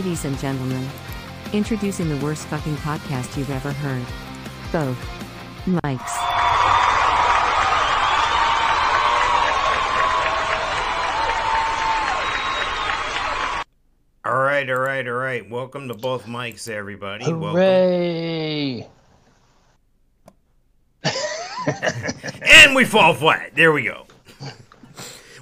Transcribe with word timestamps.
Ladies 0.00 0.24
and 0.24 0.38
gentlemen, 0.38 0.88
introducing 1.52 2.08
the 2.08 2.16
worst 2.24 2.46
fucking 2.46 2.76
podcast 2.76 3.36
you've 3.36 3.50
ever 3.50 3.70
heard. 3.70 4.02
Both 4.72 4.96
Mikes. 5.66 6.16
All 14.24 14.40
right, 14.40 14.70
all 14.70 14.78
right, 14.78 15.06
all 15.06 15.12
right. 15.12 15.50
Welcome 15.50 15.88
to 15.88 15.94
Both 15.94 16.26
Mikes, 16.26 16.66
everybody. 16.66 17.30
Welcome. 17.30 17.50
Hooray! 17.50 18.88
And 21.04 22.74
we 22.74 22.86
fall 22.86 23.12
flat. 23.12 23.54
There 23.54 23.70
we 23.70 23.82
go. 23.82 24.06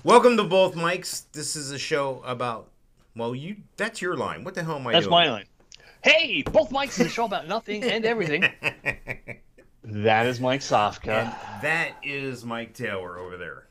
Welcome 0.02 0.36
to 0.36 0.42
Both 0.42 0.74
Mikes. 0.74 1.27
This 1.33 1.55
is 1.55 1.70
a 1.70 1.78
show 1.78 2.24
about. 2.27 2.70
Well, 3.19 3.34
you. 3.34 3.56
That's 3.77 4.00
your 4.00 4.16
line. 4.16 4.44
What 4.44 4.55
the 4.55 4.62
hell 4.62 4.77
am 4.77 4.86
I 4.86 4.92
That's 4.92 5.06
doing? 5.06 5.19
That's 5.19 5.28
my 5.28 5.33
line. 5.33 5.44
Hey, 6.02 6.42
Both 6.42 6.70
Mikes 6.70 7.00
is 7.00 7.06
a 7.06 7.11
show 7.11 7.24
about 7.24 7.48
nothing 7.48 7.83
and 7.83 8.05
everything. 8.05 8.42
that 9.84 10.27
is 10.27 10.41
Mike 10.41 10.61
Sofka. 10.61 11.08
And 11.08 11.62
that 11.62 11.96
is 12.05 12.44
Mike 12.44 12.72
Taylor 12.74 13.19
over 13.19 13.36
there. 13.36 13.66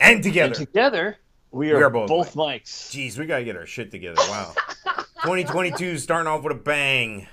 And 0.00 0.22
together. 0.22 0.46
And 0.46 0.54
together, 0.54 1.16
we 1.50 1.70
are, 1.72 1.76
We 1.76 1.82
are 1.82 1.90
both 1.90 2.08
both, 2.08 2.34
mics. 2.34 2.90
Jeez, 2.90 3.18
we 3.18 3.26
gotta 3.26 3.44
get 3.44 3.56
our 3.56 3.66
shit 3.66 3.90
together. 3.90 4.16
Wow. 4.18 4.54
2022 5.22 5.98
starting 5.98 6.26
off 6.26 6.42
with 6.42 6.52
a 6.52 6.58
bang. 6.58 7.28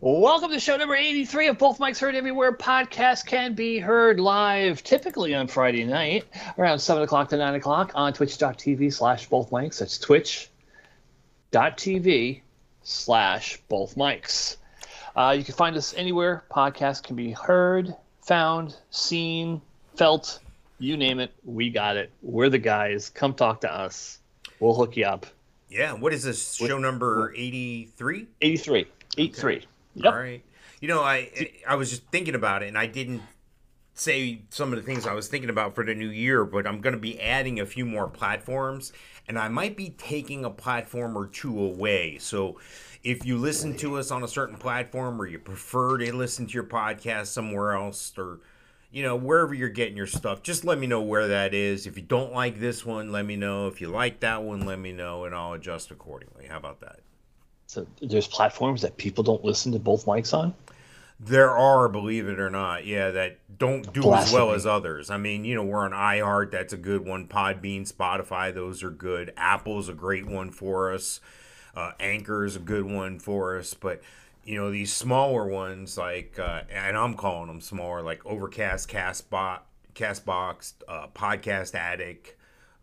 Welcome 0.00 0.50
to 0.52 0.60
show 0.60 0.76
number 0.76 0.94
83 0.94 1.48
of 1.48 1.58
Both 1.58 1.78
Mikes 1.78 1.98
Heard 1.98 2.14
Everywhere. 2.14 2.52
Podcast 2.56 3.26
can 3.26 3.54
be 3.54 3.78
heard 3.78 4.18
live, 4.18 4.82
typically 4.82 5.34
on 5.34 5.46
Friday 5.46 5.84
night, 5.84 6.24
around 6.56 6.78
7 6.78 7.02
o'clock 7.02 7.28
to 7.30 7.36
9 7.36 7.54
o'clock 7.54 7.92
on 7.94 8.14
twitch.tv 8.14 8.92
slash 8.92 9.28
Both 9.28 9.52
Mikes. 9.52 9.80
That's 9.80 9.98
twitch.tv 9.98 10.50
slash 12.82 13.58
Both 13.68 13.96
Mikes. 13.96 14.56
Uh, 15.14 15.34
you 15.36 15.44
can 15.44 15.54
find 15.54 15.76
us 15.76 15.92
anywhere 15.94 16.44
podcast 16.50 17.02
can 17.04 17.16
be 17.16 17.32
heard, 17.32 17.94
found, 18.22 18.76
seen, 18.90 19.60
felt, 19.96 20.40
you 20.78 20.96
name 20.96 21.20
it. 21.20 21.32
We 21.44 21.68
got 21.70 21.96
it. 21.98 22.10
We're 22.22 22.48
the 22.48 22.58
guys. 22.58 23.10
Come 23.10 23.34
talk 23.34 23.60
to 23.62 23.72
us. 23.72 24.18
We'll 24.60 24.74
hook 24.74 24.96
you 24.96 25.04
up. 25.04 25.26
Yeah, 25.68 25.92
what 25.92 26.14
is 26.14 26.22
this? 26.22 26.54
Show 26.54 26.78
number 26.78 27.34
83? 27.36 28.28
83. 28.40 28.86
83. 29.16 29.66
Yep. 29.94 30.12
All 30.12 30.18
right. 30.18 30.44
You 30.80 30.88
know, 30.88 31.02
I 31.02 31.50
I 31.66 31.76
was 31.76 31.90
just 31.90 32.06
thinking 32.10 32.34
about 32.34 32.62
it, 32.62 32.68
and 32.68 32.78
I 32.78 32.86
didn't 32.86 33.22
say 33.94 34.42
some 34.50 34.72
of 34.72 34.76
the 34.78 34.84
things 34.84 35.06
I 35.06 35.14
was 35.14 35.28
thinking 35.28 35.50
about 35.50 35.74
for 35.74 35.84
the 35.84 35.94
new 35.94 36.08
year, 36.08 36.44
but 36.44 36.66
I'm 36.66 36.80
going 36.80 36.94
to 36.94 37.00
be 37.00 37.20
adding 37.20 37.60
a 37.60 37.66
few 37.66 37.86
more 37.86 38.08
platforms, 38.08 38.92
and 39.28 39.38
I 39.38 39.48
might 39.48 39.76
be 39.76 39.90
taking 39.90 40.44
a 40.44 40.50
platform 40.50 41.16
or 41.16 41.28
two 41.28 41.58
away. 41.60 42.18
So, 42.18 42.58
if 43.04 43.24
you 43.24 43.38
listen 43.38 43.76
to 43.78 43.96
us 43.96 44.10
on 44.10 44.24
a 44.24 44.28
certain 44.28 44.56
platform, 44.56 45.20
or 45.20 45.26
you 45.26 45.38
prefer 45.38 45.98
to 45.98 46.14
listen 46.14 46.46
to 46.46 46.52
your 46.52 46.64
podcast 46.64 47.26
somewhere 47.26 47.72
else, 47.72 48.12
or 48.18 48.40
you 48.90 49.02
know 49.02 49.16
wherever 49.16 49.54
you're 49.54 49.68
getting 49.68 49.96
your 49.96 50.06
stuff, 50.06 50.42
just 50.42 50.64
let 50.64 50.78
me 50.78 50.86
know 50.86 51.02
where 51.02 51.28
that 51.28 51.54
is. 51.54 51.86
If 51.86 51.96
you 51.96 52.02
don't 52.02 52.32
like 52.32 52.58
this 52.58 52.84
one, 52.84 53.12
let 53.12 53.24
me 53.24 53.36
know. 53.36 53.68
If 53.68 53.80
you 53.80 53.88
like 53.88 54.20
that 54.20 54.42
one, 54.42 54.66
let 54.66 54.78
me 54.78 54.92
know, 54.92 55.24
and 55.24 55.34
I'll 55.34 55.52
adjust 55.52 55.90
accordingly. 55.90 56.46
How 56.46 56.56
about 56.56 56.80
that? 56.80 57.00
So 57.74 57.86
there's 58.00 58.28
platforms 58.28 58.82
that 58.82 58.96
people 58.96 59.24
don't 59.24 59.44
listen 59.44 59.72
to 59.72 59.80
Both 59.80 60.06
Mikes 60.06 60.32
on. 60.32 60.54
There 61.18 61.50
are, 61.50 61.88
believe 61.88 62.28
it 62.28 62.38
or 62.38 62.50
not, 62.50 62.86
yeah, 62.86 63.10
that 63.10 63.38
don't 63.58 63.92
do 63.92 64.12
as 64.12 64.32
well 64.32 64.52
as 64.52 64.66
others. 64.66 65.10
I 65.10 65.16
mean, 65.16 65.44
you 65.44 65.54
know, 65.54 65.64
we're 65.64 65.84
on 65.84 65.92
iHeart, 65.92 66.50
that's 66.50 66.72
a 66.72 66.76
good 66.76 67.04
one. 67.04 67.26
Podbean, 67.26 67.90
Spotify, 67.90 68.54
those 68.54 68.82
are 68.82 68.90
good. 68.90 69.32
Apple's 69.36 69.88
a 69.88 69.92
great 69.92 70.26
one 70.26 70.50
for 70.50 70.92
us. 70.92 71.20
Uh, 71.74 71.92
Anchor 71.98 72.44
is 72.44 72.56
a 72.56 72.60
good 72.60 72.84
one 72.84 73.18
for 73.18 73.58
us. 73.58 73.74
But, 73.74 74.02
you 74.44 74.56
know, 74.56 74.70
these 74.70 74.92
smaller 74.92 75.46
ones, 75.46 75.98
like, 75.98 76.38
uh, 76.38 76.62
and 76.70 76.96
I'm 76.96 77.14
calling 77.14 77.48
them 77.48 77.60
smaller, 77.60 78.02
like 78.02 78.24
Overcast, 78.26 78.88
Castbot, 78.88 79.60
Castbox, 79.94 80.74
uh, 80.88 81.08
Podcast 81.08 81.74
Addict, 81.74 82.34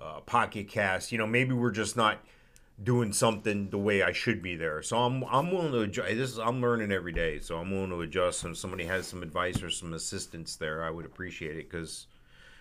uh, 0.01 0.21
Pocket 0.21 0.67
Cast, 0.67 1.11
you 1.11 1.17
know, 1.17 1.27
maybe 1.27 1.53
we're 1.53 1.71
just 1.71 1.95
not 1.95 2.17
doing 2.83 3.13
something 3.13 3.69
the 3.69 3.77
way 3.77 4.01
I 4.01 4.11
should 4.11 4.41
be 4.41 4.55
there. 4.55 4.81
So 4.81 4.97
I'm 4.97 5.23
I'm 5.25 5.51
willing 5.51 5.71
to 5.71 5.81
adjust. 5.81 6.09
This 6.09 6.31
is 6.31 6.39
I'm 6.39 6.61
learning 6.61 6.91
every 6.91 7.11
day, 7.11 7.39
so 7.39 7.57
I'm 7.57 7.71
willing 7.71 7.89
to 7.89 8.01
adjust. 8.01 8.43
And 8.43 8.53
if 8.53 8.57
somebody 8.57 8.85
has 8.85 9.07
some 9.07 9.23
advice 9.23 9.61
or 9.61 9.69
some 9.69 9.93
assistance 9.93 10.55
there, 10.55 10.83
I 10.83 10.89
would 10.89 11.05
appreciate 11.05 11.57
it 11.57 11.69
because 11.69 12.07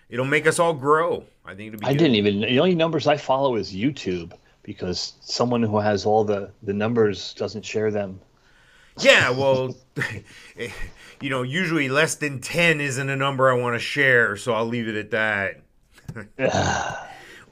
it'll 0.08 0.24
make 0.24 0.46
us 0.46 0.58
all 0.58 0.74
grow. 0.74 1.24
I 1.44 1.54
think 1.54 1.68
it'll 1.74 1.80
be. 1.80 1.86
I 1.86 1.92
good. 1.92 1.98
didn't 1.98 2.16
even. 2.16 2.40
The 2.40 2.58
only 2.58 2.74
numbers 2.74 3.06
I 3.06 3.16
follow 3.16 3.56
is 3.56 3.72
YouTube 3.72 4.32
because 4.62 5.14
someone 5.20 5.62
who 5.62 5.78
has 5.78 6.04
all 6.04 6.24
the 6.24 6.50
the 6.62 6.74
numbers 6.74 7.34
doesn't 7.34 7.64
share 7.64 7.90
them. 7.90 8.20
Yeah, 8.98 9.30
well, 9.38 9.76
eh, 10.56 10.70
you 11.20 11.30
know, 11.30 11.42
usually 11.42 11.88
less 11.88 12.16
than 12.16 12.40
ten 12.40 12.80
isn't 12.80 13.08
a 13.08 13.16
number 13.16 13.50
I 13.50 13.54
want 13.54 13.74
to 13.74 13.80
share, 13.80 14.36
so 14.36 14.52
I'll 14.52 14.66
leave 14.66 14.88
it 14.88 14.96
at 14.96 15.10
that. 15.12 15.60
Ah. 16.52 17.09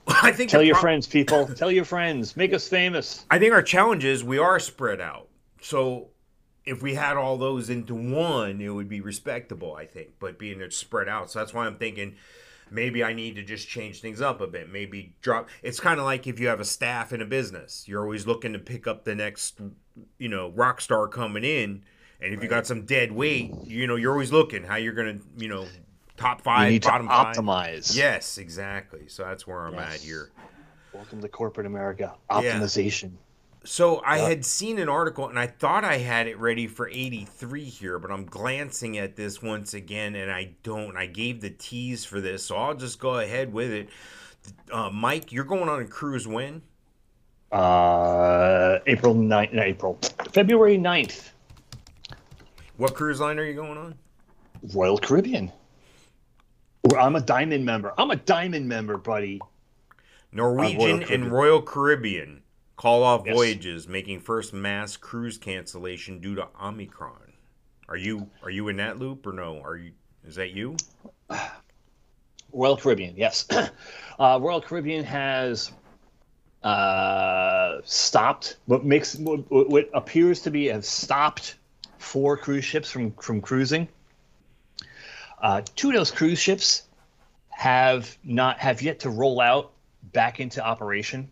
I 0.22 0.32
think 0.32 0.50
Tell 0.50 0.62
your 0.62 0.74
pro- 0.74 0.82
friends, 0.82 1.06
people. 1.06 1.46
Tell 1.46 1.70
your 1.70 1.84
friends. 1.84 2.36
Make 2.36 2.52
us 2.52 2.66
famous. 2.68 3.26
I 3.30 3.38
think 3.38 3.52
our 3.52 3.62
challenge 3.62 4.04
is 4.04 4.24
we 4.24 4.38
are 4.38 4.58
spread 4.58 5.00
out. 5.00 5.28
So 5.60 6.08
if 6.64 6.82
we 6.82 6.94
had 6.94 7.16
all 7.16 7.36
those 7.36 7.70
into 7.70 7.94
one, 7.94 8.60
it 8.60 8.68
would 8.68 8.88
be 8.88 9.00
respectable, 9.00 9.74
I 9.74 9.86
think. 9.86 10.10
But 10.18 10.38
being 10.38 10.60
it's 10.60 10.76
spread 10.76 11.08
out, 11.08 11.30
so 11.30 11.38
that's 11.38 11.52
why 11.54 11.66
I'm 11.66 11.76
thinking 11.76 12.16
maybe 12.70 13.02
I 13.02 13.12
need 13.12 13.36
to 13.36 13.42
just 13.42 13.68
change 13.68 14.00
things 14.00 14.20
up 14.20 14.40
a 14.40 14.46
bit. 14.46 14.70
Maybe 14.70 15.16
drop. 15.20 15.48
It's 15.62 15.80
kind 15.80 15.98
of 15.98 16.04
like 16.06 16.26
if 16.26 16.38
you 16.38 16.48
have 16.48 16.60
a 16.60 16.64
staff 16.64 17.12
in 17.12 17.22
a 17.22 17.26
business, 17.26 17.84
you're 17.86 18.02
always 18.02 18.26
looking 18.26 18.52
to 18.52 18.58
pick 18.58 18.86
up 18.86 19.04
the 19.04 19.14
next, 19.14 19.60
you 20.18 20.28
know, 20.28 20.50
rock 20.50 20.80
star 20.80 21.08
coming 21.08 21.44
in. 21.44 21.82
And 22.20 22.34
if 22.34 22.42
you 22.42 22.48
got 22.48 22.66
some 22.66 22.84
dead 22.84 23.12
weight, 23.12 23.52
you 23.64 23.86
know, 23.86 23.96
you're 23.96 24.12
always 24.12 24.32
looking 24.32 24.64
how 24.64 24.76
you're 24.76 24.92
gonna, 24.92 25.18
you 25.36 25.48
know, 25.48 25.66
top 26.18 26.42
five, 26.42 26.58
You 26.58 26.64
five, 26.64 26.72
need 26.72 26.82
to 26.82 26.88
bottom 26.88 27.08
five. 27.08 27.36
optimize. 27.36 27.96
Yes, 27.96 28.38
exactly. 28.38 29.04
So 29.08 29.24
that's 29.24 29.46
where 29.46 29.66
I'm 29.66 29.78
at 29.78 30.00
here. 30.00 30.30
Welcome 30.92 31.22
to 31.22 31.28
corporate 31.28 31.66
America. 31.66 32.14
Optimization. 32.30 33.12
So 33.64 33.96
I 33.98 34.18
Yeah. 34.18 34.28
had 34.28 34.44
seen 34.44 34.78
an 34.78 34.88
article 34.88 35.28
and 35.28 35.38
I 35.38 35.46
thought 35.46 35.84
I 35.84 35.98
had 35.98 36.26
it 36.26 36.38
ready 36.38 36.66
for 36.66 36.88
83 36.88 37.64
here, 37.64 37.98
but 37.98 38.10
I'm 38.10 38.24
glancing 38.24 38.98
at 38.98 39.16
this 39.16 39.42
once 39.42 39.74
again 39.74 40.14
and 40.14 40.30
I 40.30 40.54
don't. 40.62 40.96
I 40.96 41.06
gave 41.06 41.40
the 41.40 41.50
tease 41.50 42.04
for 42.04 42.20
this, 42.20 42.44
so 42.44 42.56
I'll 42.56 42.74
just 42.74 42.98
go 42.98 43.18
ahead 43.18 43.52
with 43.52 43.70
it. 43.70 43.88
Uh, 44.72 44.90
Mike, 44.90 45.32
you're 45.32 45.44
going 45.44 45.68
on 45.68 45.80
a 45.80 45.86
cruise 45.86 46.26
when? 46.26 46.62
Uh, 47.52 48.78
April 48.86 49.14
9th. 49.14 49.52
no, 49.52 49.62
April. 49.62 49.98
February 50.32 50.78
9th. 50.78 51.30
What 52.76 52.94
cruise 52.94 53.20
line 53.20 53.38
are 53.38 53.44
you 53.44 53.54
going 53.54 53.76
on? 53.76 53.94
Royal 54.74 54.98
Caribbean. 54.98 55.50
Well, 56.88 57.04
I'm 57.04 57.16
a 57.16 57.20
diamond 57.20 57.66
member. 57.66 57.92
I'm 57.98 58.10
a 58.10 58.16
diamond 58.16 58.66
member, 58.66 58.96
buddy. 58.96 59.42
Norwegian 60.32 61.02
and 61.02 61.30
Royal 61.30 61.60
Caribbean 61.60 62.42
call 62.76 63.02
off 63.02 63.24
Yes. 63.26 63.34
voyages, 63.34 63.86
making 63.86 64.20
first 64.20 64.54
mass 64.54 64.96
cruise 64.96 65.36
cancellation 65.36 66.18
due 66.18 66.34
to 66.36 66.48
Omicron. 66.58 67.34
Are 67.90 67.96
you 67.96 68.30
are 68.42 68.48
you 68.48 68.68
in 68.68 68.76
that 68.76 68.98
loop 68.98 69.26
or 69.26 69.32
no? 69.32 69.60
Are 69.60 69.76
you 69.76 69.92
is 70.26 70.36
that 70.36 70.52
you? 70.52 70.76
Royal 72.52 72.76
Caribbean, 72.78 73.14
yes. 73.16 73.46
uh, 74.18 74.38
Royal 74.40 74.62
Caribbean 74.62 75.04
has 75.04 75.72
uh, 76.62 77.78
stopped 77.84 78.56
what 78.64 78.84
makes 78.86 79.14
what, 79.16 79.40
what 79.50 79.90
appears 79.92 80.40
to 80.40 80.50
be 80.50 80.66
have 80.66 80.86
stopped 80.86 81.56
four 81.98 82.38
cruise 82.38 82.64
ships 82.64 82.90
from 82.90 83.12
from 83.12 83.42
cruising. 83.42 83.88
Uh, 85.40 85.62
two 85.76 85.88
of 85.88 85.94
those 85.94 86.10
cruise 86.10 86.38
ships 86.38 86.82
have 87.50 88.16
not 88.24 88.58
have 88.58 88.82
yet 88.82 89.00
to 89.00 89.10
roll 89.10 89.40
out 89.40 89.72
back 90.12 90.40
into 90.40 90.64
operation. 90.64 91.28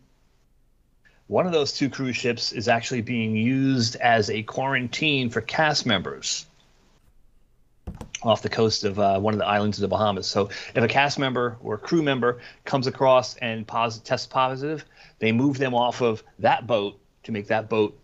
One 1.28 1.46
of 1.46 1.52
those 1.52 1.72
two 1.72 1.90
cruise 1.90 2.16
ships 2.16 2.52
is 2.52 2.68
actually 2.68 3.02
being 3.02 3.36
used 3.36 3.96
as 3.96 4.30
a 4.30 4.42
quarantine 4.42 5.28
for 5.28 5.40
cast 5.40 5.86
members 5.86 6.46
off 8.22 8.42
the 8.42 8.48
coast 8.48 8.84
of 8.84 8.98
uh, 8.98 9.18
one 9.18 9.34
of 9.34 9.38
the 9.38 9.46
islands 9.46 9.78
of 9.78 9.82
the 9.82 9.88
Bahamas. 9.88 10.26
So 10.26 10.50
if 10.74 10.82
a 10.82 10.88
cast 10.88 11.18
member 11.18 11.56
or 11.60 11.78
crew 11.78 12.02
member 12.02 12.40
comes 12.64 12.86
across 12.86 13.36
and 13.36 13.66
tests 13.68 14.26
positive, 14.26 14.84
they 15.18 15.32
move 15.32 15.58
them 15.58 15.74
off 15.74 16.00
of 16.00 16.22
that 16.38 16.66
boat 16.66 16.98
to 17.24 17.32
make 17.32 17.48
that 17.48 17.68
boat 17.68 17.98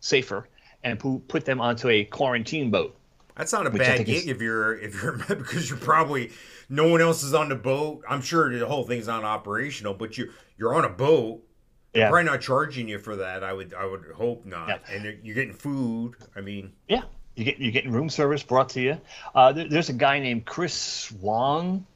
safer 0.00 0.48
and 0.84 0.98
pu- 0.98 1.22
put 1.28 1.44
them 1.44 1.60
onto 1.60 1.88
a 1.88 2.04
quarantine 2.04 2.70
boat. 2.70 2.96
That's 3.36 3.52
not 3.52 3.66
a 3.66 3.70
bad 3.70 4.04
gig 4.06 4.16
is- 4.16 4.26
if 4.28 4.40
you're 4.42 4.76
if 4.78 5.02
you're 5.02 5.12
because 5.28 5.68
you're 5.70 5.78
probably 5.78 6.30
no 6.68 6.88
one 6.88 7.00
else 7.00 7.22
is 7.22 7.34
on 7.34 7.48
the 7.48 7.54
boat. 7.54 8.02
I'm 8.08 8.20
sure 8.22 8.56
the 8.56 8.66
whole 8.66 8.84
thing's 8.84 9.06
not 9.06 9.24
operational, 9.24 9.94
but 9.94 10.16
you 10.18 10.30
you're 10.58 10.74
on 10.74 10.84
a 10.84 10.88
boat. 10.90 11.42
Yeah. 11.94 12.02
They're 12.04 12.10
probably 12.10 12.30
not 12.30 12.40
charging 12.40 12.88
you 12.88 12.98
for 12.98 13.16
that. 13.16 13.44
I 13.44 13.52
would 13.52 13.74
I 13.74 13.84
would 13.86 14.04
hope 14.14 14.44
not. 14.46 14.68
Yeah. 14.68 14.78
And 14.90 15.04
you're- 15.04 15.18
you're 15.22 15.34
getting 15.34 15.52
food. 15.54 16.14
I 16.36 16.40
mean, 16.40 16.72
Yeah, 16.88 17.02
you 17.36 17.44
get 17.44 17.58
you're 17.58 17.72
getting 17.72 17.92
room 17.92 18.08
service 18.10 18.42
brought 18.42 18.68
to 18.70 18.80
you. 18.80 18.98
Uh, 19.34 19.52
there, 19.52 19.68
there's 19.68 19.88
a 19.88 19.92
guy 19.94 20.18
named 20.18 20.44
Chris 20.46 21.10
Wong 21.20 21.86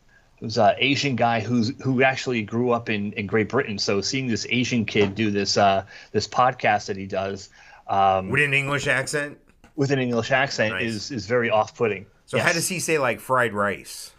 who's 0.41 0.59
an 0.59 0.75
Asian 0.79 1.17
guy 1.17 1.41
who's 1.41 1.73
who 1.83 2.03
actually 2.03 2.43
grew 2.43 2.71
up 2.71 2.91
in, 2.91 3.13
in 3.15 3.27
Great 3.27 3.49
Britain. 3.49 3.79
So 3.79 4.03
seeing 4.03 4.27
this 4.27 4.47
Asian 4.51 4.85
kid 4.85 5.15
do 5.15 5.31
this 5.31 5.57
uh, 5.57 5.85
this 6.13 6.29
podcast 6.29 6.87
that 6.87 6.97
he 6.99 7.07
does 7.07 7.49
um, 7.89 8.29
With 8.31 8.43
an 8.43 8.53
English 8.53 8.87
accent. 8.87 9.39
With 9.77 9.91
an 9.91 9.99
English 9.99 10.31
accent 10.33 10.75
Nice. 10.75 10.83
is 10.85 11.11
is 11.11 11.27
very 11.27 11.51
off 11.51 11.77
putting. 11.77 12.07
So 12.25 12.39
how 12.39 12.53
does 12.53 12.69
he 12.69 12.81
say 12.81 12.99
like 12.99 13.21
fried 13.21 13.53
rice? 13.53 14.13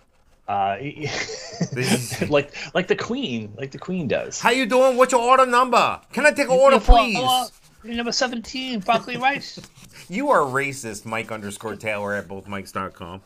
Uh, 0.47 0.77
like 2.29 2.53
like 2.73 2.87
the 2.87 2.95
Queen, 2.95 3.53
like 3.57 3.71
the 3.71 3.79
Queen 3.79 4.07
does. 4.07 4.39
How 4.39 4.51
you 4.51 4.65
doing? 4.65 4.95
What's 4.95 5.11
your 5.11 5.21
order 5.21 5.45
number? 5.45 5.99
Can 6.13 6.25
I 6.25 6.31
take 6.31 6.45
an 6.47 6.57
order, 6.57 6.79
please? 6.79 7.51
Number 7.83 8.11
seventeen, 8.11 8.79
broccoli 8.79 9.17
rice. 9.29 9.59
You 10.07 10.29
are 10.29 10.39
racist, 10.39 11.05
Mike 11.05 11.31
underscore 11.31 11.75
Taylor 11.75 12.13
at 12.13 12.27
bothmikes.com. 12.27 13.21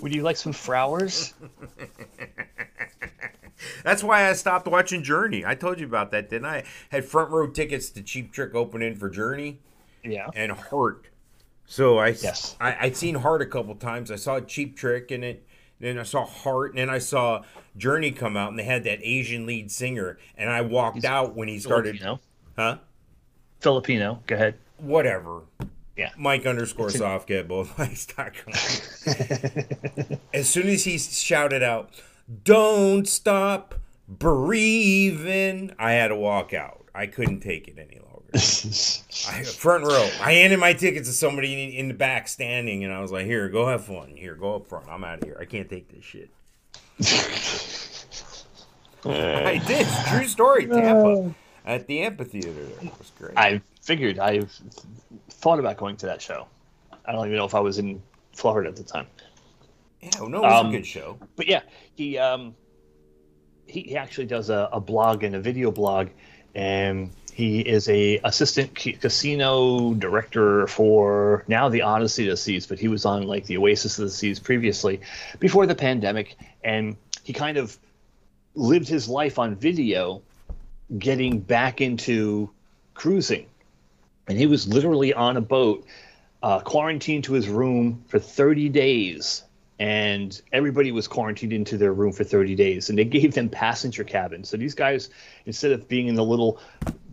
Would 0.00 0.14
you 0.14 0.22
like 0.22 0.36
some 0.36 0.52
flowers? 0.52 1.34
That's 3.82 4.02
why 4.02 4.28
I 4.28 4.32
stopped 4.34 4.66
watching 4.68 5.02
Journey. 5.02 5.44
I 5.44 5.54
told 5.54 5.80
you 5.80 5.86
about 5.86 6.10
that, 6.10 6.28
didn't 6.28 6.46
I? 6.46 6.64
Had 6.90 7.04
front 7.04 7.30
row 7.30 7.48
tickets 7.48 7.90
to 7.90 8.02
Cheap 8.02 8.32
Trick 8.32 8.54
opening 8.54 8.96
for 8.96 9.08
Journey 9.08 9.58
Yeah. 10.10 10.28
and 10.34 10.52
Heart. 10.52 11.06
So 11.66 11.98
I, 11.98 12.08
Yes. 12.08 12.56
I 12.60 12.76
I'd 12.86 12.96
seen 12.96 13.16
Heart 13.16 13.42
a 13.42 13.46
couple 13.46 13.74
times. 13.74 14.10
I 14.10 14.16
saw 14.16 14.40
Cheap 14.40 14.76
Trick 14.76 15.10
in 15.10 15.24
it. 15.24 15.46
Then 15.78 15.98
I 15.98 16.04
saw 16.04 16.24
Heart, 16.24 16.70
and 16.70 16.78
then 16.78 16.88
I 16.90 16.98
saw 16.98 17.42
Journey 17.76 18.10
come 18.10 18.36
out, 18.36 18.48
and 18.50 18.58
they 18.58 18.64
had 18.64 18.84
that 18.84 19.00
Asian 19.02 19.44
lead 19.46 19.70
singer. 19.70 20.18
And 20.38 20.48
I 20.48 20.62
walked 20.62 21.04
out 21.04 21.34
when 21.36 21.48
he 21.48 21.58
started. 21.58 21.98
Filipino. 21.98 22.20
Huh? 22.56 22.78
Filipino. 23.60 24.22
Go 24.26 24.36
ahead. 24.36 24.54
Whatever. 24.78 25.42
Yeah. 25.96 26.10
Mike 26.16 26.46
underscore 26.46 26.88
Sofka 26.88 27.46
both 27.46 27.76
mics.com. 27.76 28.52
as 30.34 30.48
soon 30.48 30.68
as 30.68 30.84
he 30.84 30.98
shouted 30.98 31.62
out, 31.62 31.90
Don't 32.44 33.06
stop 33.08 33.74
breathing, 34.08 35.72
I 35.78 35.92
had 35.92 36.08
to 36.08 36.16
walk 36.16 36.54
out. 36.54 36.86
I 36.94 37.06
couldn't 37.06 37.40
take 37.40 37.68
it 37.68 37.78
any 37.78 37.96
longer. 37.98 38.05
I, 38.36 39.42
front 39.42 39.84
row. 39.84 40.08
I 40.20 40.32
handed 40.34 40.58
my 40.58 40.72
tickets 40.72 41.08
to 41.08 41.14
somebody 41.14 41.64
in, 41.64 41.70
in 41.72 41.88
the 41.88 41.94
back 41.94 42.28
standing, 42.28 42.84
and 42.84 42.92
I 42.92 43.00
was 43.00 43.12
like, 43.12 43.26
Here, 43.26 43.48
go 43.48 43.66
have 43.66 43.84
fun. 43.84 44.14
Here, 44.16 44.34
go 44.34 44.56
up 44.56 44.66
front. 44.68 44.86
I'm 44.88 45.04
out 45.04 45.18
of 45.18 45.24
here. 45.24 45.36
I 45.40 45.44
can't 45.44 45.68
take 45.68 45.88
this 45.88 46.04
shit. 46.04 46.30
I 49.04 49.62
did. 49.66 49.86
True 50.08 50.26
story. 50.26 50.66
Tampa. 50.66 51.34
At 51.64 51.86
the 51.86 52.02
amphitheater 52.02 52.52
there. 52.52 52.64
It 52.82 52.98
was 52.98 53.12
great. 53.18 53.36
I 53.36 53.60
figured. 53.82 54.18
I've 54.18 54.52
thought 55.30 55.58
about 55.58 55.76
going 55.76 55.96
to 55.98 56.06
that 56.06 56.22
show. 56.22 56.46
I 57.04 57.12
don't 57.12 57.26
even 57.26 57.36
know 57.36 57.44
if 57.44 57.54
I 57.54 57.60
was 57.60 57.78
in 57.78 58.02
Florida 58.32 58.68
at 58.68 58.76
the 58.76 58.84
time. 58.84 59.06
yeah, 60.00 60.10
no, 60.20 60.26
it 60.26 60.42
was 60.42 60.60
Um, 60.60 60.68
a 60.68 60.72
good 60.72 60.86
show. 60.86 61.18
But 61.36 61.48
yeah, 61.48 61.62
he 61.94 62.18
um, 62.18 62.54
he, 63.66 63.82
he 63.82 63.96
actually 63.96 64.26
does 64.26 64.50
a, 64.50 64.68
a 64.72 64.80
blog 64.80 65.22
and 65.24 65.34
a 65.34 65.40
video 65.40 65.70
blog, 65.70 66.08
and 66.54 67.10
he 67.36 67.60
is 67.60 67.86
a 67.90 68.18
assistant 68.24 68.74
casino 68.74 69.92
director 69.92 70.66
for 70.68 71.44
now 71.46 71.68
the 71.68 71.82
Odyssey 71.82 72.24
of 72.24 72.30
the 72.30 72.36
Seas, 72.38 72.66
but 72.66 72.78
he 72.78 72.88
was 72.88 73.04
on 73.04 73.24
like 73.24 73.44
the 73.44 73.58
Oasis 73.58 73.98
of 73.98 74.06
the 74.06 74.10
Seas 74.10 74.40
previously, 74.40 75.02
before 75.38 75.66
the 75.66 75.74
pandemic, 75.74 76.38
and 76.64 76.96
he 77.24 77.34
kind 77.34 77.58
of 77.58 77.76
lived 78.54 78.88
his 78.88 79.06
life 79.06 79.38
on 79.38 79.54
video, 79.54 80.22
getting 80.98 81.38
back 81.38 81.82
into 81.82 82.48
cruising, 82.94 83.44
and 84.26 84.38
he 84.38 84.46
was 84.46 84.66
literally 84.66 85.12
on 85.12 85.36
a 85.36 85.42
boat 85.42 85.84
uh, 86.42 86.60
quarantined 86.60 87.24
to 87.24 87.34
his 87.34 87.50
room 87.50 88.02
for 88.08 88.18
30 88.18 88.70
days 88.70 89.42
and 89.78 90.40
everybody 90.52 90.90
was 90.92 91.06
quarantined 91.06 91.52
into 91.52 91.76
their 91.76 91.92
room 91.92 92.12
for 92.12 92.24
30 92.24 92.54
days 92.54 92.88
and 92.88 92.98
they 92.98 93.04
gave 93.04 93.34
them 93.34 93.48
passenger 93.48 94.04
cabins 94.04 94.48
so 94.48 94.56
these 94.56 94.74
guys 94.74 95.10
instead 95.44 95.70
of 95.72 95.86
being 95.88 96.06
in 96.08 96.14
the 96.14 96.24
little 96.24 96.58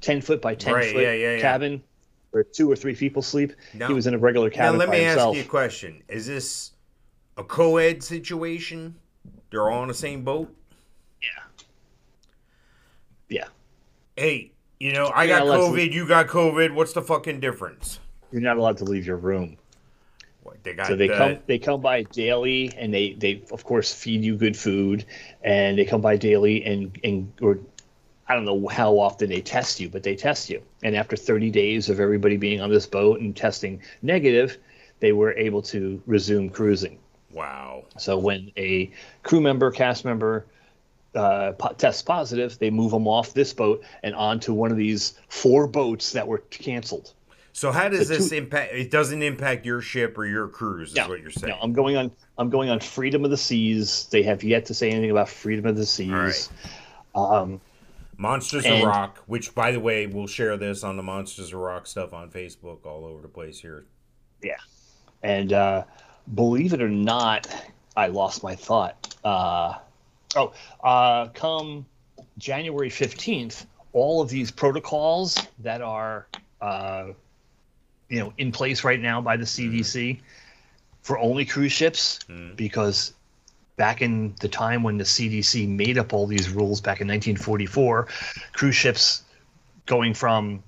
10 0.02 0.22
foot 0.22 0.42
by 0.42 0.56
10 0.56 0.74
Right, 0.74 0.94
foot 0.94 1.02
yeah, 1.04 1.12
yeah, 1.14 1.36
yeah. 1.36 1.42
cabin 1.42 1.84
where 2.32 2.44
two 2.44 2.72
or 2.72 2.76
three 2.76 2.96
people 2.96 3.22
sleep 3.22 3.54
Now- 3.74 3.88
he 3.88 3.94
was 3.94 4.08
in 4.08 4.14
a 4.14 4.18
regular 4.18 4.50
cabin 4.50 4.74
Now 4.74 4.86
let 4.86 4.90
me 4.90 5.04
himself 5.04 5.36
ask 5.36 5.44
you 5.44 5.48
a 5.48 5.50
question: 5.50 6.02
Is 6.08 6.26
this 6.26 6.72
a 7.38 7.44
co-ed 7.44 8.02
situation? 8.04 8.96
They're 9.52 9.70
all 9.70 9.80
on 9.82 9.88
the 9.90 9.94
same 9.94 10.24
boat. 10.24 10.54
yeah 11.22 11.28
Yeah. 13.30 13.48
Hey, 14.16 14.52
you 14.80 14.94
know, 14.94 15.12
I 15.14 15.28
got 15.28 15.44
COVID. 15.44 15.92
You 15.92 16.08
got 16.08 16.28
COVID. 16.28 16.74
What's 16.74 16.94
the 16.94 17.02
fucking 17.02 17.40
difference? 17.40 18.00
you're 18.32 18.42
not 18.42 18.58
allowed 18.58 18.78
to 18.78 18.84
leave 18.84 19.06
your 19.06 19.18
room 19.18 19.58
they 20.64 20.74
got? 20.74 20.88
so 20.88 20.96
they 20.96 21.10
uh, 21.10 21.18
come 21.18 21.38
they 21.46 21.60
come 21.60 21.82
by 21.82 22.04
daily 22.04 22.74
and 22.78 22.94
they 22.94 23.14
they 23.14 23.44
of 23.52 23.64
course 23.64 23.94
feed 23.94 24.24
you 24.24 24.36
good 24.36 24.58
food 24.58 25.06
and 25.42 25.78
they 25.78 25.86
come 25.86 26.02
by 26.02 26.18
daily 26.18 26.64
and 26.66 26.98
and 27.04 27.32
or 27.42 27.60
I 28.28 28.36
don't 28.36 28.46
know 28.46 28.68
how 28.68 29.00
often 29.00 29.30
they 29.30 29.42
test 29.42 29.80
you, 29.80 29.90
but 29.90 30.04
they 30.04 30.16
test 30.16 30.50
you. 30.50 30.62
And 30.82 30.96
after 30.96 31.18
30 31.18 31.52
days 31.52 31.90
of 31.90 32.00
everybody 32.00 32.38
being 32.38 32.62
on 32.62 32.70
this 32.70 32.88
boat 32.88 33.20
and 33.20 33.36
testing 33.36 33.82
negative, 34.02 34.58
they 35.02 35.12
were 35.12 35.34
able 35.34 35.62
to 35.64 36.02
resume 36.06 36.50
cruising. 36.50 37.00
Wow. 37.32 37.84
So 37.98 38.18
when 38.18 38.52
a 38.56 38.92
crew 39.24 39.42
member, 39.42 39.72
cast 39.72 40.06
member 40.06 40.46
uh, 41.16 41.52
po- 41.54 41.74
tests 41.74 42.02
positive, 42.02 42.58
they 42.60 42.70
move 42.70 42.92
them 42.92 43.08
off 43.08 43.34
this 43.34 43.54
boat 43.54 43.84
and 44.04 44.16
onto 44.16 44.54
one 44.54 44.72
of 44.72 44.78
these 44.78 45.20
four 45.28 45.68
boats 45.68 46.14
that 46.14 46.28
were 46.28 46.40
canceled. 46.50 47.14
So 47.56 47.72
how 47.72 47.88
does 47.88 48.08
this 48.10 48.30
two- 48.30 48.36
impact? 48.36 48.74
It 48.74 48.90
doesn't 48.90 49.22
impact 49.22 49.66
your 49.66 49.80
ship 49.80 50.18
or 50.18 50.26
your 50.26 50.48
cruise, 50.48 50.90
is 50.90 50.96
No, 50.96 51.08
what 51.08 51.22
you're 51.22 51.30
saying. 51.30 51.54
No, 51.54 51.60
I'm 51.62 51.72
going 51.72 51.96
on. 51.96 52.12
I'm 52.38 52.50
going 52.50 52.70
on 52.70 52.80
Freedom 52.80 53.24
of 53.24 53.32
the 53.32 53.38
Seas. 53.38 54.08
They 54.12 54.24
have 54.24 54.44
yet 54.44 54.66
to 54.66 54.74
say 54.74 54.90
anything 54.90 55.12
about 55.12 55.30
Freedom 55.30 55.66
of 55.68 55.78
the 55.78 55.86
Seas. 55.86 56.10
right. 56.12 56.50
Um, 57.16 57.62
Monsters 58.18 58.66
And- 58.66 58.76
of 58.82 58.88
Rock, 58.88 59.20
which 59.28 59.54
by 59.54 59.72
the 59.72 59.80
way, 59.80 60.08
we'll 60.08 60.28
share 60.28 60.58
this 60.58 60.84
on 60.84 60.98
the 60.98 61.04
Monsters 61.04 61.48
of 61.54 61.60
Rock 61.60 61.86
stuff 61.88 62.12
on 62.14 62.30
Facebook 62.30 62.86
all 62.86 63.06
over 63.06 63.22
the 63.22 63.28
place 63.28 63.60
here. 63.60 63.86
Yeah, 64.42 64.58
and 65.22 65.54
uh, 65.54 65.84
believe 66.34 66.74
it 66.74 66.82
or 66.82 66.90
not, 66.90 67.48
I 67.96 68.08
lost 68.08 68.42
my 68.44 68.56
thought. 68.56 69.16
Uh, 69.24 69.76
oh, 70.36 70.54
uh, 70.84 71.28
come 71.30 71.86
January 72.38 72.90
15th, 72.90 73.66
all 73.94 74.22
of 74.22 74.30
these 74.30 74.52
protocols 74.52 75.38
that 75.60 75.82
are, 75.82 76.28
uh, 76.62 77.08
you 78.10 78.20
know, 78.20 78.34
in 78.38 78.52
place 78.52 78.84
right 78.84 79.00
now 79.00 79.22
by 79.22 79.38
the 79.38 79.46
CDC 79.46 80.20
for 81.02 81.18
only 81.20 81.46
cruise 81.46 81.72
ships, 81.72 82.20
Mm. 82.30 82.56
because 82.56 83.14
back 83.76 84.02
in 84.02 84.36
the 84.40 84.48
time 84.48 84.84
when 84.84 84.98
the 84.98 85.04
CDC 85.04 85.68
made 85.68 85.98
up 85.98 86.14
all 86.14 86.28
these 86.28 86.50
rules 86.50 86.80
back 86.80 87.02
in 87.02 87.08
1944, 87.08 88.08
cruise 88.54 88.76
ships 88.76 89.24
going 89.86 90.14
from 90.14 90.64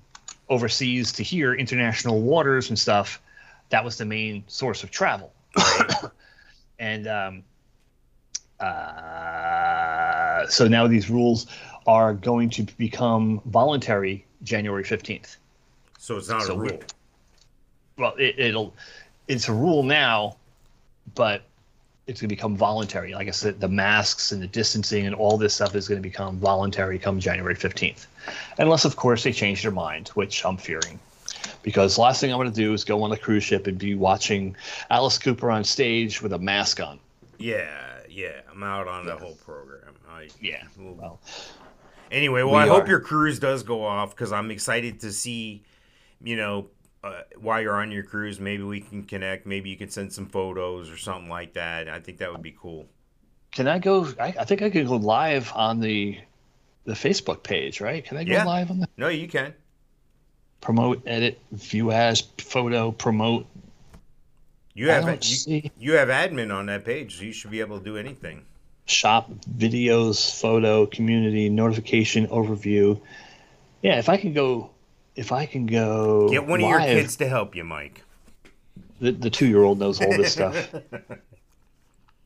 overseas 0.50 1.12
to 1.13 1.24
here, 1.24 1.54
international 1.54 2.22
waters 2.22 2.70
and 2.70 2.77
stuff, 2.77 3.22
that 3.70 3.84
was 3.84 3.98
the 3.98 4.06
main 4.06 4.44
source 4.48 4.84
of 4.84 4.92
travel. 4.92 5.32
and 6.80 7.08
um, 7.08 7.44
uh, 8.60 10.48
so 10.48 10.68
now 10.68 10.88
these 10.88 11.10
rules 11.10 11.48
are 11.88 12.13
going 12.13 12.50
to 12.50 12.63
become 12.77 13.42
voluntary 13.46 14.25
January 14.44 14.84
15th. 14.84 15.38
So 15.98 16.18
it's 16.18 16.30
not 16.30 16.44
So 16.44 16.54
a 16.54 16.58
rule. 16.58 16.80
Well, 17.97 18.15
it, 18.17 18.37
it'll 18.37 18.73
it's 19.27 19.47
a 19.47 19.53
rule 19.53 19.83
now, 19.83 20.35
but 21.15 21.43
it's 22.07 22.21
going 22.21 22.29
to 22.29 22.35
become 22.35 22.55
voluntary. 22.55 23.13
Like 23.13 23.27
I 23.27 23.31
said, 23.31 23.59
the 23.59 23.67
masks 23.67 24.31
and 24.31 24.41
the 24.41 24.47
distancing 24.47 25.05
and 25.07 25.15
all 25.15 25.37
this 25.37 25.55
stuff 25.55 25.75
is 25.75 25.87
going 25.87 26.01
to 26.01 26.07
become 26.07 26.37
voluntary 26.37 26.99
come 26.99 27.19
January 27.19 27.55
15th. 27.55 28.05
Unless, 28.59 28.85
of 28.85 28.95
course, 28.95 29.23
they 29.23 29.31
change 29.31 29.63
their 29.63 29.71
mind, 29.71 30.09
which 30.09 30.45
I'm 30.45 30.57
fearing. 30.57 30.99
Because 31.63 31.95
the 31.95 32.01
last 32.01 32.21
thing 32.21 32.31
I 32.31 32.35
want 32.35 32.53
to 32.53 32.61
do 32.61 32.73
is 32.73 32.83
go 32.83 33.01
on 33.01 33.11
a 33.11 33.17
cruise 33.17 33.43
ship 33.43 33.65
and 33.65 33.77
be 33.77 33.95
watching 33.95 34.55
Alice 34.91 35.17
Cooper 35.17 35.49
on 35.49 35.63
stage 35.63 36.21
with 36.21 36.33
a 36.33 36.39
mask 36.39 36.79
on. 36.79 36.99
Yeah, 37.39 37.67
yeah. 38.07 38.41
I'm 38.51 38.61
out 38.61 38.87
on 38.87 39.05
the 39.05 39.15
whole 39.15 39.35
program. 39.43 39.95
I, 40.09 40.29
Yeah. 40.39 40.63
well, 40.77 41.19
Anyway, 42.11 42.43
well, 42.43 42.53
We 42.53 42.59
I 42.59 42.67
hope 42.67 42.87
your 42.87 42.99
cruise 42.99 43.39
does 43.39 43.63
go 43.63 43.83
off 43.83 44.11
because 44.11 44.31
I'm 44.31 44.51
excited 44.51 44.99
to 45.01 45.11
see, 45.11 45.63
you 46.23 46.35
know, 46.35 46.67
uh, 47.05 47.21
while 47.39 47.62
you're 47.62 47.79
on 47.79 47.91
your 47.91 48.03
cruise, 48.03 48.39
maybe 48.39 48.63
we 48.63 48.81
can 48.81 49.03
connect. 49.03 49.45
Maybe 49.45 49.69
you 49.69 49.77
can 49.77 49.89
send 49.89 50.12
some 50.12 50.25
photos 50.25 50.89
or 50.89 50.97
something 50.97 51.29
like 51.29 51.53
that. 51.53 51.88
I 51.88 52.00
think 52.00 52.17
that 52.17 52.31
would 52.31 52.41
be 52.41 52.55
cool. 52.59 52.88
can 53.51 53.67
I 53.67 53.79
go? 53.79 54.07
I, 54.19 54.33
I 54.39 54.45
think 54.45 54.62
I 54.62 54.69
can 54.69 54.85
go 54.88 54.95
live 54.95 55.51
on 55.55 55.79
the 55.79 56.17
the 56.85 56.93
Facebook 56.93 57.43
page, 57.43 57.79
right? 57.81 58.03
Can 58.03 58.17
I 58.17 58.24
go 58.24 58.33
Yeah. 58.33 58.43
live 58.45 58.69
on 58.71 58.79
the 58.79 58.88
No, 58.97 59.07
you 59.07 59.27
can. 59.27 59.53
promote, 60.62 61.01
edit, 61.05 61.39
view 61.51 61.91
as, 61.91 62.21
photo, 62.39 62.91
promote? 62.91 63.45
You 64.74 64.89
have 64.89 65.07
you, 65.47 65.69
you 65.79 65.93
have 65.93 66.09
admin 66.09 66.53
on 66.53 66.65
that 66.65 66.83
page, 66.83 67.17
so 67.17 67.24
you 67.24 67.31
should 67.31 67.50
be 67.51 67.59
able 67.62 67.79
to 67.79 67.85
do 67.85 67.95
anything. 67.97 68.43
shop 68.85 69.31
videos, 69.57 70.38
photo, 70.39 70.85
community, 70.85 71.50
notification, 71.50 72.27
overview. 72.27 73.00
Yeah, 73.81 74.00
if 74.00 74.09
I 74.09 74.17
can 74.17 74.33
go, 74.33 74.69
if 75.15 75.31
I 75.31 75.45
can 75.45 75.65
go, 75.65 76.29
Get 76.29 76.45
one 76.45 76.62
of 76.63 76.69
your 76.69 76.79
kids 76.79 77.15
to 77.17 77.27
help 77.27 77.55
you, 77.55 77.63
Mike. 77.63 78.01
The, 79.00 79.12
the 79.12 79.29
two 79.29 79.48
year 79.48 79.63
old 79.63 79.79
knows 79.79 80.01
all 80.01 80.10
this 80.10 80.34
stuff. 80.34 80.74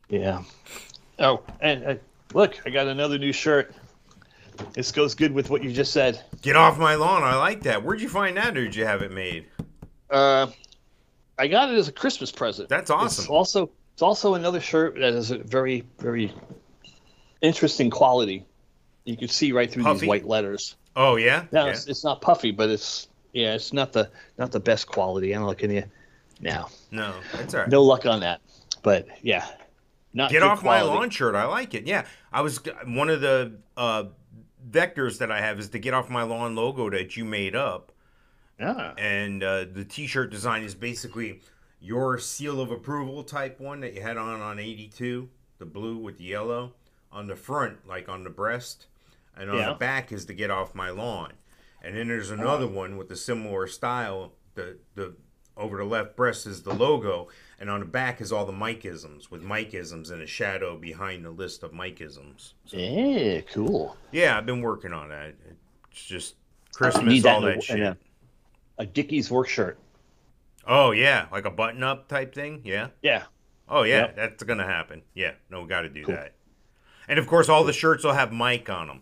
Yeah. 0.10 0.42
Oh, 1.20 1.44
and 1.62 1.84
uh, 1.86 1.96
look, 2.34 2.60
I 2.66 2.72
got 2.72 2.88
another 2.88 3.20
new 3.20 3.32
shirt. 3.32 3.76
This 4.74 4.92
goes 4.92 5.14
good 5.14 5.32
with 5.32 5.52
what 5.52 5.64
you 5.64 5.72
just 5.72 5.94
said. 5.94 6.24
Get 6.42 6.56
off 6.56 6.80
my 6.80 6.96
lawn. 6.96 7.22
I 7.24 7.36
like 7.36 7.62
that. 7.64 7.84
Where'd 7.84 8.02
you 8.02 8.10
find 8.10 8.36
that, 8.38 8.58
or 8.58 8.64
did 8.66 8.76
you 8.76 8.86
have 8.86 9.04
it 9.04 9.12
made? 9.12 9.46
Uh, 10.10 10.48
I 11.38 11.48
got 11.48 11.70
it 11.72 11.78
as 11.78 11.88
a 11.88 11.92
Christmas 11.92 12.32
present. 12.32 12.70
That's 12.70 12.84
It's 12.84 12.92
awesome. 12.92 13.32
also 13.32 13.70
it's 13.94 14.02
also 14.02 14.34
another 14.34 14.60
shirt 14.60 14.96
that 14.96 15.14
has 15.14 15.30
a 15.30 15.38
very 15.38 15.86
very 16.00 16.34
interesting 17.42 17.90
quality. 17.92 18.46
You 19.06 19.16
can 19.16 19.28
see 19.28 19.52
right 19.52 19.72
through 19.72 19.84
Puffy? 19.84 20.00
these 20.02 20.10
white 20.10 20.26
letters. 20.28 20.76
Oh 21.00 21.16
yeah. 21.16 21.46
No, 21.54 21.66
yeah. 21.66 21.72
it's, 21.72 21.88
it's 21.88 22.04
not 22.04 22.22
puffy, 22.22 22.52
but 22.52 22.70
it's 22.70 23.08
yeah, 23.32 23.56
it's 23.56 23.72
not 23.72 23.94
the 23.94 24.12
not 24.38 24.52
the 24.52 24.60
best 24.60 24.88
quality. 24.88 25.32
I'm 25.32 25.46
looking 25.46 25.76
at 25.78 25.86
you 25.86 25.92
now. 26.42 26.70
No, 26.92 27.16
that's 27.34 27.54
all 27.54 27.62
right. 27.62 27.70
No 27.70 27.82
luck 27.84 28.06
on 28.06 28.20
that. 28.20 28.42
But 28.84 29.08
yeah, 29.22 29.48
not 30.14 30.30
Get 30.30 30.44
off 30.44 30.62
my 30.62 30.82
lawn 30.82 31.10
shirt. 31.10 31.36
I 31.36 31.46
like 31.46 31.74
it. 31.74 31.88
Yeah, 31.88 32.06
I 32.34 32.42
was 32.42 32.60
one 32.86 33.10
of 33.10 33.22
the 33.22 33.54
uh, 33.78 34.06
vectors 34.70 35.20
that 35.20 35.32
I 35.32 35.40
have 35.40 35.58
is 35.58 35.70
the 35.70 35.80
get 35.80 35.94
off 35.94 36.10
my 36.10 36.24
lawn 36.24 36.54
logo 36.56 36.90
that 36.90 37.16
you 37.16 37.24
made 37.24 37.56
up, 37.56 37.94
Yeah. 38.60 38.94
and 38.98 39.42
uh, 39.42 39.66
the 39.72 39.86
T-shirt 39.86 40.32
design 40.32 40.64
is 40.64 40.76
basically 40.76 41.40
your 41.80 42.18
seal 42.18 42.60
of 42.60 42.72
approval 42.72 43.24
type 43.24 43.60
one 43.62 43.80
that 43.80 43.94
you 43.94 44.02
had 44.02 44.18
on 44.18 44.42
on 44.42 44.60
'82, 44.60 45.30
the 45.60 45.66
blue 45.66 45.98
with 45.98 46.18
the 46.18 46.26
yellow 46.26 46.74
on 47.10 47.28
the 47.28 47.38
front, 47.38 47.88
like 47.88 48.10
on 48.10 48.26
the 48.26 48.30
breast, 48.30 48.88
and 49.40 49.50
on 49.50 49.58
Yeah. 49.58 49.70
the 49.70 49.76
back 49.76 50.12
is 50.12 50.26
to 50.26 50.34
get 50.34 50.52
off 50.52 50.76
my 50.76 50.90
lawn, 50.92 51.34
and 51.82 51.96
then 51.98 52.08
there's 52.10 52.30
another 52.30 52.68
one 52.68 52.98
with 52.98 53.10
a 53.12 53.16
similar 53.16 53.66
style. 53.68 54.34
The 54.56 54.78
the 54.96 55.16
over 55.58 55.78
the 55.78 55.84
left 55.84 56.16
breast 56.16 56.46
is 56.46 56.64
the 56.64 56.74
logo, 56.74 57.28
and 57.60 57.70
on 57.70 57.80
the 57.82 57.86
back 57.86 58.22
is 58.22 58.32
all 58.32 58.46
the 58.46 58.54
Mikeisms 58.54 59.30
with 59.32 59.44
Mikeisms 59.44 60.12
and 60.12 60.22
a 60.22 60.28
shadow 60.28 60.78
behind 60.78 61.26
the 61.26 61.32
list 61.32 61.64
of 61.64 61.72
Mikeisms. 61.72 62.54
Yeah, 62.68 63.42
cool. 63.42 63.98
Yeah, 64.12 64.38
I've 64.38 64.46
been 64.46 64.62
working 64.62 64.94
on 64.94 65.10
that. 65.10 65.36
It's 65.92 66.06
just 66.06 66.36
Christmas, 66.74 67.06
need 67.06 67.26
all 67.26 67.46
in 67.46 67.52
a- 67.52 67.56
that 67.56 67.64
shit. 67.64 67.78
in 67.80 67.84
A, 67.84 67.98
a 68.78 68.86
Dickies 68.86 69.30
work 69.32 69.48
shirt. 69.50 69.80
Oh 70.68 70.92
yeah, 70.92 71.26
like 71.32 71.46
a 71.46 71.50
button-up 71.52 72.08
type 72.08 72.34
thing. 72.36 72.62
Yeah. 72.64 72.90
Yeah. 73.02 73.24
Oh 73.68 73.84
yeah, 73.84 74.00
Yep. 74.02 74.16
that's 74.16 74.44
gonna 74.44 74.66
happen. 74.66 75.02
Yeah, 75.14 75.34
no, 75.50 75.62
we 75.62 75.68
got 75.68 75.82
to 75.82 75.90
do 75.90 76.04
Cool. 76.06 76.16
that. 76.16 76.36
And 77.08 77.18
of 77.20 77.28
course, 77.28 77.50
all 77.50 77.64
the 77.64 77.74
shirts 77.74 78.04
will 78.04 78.14
have 78.14 78.32
Mike 78.32 78.70
on 78.70 78.88
them. 78.88 79.02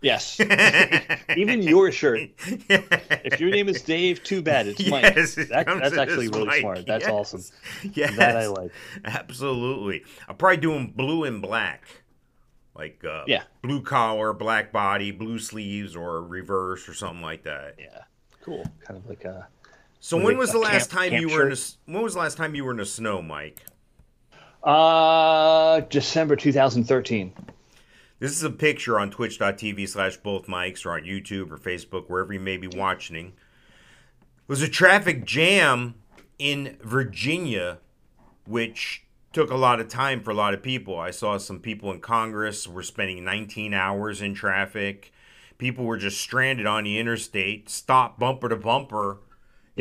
Yes. 0.00 0.38
Even 1.36 1.62
your 1.62 1.90
shirt. 1.90 2.30
If 2.38 3.40
your 3.40 3.50
name 3.50 3.68
is 3.68 3.82
Dave, 3.82 4.22
too 4.22 4.42
bad. 4.42 4.68
It's 4.68 4.86
Mike. 4.88 5.02
Yes, 5.16 5.36
it 5.36 5.48
That- 5.48 5.66
that's 5.66 5.96
actually 5.98 6.28
really 6.28 6.46
Mike. 6.46 6.60
smart. 6.60 6.86
That's 6.86 7.04
Yes. 7.04 7.12
awesome. 7.12 7.44
Yes, 7.94 8.16
That 8.16 8.36
I 8.36 8.46
like. 8.46 8.70
Absolutely. 9.04 10.04
I'll 10.28 10.34
probably 10.36 10.58
do 10.58 10.72
them 10.72 10.88
blue 10.88 11.24
and 11.24 11.42
black, 11.42 11.82
like 12.76 13.02
uh, 13.04 13.24
Yeah. 13.26 13.42
blue 13.62 13.82
collar, 13.82 14.32
black 14.32 14.70
body, 14.72 15.10
blue 15.10 15.38
sleeves, 15.40 15.96
or 15.96 16.22
reverse, 16.22 16.88
or 16.88 16.94
something 16.94 17.22
like 17.22 17.42
that. 17.42 17.74
Yeah. 17.78 18.02
Cool. 18.42 18.64
Kind 18.86 18.98
of 19.00 19.06
like 19.08 19.24
a. 19.24 19.48
So 20.00 20.16
when 20.16 20.36
a 20.36 20.38
was 20.38 20.52
the 20.52 20.58
last 20.58 20.90
camp- 20.90 21.00
time 21.02 21.10
camp 21.10 21.20
you 21.22 21.36
were 21.36 21.42
in 21.48 21.50
the, 21.50 21.72
when 21.86 22.02
was 22.02 22.14
the 22.14 22.20
last 22.20 22.36
time 22.36 22.54
you 22.54 22.64
were 22.64 22.70
in 22.70 22.76
the 22.76 22.86
snow, 22.86 23.20
Mike? 23.20 23.64
Uh, 24.62 25.80
December 25.80 26.36
2013. 26.36 27.32
This 28.20 28.32
is 28.32 28.42
a 28.42 28.50
picture 28.50 28.98
on 28.98 29.10
twitch.tv 29.10 29.88
slash 29.88 30.16
both 30.16 30.46
mics 30.46 30.84
or 30.84 30.92
on 30.92 31.02
YouTube 31.02 31.52
or 31.52 31.56
Facebook, 31.56 32.08
wherever 32.08 32.32
you 32.32 32.40
may 32.40 32.56
be 32.56 32.66
watching. 32.66 33.26
It 33.26 34.48
was 34.48 34.60
a 34.60 34.68
traffic 34.68 35.24
jam 35.24 35.94
in 36.36 36.76
Virginia, 36.82 37.78
which 38.44 39.04
took 39.32 39.52
a 39.52 39.56
lot 39.56 39.78
of 39.78 39.88
time 39.88 40.20
for 40.20 40.32
a 40.32 40.34
lot 40.34 40.52
of 40.52 40.64
people. 40.64 40.98
I 40.98 41.12
saw 41.12 41.38
some 41.38 41.60
people 41.60 41.92
in 41.92 42.00
Congress 42.00 42.66
were 42.66 42.82
spending 42.82 43.22
19 43.22 43.72
hours 43.72 44.20
in 44.20 44.34
traffic. 44.34 45.12
People 45.56 45.84
were 45.84 45.96
just 45.96 46.20
stranded 46.20 46.66
on 46.66 46.84
the 46.84 46.98
interstate, 46.98 47.68
stopped 47.68 48.18
bumper 48.18 48.48
to 48.48 48.56
bumper. 48.56 49.18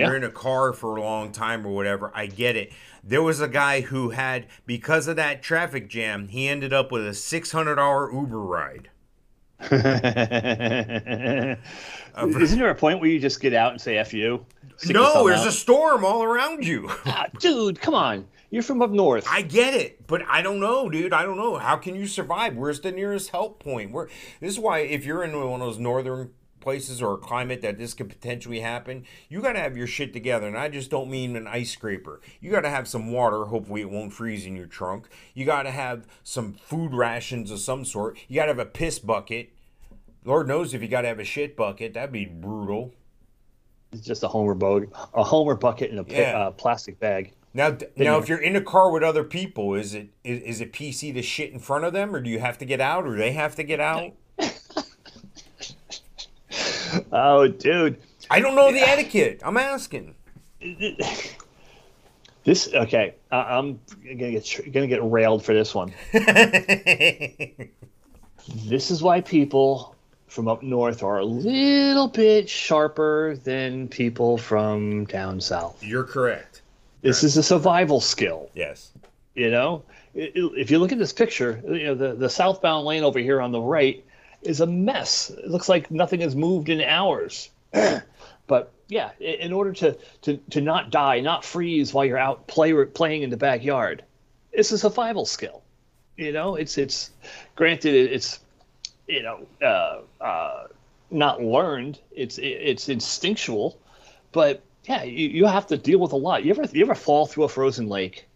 You're 0.05 0.15
in 0.15 0.23
a 0.23 0.31
car 0.31 0.73
for 0.73 0.95
a 0.95 1.01
long 1.01 1.31
time 1.31 1.65
or 1.65 1.73
whatever. 1.73 2.11
I 2.13 2.27
get 2.27 2.55
it. 2.55 2.71
There 3.03 3.23
was 3.23 3.39
a 3.41 3.47
guy 3.47 3.81
who 3.81 4.09
had, 4.11 4.47
because 4.65 5.07
of 5.07 5.15
that 5.15 5.41
traffic 5.41 5.87
jam, 5.89 6.27
he 6.27 6.47
ended 6.47 6.73
up 6.73 6.91
with 6.91 7.07
a 7.07 7.11
$600 7.11 8.13
Uber 8.13 8.39
ride. 8.41 8.89
Isn't 12.21 12.59
there 12.59 12.69
a 12.69 12.75
point 12.75 12.99
where 12.99 13.09
you 13.09 13.19
just 13.19 13.39
get 13.39 13.53
out 13.53 13.71
and 13.71 13.81
say 13.81 13.97
"f 13.97 14.13
you"? 14.13 14.45
No, 14.87 15.27
there's 15.27 15.41
out? 15.41 15.47
a 15.47 15.51
storm 15.51 16.05
all 16.05 16.23
around 16.23 16.65
you. 16.65 16.89
Ah, 17.07 17.25
dude. 17.39 17.79
Come 17.81 17.95
on, 17.95 18.27
you're 18.51 18.61
from 18.61 18.81
up 18.83 18.91
north. 18.91 19.25
I 19.27 19.41
get 19.41 19.73
it, 19.73 20.05
but 20.05 20.21
I 20.27 20.41
don't 20.43 20.59
know, 20.59 20.89
dude. 20.89 21.11
I 21.13 21.23
don't 21.23 21.37
know. 21.37 21.57
How 21.57 21.75
can 21.77 21.95
you 21.95 22.05
survive? 22.05 22.55
Where's 22.55 22.81
the 22.81 22.91
nearest 22.91 23.29
help 23.31 23.59
point? 23.63 23.91
Where 23.91 24.09
this 24.39 24.53
is 24.53 24.59
why 24.59 24.79
if 24.79 25.05
you're 25.05 25.23
in 25.23 25.31
one 25.39 25.59
of 25.61 25.67
those 25.67 25.79
northern 25.79 26.31
places 26.59 27.01
or 27.01 27.13
a 27.13 27.17
climate 27.17 27.61
that 27.61 27.77
this 27.77 27.93
could 27.93 28.09
potentially 28.09 28.59
happen, 28.59 29.05
you 29.29 29.41
got 29.41 29.53
to 29.53 29.59
have 29.59 29.77
your 29.77 29.87
shit 29.87 30.13
together. 30.13 30.47
And 30.47 30.57
I 30.57 30.69
just 30.69 30.89
don't 30.89 31.09
mean 31.09 31.35
an 31.35 31.47
ice 31.47 31.71
scraper. 31.71 32.21
You 32.41 32.51
got 32.51 32.61
to 32.61 32.69
have 32.69 32.87
some 32.87 33.11
water. 33.11 33.45
Hopefully, 33.45 33.81
it 33.81 33.89
won't 33.89 34.13
freeze 34.13 34.45
in 34.45 34.55
your 34.55 34.65
trunk. 34.67 35.07
You 35.33 35.45
got 35.45 35.63
to 35.63 35.71
have 35.71 36.05
some 36.23 36.53
food 36.53 36.93
rations 36.93 37.51
of 37.51 37.59
some 37.59 37.85
sort. 37.85 38.17
You 38.27 38.35
got 38.35 38.43
to 38.45 38.51
have 38.51 38.59
a 38.59 38.65
piss 38.65 38.99
bucket. 38.99 39.49
Lord 40.25 40.47
knows 40.47 40.73
if 40.73 40.81
you 40.81 40.87
got 40.87 41.01
to 41.01 41.07
have 41.07 41.19
a 41.19 41.23
shit 41.23 41.55
bucket, 41.55 41.93
that'd 41.93 42.11
be 42.11 42.25
brutal. 42.25 42.93
It's 43.93 44.01
just 44.05 44.23
a 44.23 44.27
homer 44.27 44.53
boat, 44.53 44.89
a 45.13 45.23
homer 45.23 45.55
bucket 45.55 45.91
in 45.91 45.97
a 45.97 46.03
pa- 46.03 46.13
Yeah. 46.13 46.37
uh, 46.39 46.51
plastic 46.51 46.99
bag. 46.99 47.31
Now, 47.53 47.69
d- 47.71 47.85
now, 47.95 48.17
if 48.17 48.27
you're 48.27 48.41
in 48.41 48.55
a 48.57 48.61
car 48.61 48.91
with 48.91 49.01
other 49.01 49.23
people, 49.23 49.73
is 49.73 49.93
it 49.93 50.09
is, 50.25 50.41
is 50.41 50.61
it 50.61 50.73
PC 50.73 51.13
to 51.13 51.21
shit 51.21 51.53
in 51.53 51.59
front 51.59 51.85
of 51.85 51.93
them, 51.93 52.13
or 52.13 52.19
do 52.19 52.29
you 52.29 52.39
have 52.39 52.57
to 52.57 52.65
get 52.65 52.81
out, 52.81 53.07
or 53.07 53.15
they 53.17 53.31
have 53.31 53.55
to 53.55 53.63
get 53.63 53.79
out? 53.79 54.11
Oh, 57.11 57.47
dude. 57.47 57.97
I 58.29 58.39
don't 58.39 58.55
know 58.55 58.71
the 58.71 58.81
etiquette. 58.81 59.41
I'm 59.43 59.57
asking. 59.57 60.15
This 62.43 62.73
okay. 62.73 63.15
I 63.29 63.57
I'm 63.57 63.77
gonna 64.05 64.31
get 64.31 64.71
gonna 64.71 64.87
get 64.87 65.03
railed 65.03 65.43
for 65.43 65.53
this 65.53 65.75
one. 65.75 65.93
This 68.55 68.91
is 68.91 69.03
why 69.03 69.19
people 69.19 69.93
from 70.27 70.47
up 70.47 70.63
north 70.63 71.03
are 71.03 71.19
a 71.19 71.25
little 71.25 72.07
bit 72.07 72.49
sharper 72.49 73.37
than 73.43 73.89
people 73.89 74.37
from 74.37 75.05
down 75.05 75.41
south. 75.41 75.83
You're 75.83 76.05
correct. 76.05 76.61
This 77.01 77.23
is 77.23 77.35
a 77.35 77.43
survival 77.43 77.99
skill. 77.99 78.49
Yes. 78.53 78.91
You 79.35 79.51
know, 79.51 79.83
if 80.13 80.71
you 80.71 80.79
look 80.79 80.91
at 80.91 80.97
this 80.97 81.13
picture, 81.13 81.61
you 81.65 81.83
know 81.87 81.95
the 81.95 82.13
the 82.15 82.29
southbound 82.29 82.85
lane 82.85 83.03
over 83.03 83.19
here 83.19 83.41
on 83.41 83.51
the 83.51 83.61
right 83.61 84.03
is 84.41 84.61
a 84.61 84.67
mess. 84.67 85.29
It 85.29 85.49
looks 85.49 85.69
like 85.69 85.91
nothing 85.91 86.21
has 86.21 86.35
moved 86.35 86.69
in 86.69 86.81
hours. 86.81 87.49
but 88.47 88.71
yeah, 88.87 89.11
in 89.19 89.51
order 89.51 89.73
to, 89.73 89.97
to 90.21 90.37
to 90.51 90.61
not 90.61 90.89
die, 90.89 91.19
not 91.19 91.43
freeze 91.43 91.93
while 91.93 92.05
you're 92.05 92.17
out 92.17 92.47
play, 92.47 92.73
playing 92.85 93.23
in 93.23 93.29
the 93.29 93.37
backyard, 93.37 94.03
it's 94.51 94.71
a 94.71 94.77
survival 94.77 95.25
skill. 95.25 95.63
You 96.15 96.31
know, 96.31 96.55
it's 96.55 96.77
it's 96.77 97.11
granted 97.55 97.93
it's 97.93 98.39
you 99.07 99.23
know 99.23 99.47
uh, 99.61 100.23
uh, 100.23 100.67
not 101.11 101.41
learned. 101.41 101.99
It's 102.11 102.37
it's 102.37 102.89
instinctual, 102.89 103.77
but 104.31 104.63
yeah, 104.85 105.03
you, 105.03 105.27
you 105.27 105.45
have 105.45 105.67
to 105.67 105.77
deal 105.77 105.99
with 105.99 106.13
a 106.13 106.17
lot. 106.17 106.43
You 106.43 106.51
ever 106.51 106.63
you 106.71 106.83
ever 106.83 106.95
fall 106.95 107.27
through 107.27 107.43
a 107.43 107.49
frozen 107.49 107.87
lake? 107.89 108.27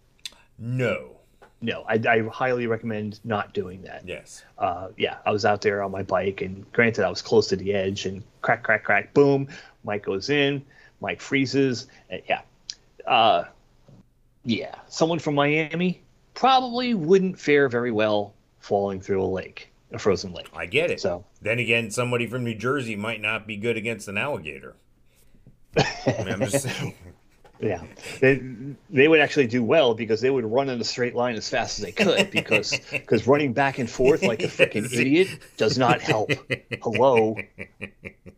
No. 0.60 1.18
No, 1.62 1.84
I, 1.88 2.00
I 2.10 2.22
highly 2.32 2.66
recommend 2.66 3.20
not 3.24 3.54
doing 3.54 3.84
that. 3.84 4.08
Yes. 4.08 4.44
Uh, 4.58 4.90
yeah, 4.98 5.18
I 5.26 5.32
was 5.32 5.46
out 5.46 5.62
there 5.62 5.84
on 5.84 5.92
my 5.92 6.02
bike, 6.02 6.42
and 6.42 6.70
granted, 6.74 7.06
I 7.06 7.10
was 7.10 7.22
close 7.22 7.48
to 7.50 7.56
the 7.56 7.74
edge, 7.74 8.06
and 8.06 8.24
crack, 8.42 8.64
crack, 8.64 8.84
crack, 8.84 9.14
boom. 9.14 9.48
Mike 9.84 10.04
goes 10.04 10.30
in, 10.30 10.64
Mike 11.00 11.22
freezes. 11.22 11.88
And 12.10 12.22
yeah, 12.28 12.42
uh, 13.06 13.46
yeah. 14.44 14.76
Someone 14.88 15.20
from 15.20 15.36
Miami 15.36 16.02
probably 16.34 16.94
wouldn't 16.94 17.40
fare 17.40 17.70
very 17.70 17.92
well 17.92 18.34
falling 18.60 19.00
through 19.00 19.24
a 19.24 19.26
lake, 19.26 19.72
a 19.92 20.00
frozen 20.00 20.34
lake. 20.34 20.50
I 20.56 20.66
get 20.66 20.90
it. 20.90 21.00
So 21.00 21.26
Then 21.42 21.60
again, 21.60 21.92
somebody 21.92 22.26
from 22.28 22.44
New 22.44 22.56
Jersey 22.56 22.96
might 22.96 23.22
not 23.22 23.46
be 23.46 23.58
good 23.58 23.78
against 23.78 24.08
an 24.08 24.18
alligator. 24.18 24.76
I 25.78 26.16
mean, 26.18 26.30
I'm 26.30 26.40
just 26.42 26.62
saying. 26.62 26.96
Yeah, 27.62 27.84
they 28.20 28.42
they 28.90 29.08
would 29.08 29.20
actually 29.20 29.48
do 29.48 29.64
well 29.64 29.94
because 29.94 30.22
they 30.22 30.30
would 30.30 30.46
run 30.46 30.70
in 30.70 30.80
a 30.82 30.84
straight 30.84 31.16
line 31.16 31.36
as 31.36 31.48
fast 31.50 31.80
as 31.80 31.86
they 31.86 31.92
could 31.92 32.32
because 32.32 32.80
because 32.92 33.28
running 33.28 33.54
back 33.54 33.80
and 33.80 33.90
forth 33.90 34.24
like 34.24 34.42
a 34.42 34.48
freaking 34.48 34.92
idiot 34.94 35.28
does 35.58 35.78
not 35.78 36.02
help. 36.02 36.32
Hello. 36.82 37.38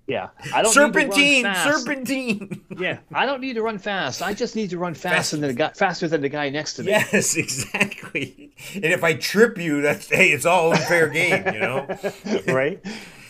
Yeah, 0.05 0.29
I 0.53 0.61
don't 0.61 0.73
serpentine, 0.73 1.17
Need 1.17 1.41
to 1.41 1.47
run 1.47 1.53
fast. 1.55 1.83
serpentine. 1.85 2.61
Yeah, 2.77 2.97
I 3.13 3.25
don't 3.25 3.39
need 3.39 3.53
to 3.53 3.61
run 3.61 3.77
fast. 3.79 4.21
I 4.21 4.33
just 4.33 4.55
need 4.55 4.69
to 4.71 4.77
run 4.77 4.93
faster 4.93 5.37
than 5.37 5.47
the 5.47 5.53
guy, 5.53 5.69
faster 5.69 6.07
than 6.09 6.21
the 6.21 6.29
guy 6.29 6.49
next 6.49 6.73
to 6.73 6.83
me. 6.83 6.91
Yes, 6.91 7.35
exactly. 7.37 8.51
And 8.75 8.85
if 8.85 9.03
I 9.03 9.13
trip 9.13 9.57
you, 9.57 9.81
that's 9.81 10.09
hey, 10.09 10.29
it's 10.31 10.45
all 10.45 10.75
fair 10.75 11.07
game, 11.07 11.45
you 11.53 11.59
know. 11.59 11.87
right? 12.47 12.83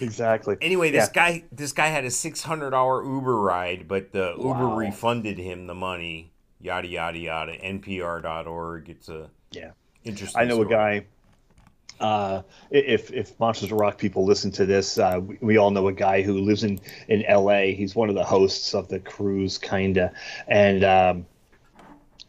Exactly. 0.04 0.58
Anyway, 0.62 0.92
this 0.92 1.08
Yeah. 1.08 1.14
guy 1.14 1.44
this 1.52 1.72
guy 1.72 1.88
had 1.88 2.06
a 2.06 2.12
600 2.12 2.74
hour 2.74 3.04
Uber 3.04 3.40
ride, 3.40 3.88
but 3.88 4.12
the 4.12 4.34
Uber 4.38 4.68
Wow. 4.70 4.76
refunded 4.76 5.38
him 5.38 5.68
the 5.68 5.76
money. 5.76 6.32
Yada 6.60 6.88
yada 6.88 7.18
yada. 7.18 7.54
NPR.org. 7.54 8.90
It's 8.90 9.10
a 9.10 9.30
Yeah. 9.52 9.72
interesting. 10.04 10.42
I 10.42 10.46
know 10.46 10.62
a 10.62 10.66
guy. 10.66 11.06
uh, 12.00 12.42
if 12.72 13.12
if 13.14 13.40
Monsters 13.40 13.72
of 13.72 13.78
Rock 13.78 13.98
people 13.98 14.26
listen 14.26 14.52
to 14.52 14.66
this, 14.66 14.98
uh, 14.98 15.20
we, 15.24 15.38
we, 15.42 15.58
all 15.58 15.72
know 15.72 15.88
a 15.88 15.94
guy 15.94 16.22
who 16.22 16.40
lives 16.40 16.64
in 16.64 16.80
in 17.08 17.24
L.A. 17.26 17.74
He's 17.76 17.96
one 17.96 18.10
of 18.10 18.16
the 18.16 18.24
hosts 18.24 18.74
of 18.74 18.88
the 18.90 19.00
cruise, 19.00 19.58
kinda, 19.58 20.12
and. 20.48 20.84
Um, 20.84 21.26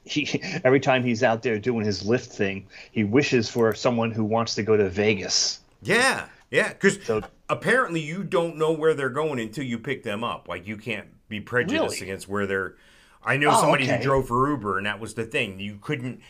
he 0.05 0.41
every 0.65 0.81
time 0.81 1.03
he's 1.03 1.23
out 1.23 1.43
there 1.43 1.59
doing 1.59 1.85
his 1.85 2.03
Lyft 2.03 2.27
thing, 2.27 2.67
he 2.93 3.05
wishes 3.05 3.49
for 3.49 3.75
someone 3.75 4.11
who 4.11 4.23
wants 4.25 4.55
to 4.57 4.63
go 4.63 4.77
to 4.77 4.89
Vegas. 4.89 5.61
Yeah, 5.83 6.27
yeah, 6.51 6.69
because 6.69 7.03
so, 7.05 7.23
apparently 7.49 8.01
you 8.01 8.25
don't 8.25 8.57
know 8.57 8.73
where 8.73 8.95
they're 8.95 9.11
going 9.11 9.39
until 9.39 9.65
you 9.65 9.79
pick 9.79 10.03
them 10.03 10.25
up. 10.25 10.49
Like 10.49 10.67
you 10.67 10.77
can't 10.77 11.09
be 11.29 11.41
prejudiced 11.41 12.01
really? 12.01 12.11
against 12.11 12.29
where 12.29 12.47
they're. 12.47 12.75
I 13.23 13.37
know 13.37 13.51
oh, 13.51 13.61
somebody 13.61 13.85
okay. 13.85 13.97
who 13.97 14.03
drove 14.03 14.29
for 14.29 14.51
Uber, 14.51 14.77
and 14.77 14.87
that 14.87 15.01
was 15.01 15.15
the 15.15 15.25
thing. 15.25 15.59
You 15.59 15.79
couldn't 15.81 16.21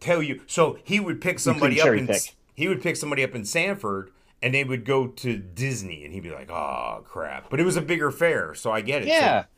tell 0.00 0.22
you. 0.22 0.42
So 0.46 0.78
he 0.84 1.00
would 1.00 1.20
pick 1.20 1.38
somebody 1.38 1.80
up 1.80 1.88
in 1.88 2.06
pick. 2.06 2.34
he 2.54 2.68
would 2.68 2.82
pick 2.82 2.96
somebody 2.96 3.24
up 3.24 3.34
in 3.34 3.44
Sanford, 3.44 4.10
and 4.42 4.54
they 4.54 4.64
would 4.64 4.84
go 4.84 5.06
to 5.06 5.38
Disney, 5.38 6.04
and 6.04 6.12
he'd 6.12 6.22
be 6.22 6.30
like, 6.30 6.50
"Oh 6.50 7.02
crap!" 7.06 7.50
But 7.50 7.60
it 7.60 7.64
was 7.64 7.76
a 7.76 7.82
bigger 7.82 8.10
fare, 8.10 8.54
so 8.54 8.70
I 8.70 8.82
get 8.82 9.02
it. 9.02 9.08
Yeah. 9.08 9.42
So, 9.42 9.48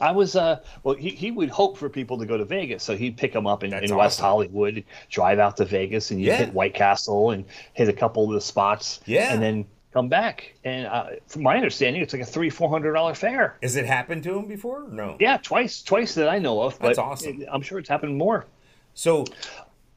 I 0.00 0.12
was 0.12 0.36
uh 0.36 0.60
well 0.82 0.94
he, 0.94 1.10
he 1.10 1.30
would 1.30 1.50
hope 1.50 1.76
for 1.76 1.88
people 1.88 2.18
to 2.18 2.26
go 2.26 2.36
to 2.36 2.44
Vegas, 2.44 2.82
so 2.82 2.96
he'd 2.96 3.16
pick 3.16 3.32
them 3.32 3.46
up 3.46 3.64
in, 3.64 3.72
in 3.72 3.84
awesome. 3.84 3.96
West 3.96 4.20
Hollywood, 4.20 4.84
drive 5.10 5.38
out 5.38 5.56
to 5.58 5.64
Vegas, 5.64 6.10
and 6.10 6.20
you 6.20 6.28
yeah. 6.28 6.36
hit 6.36 6.54
White 6.54 6.74
Castle 6.74 7.30
and 7.30 7.44
hit 7.72 7.88
a 7.88 7.92
couple 7.92 8.24
of 8.24 8.32
the 8.32 8.40
spots, 8.40 9.00
yeah, 9.06 9.32
and 9.32 9.42
then 9.42 9.66
come 9.92 10.08
back. 10.08 10.54
And 10.62 10.86
uh, 10.86 11.06
from 11.26 11.42
my 11.42 11.56
understanding, 11.56 12.02
it's 12.02 12.12
like 12.12 12.22
a 12.22 12.26
three 12.26 12.50
four 12.50 12.68
hundred 12.68 12.92
dollar 12.92 13.14
fare. 13.14 13.56
Has 13.62 13.76
it 13.76 13.86
happened 13.86 14.22
to 14.24 14.38
him 14.38 14.46
before? 14.46 14.86
No. 14.90 15.16
Yeah, 15.18 15.38
twice, 15.38 15.82
twice 15.82 16.14
that 16.14 16.28
I 16.28 16.38
know 16.38 16.60
of. 16.60 16.78
That's 16.78 16.98
awesome. 16.98 17.44
I'm 17.50 17.62
sure 17.62 17.78
it's 17.78 17.88
happened 17.88 18.16
more. 18.16 18.44
So 18.92 19.24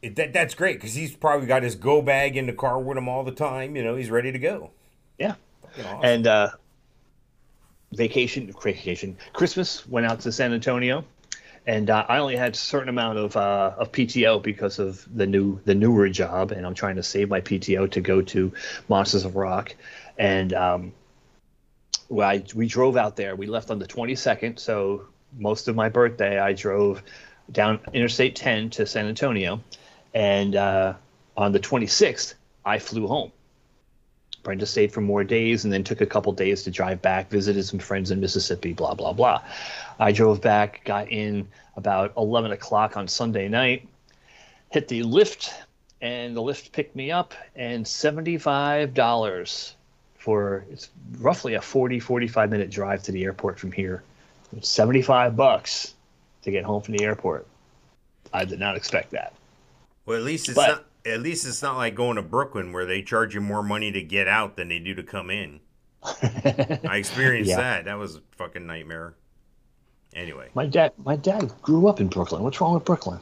that 0.02 0.32
that's 0.32 0.56
great 0.56 0.78
because 0.78 0.94
he's 0.94 1.14
probably 1.16 1.48
got 1.48 1.64
his 1.64 1.76
go 1.76 2.02
bag 2.02 2.38
in 2.38 2.46
the 2.46 2.54
car 2.54 2.80
with 2.80 2.98
him 2.98 3.10
all 3.10 3.24
the 3.26 3.34
time. 3.34 3.76
You 3.76 3.84
know, 3.84 3.96
he's 3.96 4.10
ready 4.10 4.32
to 4.32 4.40
go. 4.40 4.72
Yeah. 5.18 5.36
Awesome. 5.78 6.00
And 6.04 6.28
uh, 6.28 6.50
vacation, 7.92 8.54
vacation, 8.62 9.18
Christmas 9.34 9.88
went 9.88 10.06
out 10.06 10.22
to 10.22 10.32
San 10.32 10.54
Antonio, 10.54 11.06
and 11.66 11.90
uh, 11.90 12.06
I 12.08 12.20
only 12.20 12.36
had 12.36 12.54
a 12.54 12.58
certain 12.58 12.90
amount 12.90 13.18
of 13.18 13.36
uh, 13.36 13.74
of 13.78 13.92
PTO 13.92 14.42
because 14.42 14.80
of 14.80 15.06
the 15.16 15.26
new 15.26 15.60
the 15.66 15.76
newer 15.76 16.10
job, 16.10 16.52
and 16.52 16.66
I'm 16.66 16.76
trying 16.76 16.96
to 16.96 17.04
save 17.04 17.30
my 17.30 17.42
PTO 17.42 17.92
to 17.92 18.02
go 18.02 18.22
to 18.22 18.54
Monsters 18.88 19.26
of 19.26 19.36
Rock, 19.36 19.76
and 20.18 20.54
um, 20.54 20.94
well, 22.10 22.30
I, 22.30 22.44
we 22.56 22.68
drove 22.68 22.98
out 22.98 23.16
there. 23.16 23.36
We 23.36 23.48
left 23.48 23.70
on 23.70 23.80
the 23.80 23.88
22nd, 23.88 24.60
so 24.60 25.04
most 25.38 25.68
of 25.68 25.76
my 25.76 25.90
birthday 25.90 26.40
I 26.40 26.54
drove 26.54 27.04
down 27.52 27.80
Interstate 27.94 28.36
10 28.36 28.72
to 28.72 28.86
San 28.86 29.08
Antonio, 29.08 29.62
and 30.14 30.56
uh, 30.56 30.94
on 31.38 31.52
the 31.52 31.60
26th 31.60 32.34
I 32.66 32.80
flew 32.80 33.08
home. 33.08 33.32
Brenda 34.44 34.66
stayed 34.66 34.92
for 34.92 35.02
more 35.02 35.24
days 35.24 35.64
and 35.64 35.74
then 35.74 35.84
took 35.84 36.02
a 36.02 36.06
couple 36.06 36.32
days 36.34 36.64
to 36.64 36.72
drive 36.72 37.02
back, 37.02 37.30
visited 37.30 37.64
some 37.64 37.80
friends 37.80 38.12
in 38.12 38.20
Mississippi, 38.20 38.74
blah, 38.74 38.94
blah, 38.94 39.14
blah. 39.14 39.42
I 40.00 40.12
drove 40.12 40.42
back, 40.42 40.84
got 40.86 41.10
in 41.10 41.48
about 41.76 42.14
11 42.18 42.52
o'clock 42.52 42.98
on 42.98 43.08
Sunday 43.08 43.48
night, 43.48 43.88
hit 44.72 44.88
the 44.88 45.02
Lyft, 45.04 45.54
and 46.02 46.36
the 46.36 46.42
Lyft 46.42 46.72
picked 46.72 46.96
me 46.96 47.12
up, 47.12 47.34
and 47.56 47.86
$75 47.86 49.74
for 50.18 50.66
it's 50.70 50.90
roughly 51.20 51.56
a 51.56 51.62
40, 51.62 52.00
45 52.00 52.50
minute 52.50 52.70
drive 52.70 53.04
to 53.04 53.12
the 53.12 53.24
airport 53.24 53.58
from 53.58 53.72
here. 53.72 54.04
It's 54.56 54.70
75 54.70 55.36
bucks 55.36 55.94
to 56.44 56.52
get 56.52 56.64
home 56.64 56.82
from 56.82 56.98
the 56.98 57.04
airport. 57.04 57.48
I 58.34 58.46
did 58.46 58.60
not 58.60 58.76
expect 58.76 59.12
that. 59.12 59.34
Well, 60.06 60.18
at 60.18 60.24
least 60.24 60.50
it's 60.50 60.56
but, 60.56 60.68
not 60.68 60.86
at 61.10 61.22
least 61.22 61.46
it's 61.46 61.62
not 61.62 61.78
like 61.78 61.96
going 61.96 62.16
to 62.16 62.22
Brooklyn 62.22 62.72
where 62.72 62.86
they 62.86 63.02
charge 63.02 63.36
you 63.36 63.42
more 63.42 63.64
money 63.64 63.92
to 63.92 64.02
get 64.02 64.28
out 64.28 64.56
than 64.56 64.70
they 64.70 64.80
do 64.80 64.94
to 64.96 65.04
come 65.04 65.30
in. 65.30 65.60
I 66.04 66.98
experienced 66.98 67.50
yeah. 67.50 67.58
that. 67.58 67.86
That 67.86 67.98
was 67.98 68.18
a 68.18 68.22
fucking 68.38 68.66
nightmare. 68.66 69.16
Anyway, 70.16 70.50
my 70.56 70.66
dad, 70.66 70.94
my 70.98 71.16
dad 71.16 71.54
grew 71.62 71.88
up 71.88 72.00
in 72.00 72.08
Brooklyn. 72.08 72.42
What's 72.42 72.60
wrong 72.60 72.74
with 72.74 72.86
Brooklyn? 72.86 73.20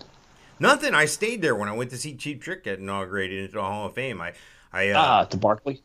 Nothing. 0.60 0.93
I 0.93 1.06
stayed 1.06 1.41
there 1.41 1.56
when 1.56 1.69
I 1.69 1.73
went 1.73 1.89
to 1.91 1.97
see 1.97 2.15
Cheap 2.15 2.41
Trick 2.41 2.63
get 2.63 2.80
inaugurated 2.80 3.39
into 3.39 3.54
the 3.54 3.62
Hall 3.62 3.88
of 3.88 3.93
Fame. 3.93 4.21
I, 4.21 4.34
I 4.71 4.89
uh, 4.89 5.00
ah 5.00 5.23
to 5.26 5.38
Barclay. 5.38 5.82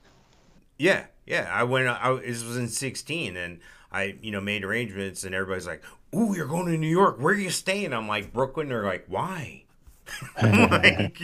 Yeah, 0.78 1.06
yeah. 1.26 1.50
I 1.52 1.64
went. 1.64 1.88
I 1.88 2.14
this 2.14 2.44
was 2.44 2.56
in 2.56 2.68
sixteen, 2.68 3.36
and 3.36 3.58
I 3.90 4.16
you 4.22 4.30
know 4.30 4.40
made 4.40 4.64
arrangements, 4.64 5.24
and 5.24 5.34
everybody's 5.34 5.66
like, 5.66 5.82
"Ooh, 6.14 6.34
you're 6.36 6.46
going 6.46 6.66
to 6.66 6.78
New 6.78 6.86
York? 6.86 7.18
Where 7.18 7.34
are 7.34 7.38
you 7.38 7.50
staying?" 7.50 7.92
I'm 7.92 8.08
like, 8.08 8.32
"Brooklyn." 8.32 8.68
They're 8.68 8.84
like, 8.84 9.06
"Why?" 9.08 9.61
like, 10.42 11.20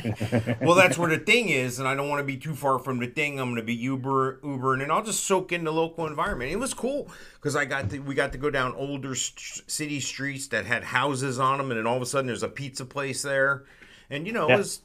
well, 0.60 0.74
that's 0.74 0.98
where 0.98 1.10
the 1.10 1.18
thing 1.18 1.48
is, 1.48 1.78
and 1.78 1.88
I 1.88 1.94
don't 1.94 2.08
want 2.08 2.20
to 2.20 2.24
be 2.24 2.36
too 2.36 2.54
far 2.54 2.78
from 2.78 2.98
the 2.98 3.06
thing. 3.06 3.38
I'm 3.38 3.48
going 3.48 3.56
to 3.56 3.62
be 3.62 3.74
Uber, 3.74 4.40
Uber, 4.42 4.72
and 4.74 4.82
then 4.82 4.90
I'll 4.90 5.02
just 5.02 5.24
soak 5.24 5.52
in 5.52 5.64
the 5.64 5.72
local 5.72 6.06
environment. 6.06 6.50
It 6.52 6.58
was 6.58 6.74
cool 6.74 7.10
because 7.34 7.56
I 7.56 7.64
got 7.64 7.90
to, 7.90 7.98
we 8.00 8.14
got 8.14 8.32
to 8.32 8.38
go 8.38 8.50
down 8.50 8.74
older 8.74 9.14
st- 9.14 9.70
city 9.70 10.00
streets 10.00 10.48
that 10.48 10.66
had 10.66 10.84
houses 10.84 11.38
on 11.38 11.58
them, 11.58 11.70
and 11.70 11.78
then 11.78 11.86
all 11.86 11.96
of 11.96 12.02
a 12.02 12.06
sudden 12.06 12.26
there's 12.26 12.42
a 12.42 12.48
pizza 12.48 12.84
place 12.84 13.22
there, 13.22 13.64
and 14.10 14.26
you 14.26 14.32
know, 14.32 14.48
yeah. 14.48 14.54
it 14.54 14.58
was 14.58 14.80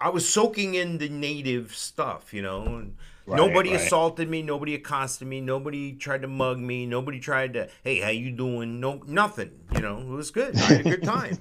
I 0.00 0.08
was 0.10 0.28
soaking 0.28 0.74
in 0.74 0.98
the 0.98 1.08
native 1.08 1.74
stuff, 1.74 2.34
you 2.34 2.42
know. 2.42 2.62
And, 2.64 2.96
Right, 3.26 3.38
nobody 3.38 3.70
right. 3.70 3.80
assaulted 3.80 4.28
me. 4.28 4.42
Nobody 4.42 4.74
accosted 4.74 5.26
me. 5.26 5.40
Nobody 5.40 5.94
tried 5.94 6.22
to 6.22 6.28
mug 6.28 6.58
me. 6.58 6.84
Nobody 6.84 7.20
tried 7.20 7.54
to, 7.54 7.68
hey, 7.82 8.00
how 8.00 8.10
you 8.10 8.30
doing? 8.30 8.80
No, 8.80 9.00
nothing. 9.06 9.50
You 9.74 9.80
know, 9.80 9.98
it 9.98 10.08
was 10.08 10.30
good. 10.30 10.56
I 10.56 10.60
had 10.60 10.80
a 10.80 10.90
good 10.90 11.02
time. 11.02 11.38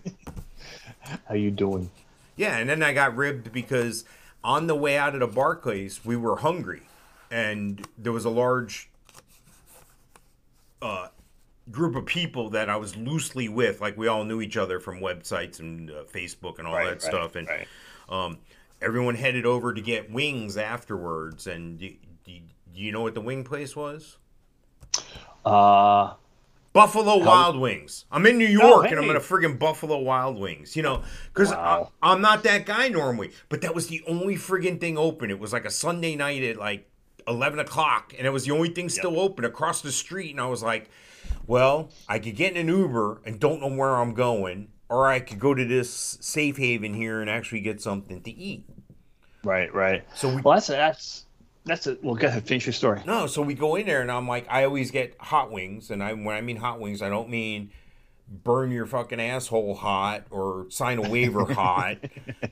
how 1.28 1.36
you 1.36 1.52
doing? 1.52 1.90
Yeah, 2.36 2.58
and 2.58 2.70
then 2.70 2.82
I 2.82 2.94
got 2.94 3.16
ribbed 3.16 3.52
because 3.52 4.06
on 4.44 4.68
the 4.68 4.76
way 4.76 4.98
out 4.98 5.14
of 5.14 5.20
the 5.20 5.28
Barclays, 5.28 6.04
we 6.04 6.16
were 6.16 6.38
hungry, 6.38 6.84
and 7.30 7.86
there 7.98 8.12
was 8.12 8.26
a 8.26 8.30
large 8.30 8.90
uh, 10.82 11.08
group 11.72 11.96
of 11.96 12.06
people 12.06 12.50
that 12.50 12.70
I 12.70 12.76
was 12.76 12.96
loosely 12.96 13.48
with. 13.48 13.82
Like 13.82 13.98
we 13.98 14.08
all 14.08 14.26
knew 14.26 14.42
each 14.42 14.58
other 14.58 14.80
from 14.80 15.00
websites 15.00 15.60
and 15.60 15.90
uh, 15.90 16.04
Facebook 16.12 16.60
and 16.60 16.68
all 16.68 16.76
right, 16.76 16.86
that 16.86 16.92
right, 16.92 17.02
stuff, 17.02 17.36
and 17.36 17.48
um, 18.10 18.40
everyone 18.82 19.16
headed 19.16 19.46
over 19.46 19.74
to 19.74 19.82
get 19.82 20.12
wings 20.12 20.58
afterwards. 20.58 21.48
And 21.48 21.80
do, 21.80 21.90
do, 22.26 22.34
do 22.74 22.82
you 22.82 22.92
know 22.92 23.02
what 23.02 23.14
the 23.14 23.22
wing 23.22 23.44
place 23.44 23.76
was? 23.76 24.18
Uh, 25.46 26.14
Buffalo 26.74 27.18
Wild 27.24 27.58
Wings. 27.58 28.06
I'm 28.12 28.26
in 28.26 28.38
New 28.38 28.48
York 28.48 28.64
oh, 28.64 28.82
hey. 28.82 28.90
and 28.90 29.00
I'm 29.00 29.10
in 29.10 29.16
a 29.16 29.20
friggin' 29.20 29.60
Buffalo 29.60 30.00
Wild 30.00 30.40
Wings. 30.40 30.76
You 30.76 30.82
know, 30.84 31.04
because 31.34 31.52
wow. 31.52 31.92
I'm 32.02 32.20
not 32.20 32.44
that 32.44 32.66
guy 32.66 32.90
normally. 32.90 33.32
But 33.50 33.62
that 33.62 33.76
was 33.76 33.88
the 33.88 34.04
only 34.08 34.36
friggin' 34.36 34.82
thing 34.82 34.98
open. 34.98 35.30
It 35.30 35.40
was 35.40 35.54
like 35.54 35.66
a 35.66 35.72
Sunday 35.72 36.16
night 36.16 36.44
at 36.44 36.58
like 36.58 36.90
11 37.28 37.60
o'clock, 37.60 38.14
and 38.18 38.26
it 38.26 38.32
was 38.32 38.46
the 38.46 38.52
only 38.52 38.70
thing 38.70 38.90
still 38.90 39.14
yep. 39.14 39.22
open 39.22 39.46
across 39.46 39.82
the 39.82 39.92
street. 39.92 40.32
And 40.32 40.42
I 40.42 40.48
was 40.48 40.64
like, 40.64 40.90
well, 41.46 41.90
I 42.10 42.20
could 42.20 42.36
get 42.36 42.56
in 42.56 42.70
an 42.70 42.76
Uber 42.76 43.22
and 43.24 43.40
don't 43.40 43.62
know 43.62 43.74
where 43.74 43.96
I'm 43.96 44.14
going, 44.14 44.70
or 44.90 45.08
I 45.08 45.20
could 45.20 45.40
go 45.40 45.54
to 45.54 45.64
this 45.64 46.18
safe 46.22 46.58
haven 46.58 46.94
here 46.94 47.22
and 47.22 47.30
actually 47.30 47.62
get 47.62 47.82
something 47.82 48.22
to 48.22 48.32
eat. 48.32 48.66
Right, 49.44 49.74
right. 49.74 50.06
So 50.16 50.34
we, 50.34 50.42
well, 50.42 50.56
that's 50.56 50.68
that's 50.68 51.26
that's 51.66 51.88
it. 51.88 52.04
Well, 52.04 52.16
go 52.16 52.28
ahead, 52.28 52.46
finish 52.46 52.66
your 52.66 52.74
story. 52.74 53.02
No, 53.06 53.28
so 53.28 53.42
we 53.42 53.54
go 53.54 53.76
in 53.76 53.86
there, 53.86 54.02
and 54.02 54.12
I'm 54.12 54.28
like, 54.28 54.46
I 54.50 54.66
always 54.66 54.92
get 54.92 55.16
hot 55.20 55.52
wings, 55.52 55.92
and 55.92 56.04
I 56.04 56.14
when 56.14 56.36
I 56.36 56.42
mean 56.42 56.58
hot 56.58 56.80
wings, 56.80 57.02
I 57.02 57.10
don't 57.10 57.30
mean 57.30 57.72
burn 58.28 58.72
your 58.72 58.86
fucking 58.86 59.20
asshole 59.20 59.76
hot 59.76 60.24
or 60.32 60.66
sign 60.70 60.98
a 60.98 61.10
waiver 61.10 61.46
hot, 61.54 61.98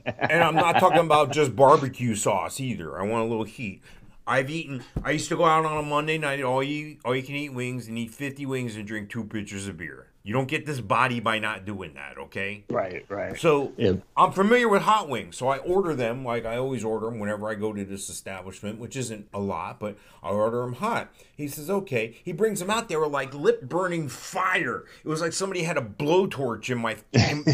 and 0.06 0.42
I'm 0.42 0.54
not 0.54 0.78
talking 0.78 1.00
about 1.00 1.32
just 1.32 1.54
barbecue 1.54 2.14
sauce 2.14 2.60
either. 2.60 2.98
I 2.98 3.02
want 3.02 3.24
a 3.24 3.28
little 3.28 3.44
heat. 3.44 3.82
I've 4.26 4.50
eaten. 4.50 4.84
I 5.02 5.10
used 5.10 5.28
to 5.30 5.36
go 5.36 5.44
out 5.44 5.64
on 5.64 5.78
a 5.78 5.82
Monday 5.82 6.16
night, 6.16 6.42
all 6.42 6.62
you 6.62 6.98
all 7.04 7.14
you 7.14 7.22
can 7.22 7.34
eat 7.34 7.52
wings, 7.52 7.88
and 7.88 7.98
eat 7.98 8.12
50 8.12 8.46
wings 8.46 8.76
and 8.76 8.86
drink 8.86 9.10
two 9.10 9.24
pitchers 9.24 9.66
of 9.66 9.76
beer. 9.76 10.11
You 10.24 10.32
don't 10.32 10.46
get 10.46 10.66
this 10.66 10.80
body 10.80 11.18
by 11.18 11.40
not 11.40 11.64
doing 11.64 11.94
that, 11.94 12.16
okay? 12.16 12.64
Right, 12.70 13.04
right. 13.08 13.38
So 13.38 13.72
yeah. 13.76 13.94
I'm 14.16 14.30
familiar 14.30 14.68
with 14.68 14.82
hot 14.82 15.08
wings, 15.08 15.36
so 15.36 15.48
I 15.48 15.58
order 15.58 15.94
them 15.94 16.24
like 16.24 16.44
I 16.44 16.56
always 16.56 16.84
order 16.84 17.06
them 17.06 17.18
whenever 17.18 17.48
I 17.48 17.54
go 17.54 17.72
to 17.72 17.84
this 17.84 18.08
establishment, 18.08 18.78
which 18.78 18.96
isn't 18.96 19.28
a 19.34 19.40
lot, 19.40 19.80
but 19.80 19.96
I 20.22 20.28
order 20.30 20.60
them 20.60 20.74
hot. 20.74 21.12
He 21.36 21.48
says, 21.48 21.68
okay. 21.68 22.16
He 22.22 22.32
brings 22.32 22.60
them 22.60 22.70
out. 22.70 22.88
They 22.88 22.96
were 22.96 23.08
like 23.08 23.34
lip 23.34 23.62
burning 23.62 24.08
fire. 24.08 24.84
It 25.04 25.08
was 25.08 25.20
like 25.20 25.32
somebody 25.32 25.64
had 25.64 25.76
a 25.76 25.82
blowtorch 25.82 26.70
in 26.70 26.78
my 26.78 26.96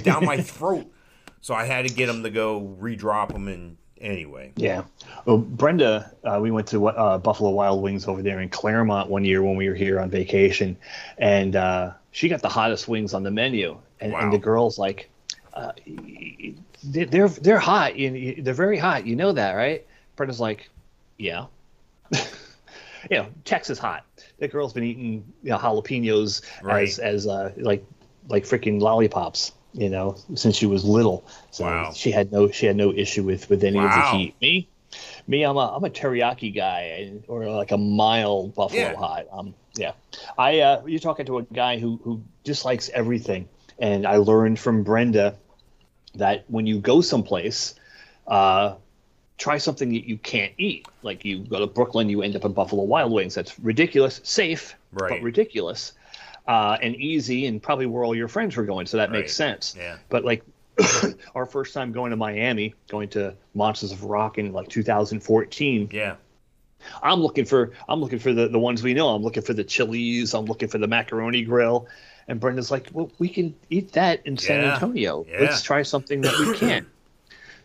down 0.03 0.27
my 0.27 0.37
throat. 0.43 0.93
So 1.41 1.55
I 1.55 1.65
had 1.65 1.89
to 1.89 1.95
get 1.95 2.07
them 2.07 2.23
to 2.23 2.31
go 2.31 2.59
redrop 2.59 3.33
them 3.33 3.49
and 3.49 3.79
anyway. 4.01 4.53
Yeah. 4.57 4.85
Well, 5.25 5.39
Brenda, 5.39 6.13
uh, 6.25 6.39
we 6.41 6.51
went 6.51 6.67
to 6.69 6.89
uh, 6.89 7.19
Buffalo 7.19 7.51
Wild 7.51 7.83
Wings 7.83 8.07
over 8.07 8.23
there 8.23 8.41
in 8.41 8.49
Claremont 8.49 9.09
one 9.09 9.25
year 9.25 9.43
when 9.43 9.57
we 9.57 9.69
were 9.69 9.75
here 9.75 10.01
on 10.01 10.11
vacation, 10.11 10.77
and 11.17 11.57
uh, 11.57 11.93
she 12.11 12.29
got 12.29 12.43
the 12.43 12.49
hottest 12.49 12.89
wings 12.89 13.15
on 13.15 13.23
the 13.23 13.31
menu, 13.31 13.79
and, 14.01 14.13
wow. 14.13 14.21
and 14.21 14.33
the 14.33 14.39
girls 14.39 14.79
like, 14.79 15.11
uh, 15.55 15.73
they're 16.83 17.29
they're 17.29 17.59
hot. 17.59 17.93
They're 17.97 18.55
very 18.55 18.79
hot. 18.79 19.07
You 19.07 19.17
know 19.17 19.33
that, 19.33 19.53
right? 19.53 19.87
Brenda's 20.17 20.41
like, 20.41 20.71
yeah. 21.17 21.47
you 22.13 23.17
know, 23.17 23.29
Texas 23.45 23.79
hot. 23.79 24.05
That 24.39 24.53
girl's 24.53 24.73
been 24.73 24.85
eating 24.85 25.33
you 25.43 25.51
know, 25.51 25.59
jalapenos 25.59 26.43
right. 26.63 26.89
as 26.89 26.99
as 26.99 27.27
uh, 27.27 27.53
like 27.57 27.85
like 28.29 28.45
freaking 28.45 28.81
lollipops. 28.81 29.53
You 29.75 29.91
know, 29.91 30.17
since 30.35 30.57
she 30.57 30.67
was 30.67 30.85
little. 30.85 31.27
So 31.51 31.65
wow. 31.65 31.93
she 31.93 32.11
had 32.11 32.33
no 32.33 32.51
she 32.51 32.67
had 32.67 32.77
no 32.77 32.93
issue 32.93 33.23
with 33.23 33.51
with 33.51 33.63
any 33.65 33.79
wow. 33.79 33.87
of 33.87 33.95
the 33.95 34.19
heat. 34.19 34.35
Me, 34.41 34.69
Me, 35.27 35.43
I'm 35.43 35.57
a 35.57 35.77
I'm 35.77 35.85
a 35.85 35.91
teriyaki 35.91 36.55
guy, 36.55 37.13
or 37.29 37.47
like 37.51 37.71
a 37.73 37.79
mild 37.79 38.55
buffalo 38.55 38.81
Yeah. 38.83 38.95
hot. 38.97 39.27
Um, 39.31 39.55
yeah. 39.75 39.93
I 40.39 40.61
uh, 40.61 40.83
you're 40.87 41.01
talking 41.01 41.27
to 41.27 41.39
a 41.39 41.43
guy 41.43 41.79
who 41.79 42.01
who 42.03 42.23
dislikes 42.45 42.89
everything, 42.91 43.49
and 43.79 44.07
I 44.07 44.17
learned 44.17 44.59
from 44.59 44.83
Brenda 44.83 45.37
that 46.15 46.45
when 46.49 46.67
you 46.67 46.79
go 46.81 47.01
someplace, 47.03 47.75
uh, 48.27 48.75
try 49.37 49.59
something 49.59 49.91
that 49.93 50.09
you 50.09 50.17
can't 50.17 50.53
eat. 50.57 50.87
Like 51.03 51.25
you 51.25 51.41
go 51.41 51.59
to 51.61 51.67
Brooklyn, 51.67 52.09
you 52.09 52.23
end 52.23 52.35
up 52.35 52.45
in 52.45 52.53
Buffalo 52.55 52.83
Wild 52.85 53.13
Wings. 53.13 53.35
That's 53.35 53.59
ridiculous, 53.61 54.21
safe, 54.25 54.75
Right. 54.93 55.11
but 55.11 55.23
ridiculous, 55.23 55.93
uh, 56.47 56.79
and 56.81 56.97
easy, 56.97 57.45
and 57.47 57.63
probably 57.63 57.87
where 57.87 58.05
all 58.05 58.15
your 58.15 58.29
friends 58.29 58.57
were 58.57 58.65
going. 58.65 58.87
So 58.87 58.97
that 58.97 59.11
makes 59.13 59.35
sense. 59.35 59.77
Yeah. 59.79 59.99
But 60.09 60.25
like 60.25 60.43
our 61.35 61.47
first 61.47 61.75
time 61.75 61.93
going 61.93 62.11
to 62.11 62.17
Miami, 62.17 62.75
going 62.89 63.09
to 63.11 63.35
Monsters 63.55 63.93
of 63.93 64.05
Rock 64.05 64.39
in 64.39 64.53
like 64.53 64.69
2014, 64.69 65.91
Yeah. 65.93 66.17
I'm 67.03 67.21
looking 67.21 67.45
for 67.45 67.73
I'm 67.89 68.01
looking 68.01 68.21
for 68.21 68.33
the, 68.33 68.49
the 68.49 68.59
ones 68.59 68.83
we 68.85 68.95
know. 68.95 69.09
I'm 69.09 69.23
looking 69.23 69.43
for 69.43 69.53
the 69.53 69.65
chilies. 69.65 70.33
I'm 70.33 70.45
looking 70.45 70.69
for 70.69 70.79
the 70.79 70.87
macaroni 70.87 71.43
grill. 71.43 71.89
And 72.29 72.39
Brenda's 72.39 72.71
like, 72.71 72.89
well, 72.93 73.11
we 73.19 73.29
can 73.29 73.55
eat 73.69 73.93
that 73.95 74.25
in 74.27 74.37
San 74.39 74.63
Yeah. 74.63 74.75
Antonio. 74.75 75.27
Yeah. 75.29 75.41
Let's 75.41 75.63
try 75.63 75.83
something 75.83 76.21
that 76.21 76.39
we 76.39 76.57
can't. 76.59 76.87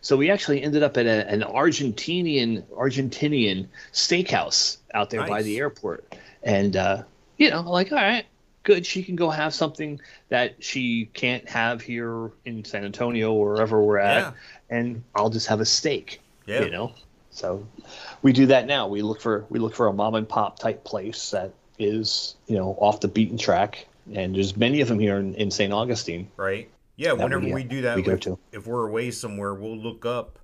so 0.00 0.16
we 0.16 0.30
actually 0.30 0.62
ended 0.62 0.82
up 0.82 0.96
at 0.96 1.06
a, 1.06 1.30
an 1.30 1.42
Argentinian 1.42 2.62
Argentinian 2.72 3.68
steakhouse 3.92 4.78
out 4.94 5.10
there 5.10 5.26
by 5.26 5.42
the 5.42 5.58
airport. 5.58 6.12
And 6.42 6.76
uh, 6.76 7.04
you 7.38 7.50
know, 7.50 7.62
like, 7.62 7.92
all 7.92 7.98
right, 7.98 8.26
good. 8.64 8.84
She 8.84 9.02
can 9.02 9.14
go 9.14 9.30
have 9.30 9.54
something 9.54 10.00
that 10.30 10.62
she 10.62 11.06
can't 11.14 11.48
have 11.48 11.80
here 11.80 12.32
in 12.44 12.64
San 12.64 12.84
Antonio 12.84 13.32
or 13.32 13.52
wherever 13.52 13.80
we're 13.80 13.98
at. 13.98 14.18
Yeah. 14.18 14.32
And 14.70 15.04
I'll 15.14 15.30
just 15.30 15.46
have 15.46 15.60
a 15.60 15.64
steak. 15.64 16.20
Yeah. 16.46 16.64
You 16.64 16.70
know? 16.70 16.92
So 17.30 17.66
we 18.22 18.32
do 18.32 18.46
that 18.46 18.66
now. 18.66 18.88
We 18.88 19.02
look 19.02 19.20
for 19.20 19.44
we 19.50 19.58
look 19.58 19.74
for 19.74 19.88
a 19.88 19.92
mom 19.92 20.14
and 20.14 20.28
pop 20.28 20.58
type 20.58 20.84
place 20.84 21.30
that 21.30 21.52
is, 21.78 22.36
you 22.46 22.56
know, 22.56 22.76
off 22.78 23.00
the 23.00 23.08
beaten 23.08 23.38
track. 23.38 23.86
And 24.12 24.34
there's 24.34 24.56
many 24.56 24.80
of 24.80 24.88
them 24.88 24.98
here 24.98 25.16
in, 25.16 25.34
in 25.34 25.50
St. 25.50 25.72
Augustine. 25.72 26.28
Right. 26.36 26.70
Yeah. 26.96 27.12
Whenever 27.12 27.40
we, 27.40 27.54
we, 27.54 27.64
do 27.64 27.82
that, 27.82 27.96
we 27.96 28.02
go 28.02 28.12
if, 28.12 28.20
to. 28.20 28.38
if 28.52 28.66
we're 28.66 28.86
away 28.86 29.10
somewhere, 29.10 29.54
we'll 29.54 29.76
look 29.76 30.06
up, 30.06 30.38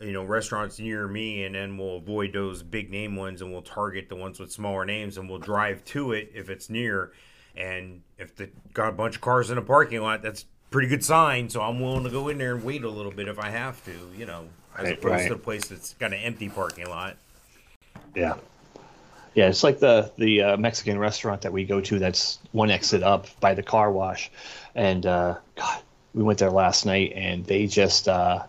you 0.00 0.12
know, 0.12 0.22
restaurants 0.22 0.78
near 0.78 1.08
me, 1.08 1.44
and 1.44 1.54
then 1.54 1.76
we'll 1.76 1.96
avoid 1.96 2.32
those 2.32 2.62
big 2.62 2.90
name 2.90 3.16
ones, 3.16 3.42
and 3.42 3.50
we'll 3.50 3.62
target 3.62 4.08
the 4.08 4.14
ones 4.14 4.38
with 4.38 4.52
smaller 4.52 4.84
names, 4.84 5.16
and 5.18 5.28
we'll 5.28 5.38
drive 5.38 5.84
to 5.86 6.12
it 6.12 6.30
if 6.34 6.50
it's 6.50 6.70
near. 6.70 7.12
And 7.56 8.02
if 8.18 8.34
they 8.36 8.50
got 8.72 8.88
a 8.88 8.92
bunch 8.92 9.16
of 9.16 9.20
cars 9.20 9.50
in 9.50 9.58
a 9.58 9.62
parking 9.62 10.00
lot, 10.00 10.22
that's 10.22 10.44
pretty 10.70 10.88
good 10.88 11.04
sign. 11.04 11.50
So 11.50 11.60
I'm 11.60 11.80
willing 11.80 12.04
to 12.04 12.10
go 12.10 12.28
in 12.28 12.38
there 12.38 12.54
and 12.54 12.64
wait 12.64 12.84
a 12.84 12.88
little 12.88 13.12
bit 13.12 13.28
if 13.28 13.38
I 13.38 13.50
have 13.50 13.84
to, 13.84 13.92
you 14.16 14.26
know, 14.26 14.46
as 14.76 14.84
Right, 14.84 14.92
opposed 14.94 15.12
right. 15.12 15.28
to 15.28 15.34
a 15.34 15.38
place 15.38 15.68
that's 15.68 15.94
got 15.94 16.12
an 16.12 16.20
empty 16.20 16.48
parking 16.48 16.88
lot. 16.88 17.16
Yeah. 18.14 18.34
Yeah, 19.34 19.48
it's 19.48 19.64
like 19.64 19.78
the 19.78 20.12
the 20.18 20.42
uh, 20.42 20.56
Mexican 20.58 20.98
restaurant 20.98 21.40
that 21.42 21.52
we 21.52 21.64
go 21.64 21.80
to. 21.80 21.98
That's 21.98 22.38
one 22.52 22.70
exit 22.70 23.02
up 23.02 23.26
by 23.40 23.54
the 23.54 23.62
car 23.62 23.90
wash, 23.90 24.30
and 24.74 25.06
uh, 25.06 25.36
God, 25.56 25.80
we 26.12 26.22
went 26.22 26.38
there 26.38 26.50
last 26.50 26.84
night, 26.84 27.12
and 27.14 27.42
they 27.46 27.66
just 27.66 28.08
uh, 28.08 28.44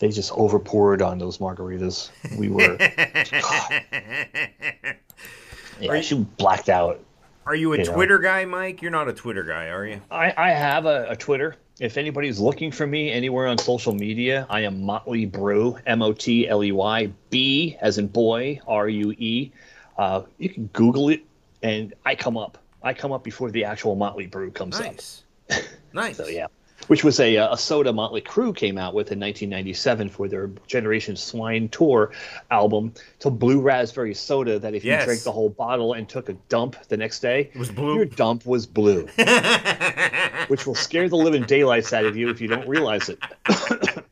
they 0.00 0.08
just 0.08 0.32
overpoured 0.32 1.00
on 1.00 1.18
those 1.18 1.38
margaritas. 1.38 2.10
We 2.36 2.48
were, 2.48 2.76
yeah, 5.80 6.00
she 6.00 6.16
blacked 6.38 6.68
out. 6.68 7.00
Are 7.46 7.54
you 7.54 7.72
a 7.74 7.78
You 7.78 7.84
know. 7.84 7.92
Twitter 7.94 8.18
guy, 8.18 8.44
Mike? 8.44 8.80
You're 8.82 8.90
not 8.90 9.08
a 9.08 9.12
Twitter 9.12 9.42
guy, 9.42 9.68
are 9.68 9.86
you? 9.86 10.00
I, 10.10 10.32
I 10.36 10.50
have 10.50 10.86
a, 10.86 11.06
a 11.10 11.16
Twitter. 11.16 11.56
If 11.80 11.96
anybody's 11.96 12.38
looking 12.38 12.70
for 12.70 12.86
me 12.86 13.10
anywhere 13.10 13.48
on 13.48 13.58
social 13.58 13.94
media, 13.94 14.46
I 14.48 14.60
am 14.60 14.82
Motley 14.82 15.26
Brue, 15.26 15.76
M 15.86 16.02
O 16.02 16.12
T 16.12 16.48
L 16.48 16.62
E 16.62 16.72
Y 16.72 17.10
B 17.30 17.76
as 17.80 17.98
in 17.98 18.06
boy, 18.06 18.60
R 18.66 18.88
U 18.88 19.10
E. 19.12 19.50
Uh, 19.98 20.22
you 20.38 20.48
can 20.48 20.66
Google 20.68 21.08
it, 21.08 21.22
and 21.62 21.92
I 22.04 22.14
come 22.14 22.36
up. 22.36 22.58
I 22.82 22.94
come 22.94 23.12
up 23.12 23.24
before 23.24 23.50
the 23.50 23.64
actual 23.64 23.96
Motley 23.96 24.26
Brue 24.26 24.50
comes 24.50 24.78
in. 24.78 24.86
Nice. 24.86 25.22
Nice. 25.92 26.16
So 26.16 26.26
yeah, 26.26 26.48
which 26.88 27.02
was 27.04 27.20
a, 27.20 27.36
a 27.36 27.56
soda 27.56 27.92
Motley 27.92 28.20
Crue 28.20 28.54
came 28.54 28.76
out 28.78 28.94
with 28.94 29.12
in 29.12 29.18
1997 29.20 30.08
for 30.08 30.28
their 30.28 30.48
Generation 30.66 31.16
Swine 31.16 31.68
Tour 31.68 32.12
album. 32.50 32.92
To 33.20 33.30
blue 33.30 33.60
raspberry 33.60 34.14
soda 34.14 34.58
that 34.58 34.74
if 34.74 34.84
you 34.84 34.92
drank 35.04 35.22
the 35.22 35.32
whole 35.32 35.48
bottle 35.50 35.94
and 35.94 36.08
took 36.08 36.28
a 36.28 36.34
dump 36.48 36.76
the 36.88 36.96
next 36.96 37.20
day, 37.20 37.50
It 37.54 37.58
was 37.58 37.70
blue. 37.70 37.96
your 37.96 38.04
dump 38.04 38.44
was 38.46 38.66
blue 38.66 39.06
which 40.48 40.66
will 40.66 40.74
scare 40.74 41.08
the 41.08 41.16
living 41.16 41.42
daylights 41.44 41.92
out 41.92 42.04
of 42.04 42.16
you 42.16 42.28
if 42.30 42.40
you 42.40 42.48
don't 42.48 42.68
realize 42.68 43.08
it. 43.08 43.18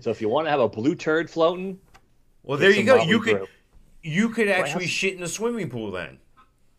so 0.00 0.10
if 0.10 0.20
you 0.20 0.28
want 0.28 0.46
to 0.46 0.50
have 0.50 0.60
a 0.60 0.68
blue 0.68 0.94
turd 0.94 1.30
floating, 1.30 1.78
well, 2.42 2.58
there 2.58 2.70
you 2.70 2.84
go. 2.84 2.96
Motley 2.96 3.10
You 3.12 3.20
could 3.20 3.36
Brew. 3.38 3.46
you 4.02 4.28
could 4.30 4.48
actually 4.48 4.84
Glass. 4.84 4.90
shit 4.94 5.14
in 5.14 5.22
a 5.22 5.28
swimming 5.28 5.68
pool 5.68 5.90
then. 5.90 6.18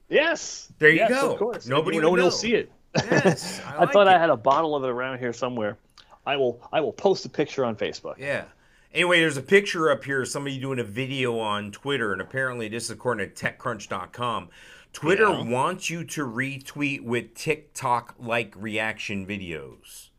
yes, 0.09 0.71
There 0.79 0.89
you 0.89 0.97
yes, 0.97 1.09
go. 1.09 1.33
Of 1.33 1.39
course, 1.39 1.67
Nobody 1.67 1.99
no 1.99 2.09
one 2.11 2.19
will 2.19 2.31
see 2.31 2.55
it. 2.55 2.71
Yes, 2.95 3.61
I, 3.65 3.75
I, 3.75 3.79
like 3.81 3.91
thought 3.93 4.07
it. 4.07 4.11
I 4.11 4.19
had 4.19 4.29
a 4.29 4.37
bottle 4.37 4.75
of 4.75 4.83
it 4.83 4.89
around 4.89 5.19
here 5.19 5.33
somewhere. 5.33 5.77
I 6.25 6.35
will. 6.37 6.59
I 6.71 6.81
will 6.81 6.93
post 6.93 7.25
a 7.25 7.29
picture 7.29 7.65
on 7.65 7.75
Facebook. 7.75 8.17
Yeah. 8.17 8.45
Anyway, 8.93 9.19
there's 9.19 9.37
a 9.37 9.41
picture 9.43 9.91
up 9.91 10.03
here 10.03 10.21
of 10.23 10.27
somebody 10.27 10.59
doing 10.59 10.79
a 10.79 10.83
video 10.83 11.37
on 11.39 11.71
Twitter, 11.71 12.11
and 12.11 12.21
apparently 12.21 12.67
this 12.67 12.85
is 12.85 12.89
according 12.91 13.29
to 13.31 13.45
TechCrunch.com. 13.45 14.49
Twitter 14.93 15.29
Yeah. 15.29 15.43
wants 15.43 15.91
you 15.91 16.03
to 16.05 16.25
retweet 16.25 17.01
with 17.01 17.35
TikTok-like 17.35 18.53
reaction 18.55 19.27
videos. 19.27 20.09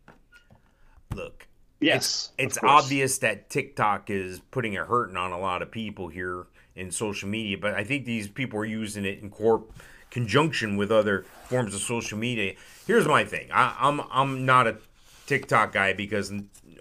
Look, 1.14 1.48
Yes, 1.80 2.30
it's 2.38 2.58
course. 2.58 2.84
obvious 2.84 3.18
that 3.18 3.50
TikTok 3.50 4.08
is 4.10 4.38
putting 4.52 4.76
a 4.76 4.84
hurting 4.84 5.16
on 5.16 5.32
a 5.32 5.38
lot 5.40 5.62
of 5.62 5.72
people 5.72 6.06
here 6.08 6.46
in 6.76 6.92
social 6.92 7.28
media, 7.28 7.58
but 7.58 7.74
I 7.74 7.82
think 7.82 8.04
these 8.04 8.28
people 8.28 8.60
are 8.60 8.64
using 8.64 9.04
it 9.04 9.18
in 9.18 9.30
corp 9.30 9.72
conjunction 10.10 10.76
with 10.76 10.92
other 10.92 11.24
forms 11.50 11.74
of 11.74 11.80
social 11.82 12.16
media. 12.16 12.54
Here's 12.86 13.06
my 13.06 13.24
thing: 13.24 13.48
I, 13.52 13.76
I'm 13.78 14.00
I'm 14.10 14.46
not 14.46 14.66
a 14.66 14.76
TikTok 15.26 15.72
guy 15.72 15.92
because 15.92 16.32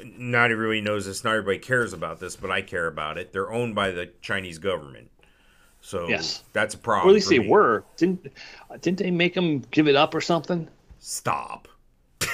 not 0.03 0.51
everybody 0.51 0.79
knows 0.81 1.05
this, 1.07 1.23
not 1.23 1.31
everybody 1.31 1.57
cares 1.59 1.91
about 1.91 2.19
this, 2.19 2.35
but 2.35 2.51
I 2.51 2.61
care 2.61 2.87
about 2.87 3.17
it. 3.17 3.33
They're 3.33 3.51
owned 3.51 3.75
by 3.75 3.91
the 3.91 4.09
Chinese 4.21 4.57
government, 4.59 5.09
so 5.81 6.07
Yes. 6.07 6.43
that's 6.53 6.73
a 6.75 6.77
problem. 6.77 7.07
Or 7.07 7.11
at 7.11 7.15
least 7.15 7.29
they 7.29 7.39
me. 7.39 7.49
were. 7.49 7.83
Didn't 7.97 8.27
didn't 8.81 8.99
they 8.99 9.11
make 9.11 9.33
them 9.33 9.63
give 9.71 9.87
it 9.87 9.95
up 9.95 10.13
or 10.15 10.21
something? 10.21 10.67
Stop. 10.99 11.67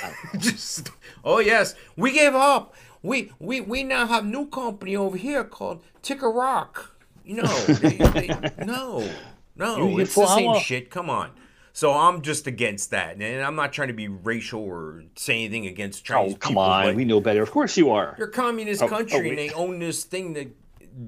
Oh. 0.03 0.13
Just 0.37 0.91
oh 1.23 1.39
yes, 1.39 1.73
we 1.95 2.11
gave 2.11 2.35
up. 2.35 2.75
We 3.01 3.31
we 3.39 3.61
we 3.61 3.83
now 3.83 4.07
have 4.07 4.25
new 4.25 4.47
company 4.47 4.95
over 4.95 5.15
here 5.17 5.43
called 5.43 5.81
Ticker 6.01 6.29
Rock. 6.29 6.91
You 7.23 7.41
know, 7.41 7.57
they, 7.65 7.97
they, 7.97 8.27
no, 8.65 9.09
no, 9.55 9.89
You- 9.89 9.99
it's 9.99 10.13
the 10.13 10.27
same 10.27 10.59
shit. 10.59 10.91
Come 10.91 11.09
on. 11.09 11.31
So 11.75 11.91
I'm 11.91 12.21
just 12.21 12.47
against 12.47 12.91
that, 12.91 13.17
and 13.17 13.43
I'm 13.43 13.55
not 13.57 13.73
trying 13.73 13.89
to 13.89 13.93
be 13.93 14.07
racial 14.07 14.61
or 14.61 15.03
say 15.17 15.43
anything 15.43 15.65
against 15.67 16.05
Chinese 16.05 16.35
oh 16.35 16.37
come 16.37 16.51
people, 16.51 16.63
on, 16.63 16.95
we 16.95 17.03
know 17.03 17.19
better. 17.19 17.43
Of 17.43 17.51
course 17.51 17.75
you 17.75 17.89
are. 17.89 18.15
you're 18.17 18.29
a 18.29 18.31
communist 18.31 18.81
Oh, 18.81 18.87
country, 18.87 19.27
oh, 19.27 19.29
and 19.29 19.37
they 19.37 19.49
own 19.49 19.79
this 19.79 20.05
thing 20.05 20.33
to 20.35 20.45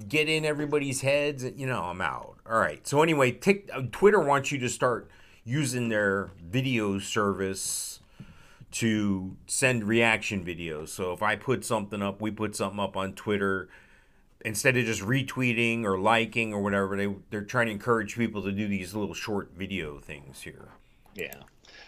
get 0.09 0.27
in 0.27 0.43
everybody's 0.43 0.99
heads. 0.99 1.45
You 1.55 1.67
know, 1.67 1.83
I'm 1.83 2.01
out. 2.01 2.35
All 2.45 2.59
right. 2.59 2.85
So 2.85 3.01
anyway, 3.01 3.31
Tik 3.31 3.69
uh, 3.73 3.83
Twitter 3.93 4.19
wants 4.19 4.51
you 4.51 4.57
to 4.57 4.67
start 4.67 5.09
using 5.45 5.87
their 5.87 6.31
video 6.45 6.99
service 6.99 8.01
to 8.71 9.37
send 9.45 9.85
reaction 9.85 10.43
videos. 10.43 10.89
So 10.89 11.13
if 11.13 11.23
I 11.23 11.37
put 11.37 11.63
something 11.63 12.01
up, 12.01 12.19
we 12.19 12.29
put 12.29 12.57
something 12.57 12.81
up 12.81 12.97
on 12.97 13.13
Twitter. 13.13 13.69
Instead 14.41 14.77
of 14.77 14.85
just 14.85 15.01
retweeting 15.01 15.83
or 15.83 15.99
liking 15.99 16.53
or 16.53 16.61
whatever, 16.61 16.95
they 16.95 17.13
they're 17.29 17.41
trying 17.41 17.65
to 17.67 17.71
encourage 17.71 18.15
people 18.15 18.43
to 18.43 18.51
do 18.51 18.67
these 18.67 18.93
little 18.93 19.15
short 19.15 19.51
video 19.57 19.99
things 19.99 20.41
here. 20.41 20.69
Yeah. 21.15 21.33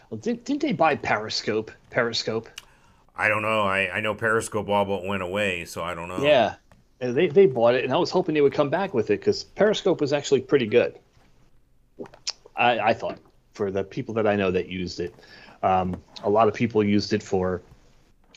Well, 0.09 0.19
didn't, 0.19 0.45
didn't 0.45 0.61
they 0.61 0.73
buy 0.73 0.95
Periscope? 0.95 1.71
Periscope. 1.91 2.49
I 3.15 3.27
don't 3.27 3.41
know. 3.41 3.61
I, 3.61 3.97
I 3.97 3.99
know 3.99 4.15
Periscope 4.15 4.69
all 4.69 4.85
but 4.85 5.05
went 5.05 5.21
away, 5.21 5.65
so 5.65 5.83
I 5.83 5.93
don't 5.93 6.07
know. 6.07 6.23
Yeah, 6.23 6.55
they 6.99 7.27
they 7.27 7.45
bought 7.45 7.75
it, 7.75 7.83
and 7.83 7.93
I 7.93 7.97
was 7.97 8.09
hoping 8.09 8.33
they 8.33 8.41
would 8.41 8.53
come 8.53 8.69
back 8.69 8.93
with 8.93 9.09
it 9.09 9.19
because 9.19 9.43
Periscope 9.43 10.01
was 10.01 10.13
actually 10.13 10.41
pretty 10.41 10.65
good. 10.65 10.97
I, 12.55 12.79
I 12.79 12.93
thought 12.93 13.19
for 13.53 13.71
the 13.71 13.83
people 13.83 14.13
that 14.15 14.25
I 14.25 14.35
know 14.35 14.51
that 14.51 14.69
used 14.69 14.99
it, 14.99 15.13
um, 15.63 16.01
a 16.23 16.29
lot 16.29 16.47
of 16.47 16.53
people 16.53 16.83
used 16.83 17.13
it 17.13 17.21
for 17.21 17.61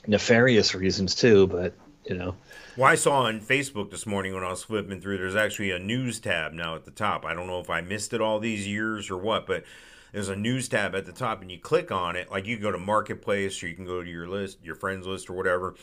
nefarious 0.06 0.74
reasons 0.74 1.14
too. 1.14 1.46
But 1.46 1.74
you 2.04 2.16
know, 2.16 2.36
Well, 2.76 2.90
I 2.90 2.94
saw 2.94 3.22
on 3.22 3.40
Facebook 3.40 3.90
this 3.90 4.06
morning 4.06 4.34
when 4.34 4.42
I 4.42 4.50
was 4.50 4.64
flipping 4.64 5.00
through, 5.00 5.18
there's 5.18 5.36
actually 5.36 5.70
a 5.70 5.78
news 5.78 6.18
tab 6.20 6.52
now 6.52 6.74
at 6.74 6.84
the 6.84 6.90
top. 6.90 7.24
I 7.24 7.34
don't 7.34 7.46
know 7.46 7.60
if 7.60 7.70
I 7.70 7.80
missed 7.80 8.12
it 8.12 8.20
all 8.20 8.40
these 8.40 8.66
years 8.66 9.10
or 9.10 9.16
what, 9.16 9.46
but 9.46 9.64
there's 10.12 10.28
a 10.28 10.36
news 10.36 10.68
tab 10.68 10.94
at 10.94 11.06
the 11.06 11.12
top, 11.12 11.40
and 11.40 11.50
you 11.50 11.58
click 11.58 11.90
on 11.90 12.16
it. 12.16 12.30
Like 12.30 12.46
you 12.46 12.58
go 12.58 12.70
to 12.70 12.78
Marketplace, 12.78 13.62
or 13.62 13.68
you 13.68 13.74
can 13.74 13.86
go 13.86 14.02
to 14.02 14.10
your 14.10 14.28
list, 14.28 14.58
your 14.62 14.74
friends 14.74 15.06
list, 15.06 15.30
or 15.30 15.32
whatever, 15.32 15.74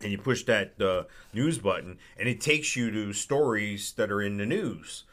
and 0.00 0.10
you 0.10 0.18
push 0.18 0.44
that 0.44 0.80
uh, 0.80 1.04
news 1.32 1.58
button, 1.58 1.98
and 2.16 2.28
it 2.28 2.40
takes 2.40 2.76
you 2.76 2.90
to 2.90 3.12
stories 3.12 3.92
that 3.92 4.10
are 4.10 4.22
in 4.22 4.38
the 4.38 4.46
news. 4.46 5.04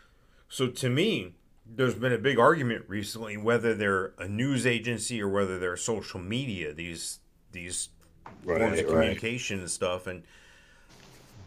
So 0.48 0.68
to 0.68 0.90
me, 0.90 1.34
there's 1.66 1.96
been 1.96 2.14
a 2.14 2.18
big 2.18 2.38
argument 2.38 2.86
recently 2.88 3.38
whether 3.38 3.74
they're 3.74 4.14
a 4.18 4.28
news 4.28 4.66
agency 4.66 5.22
or 5.22 5.30
whether 5.30 5.58
they're 5.58 5.78
social 5.78 6.20
media. 6.20 6.74
These 6.74 7.20
these 7.52 7.90
forms 8.44 8.60
Right, 8.62 8.80
of 8.80 8.86
right. 8.86 8.88
communication 8.88 9.60
and 9.60 9.70
stuff, 9.70 10.08
and 10.08 10.24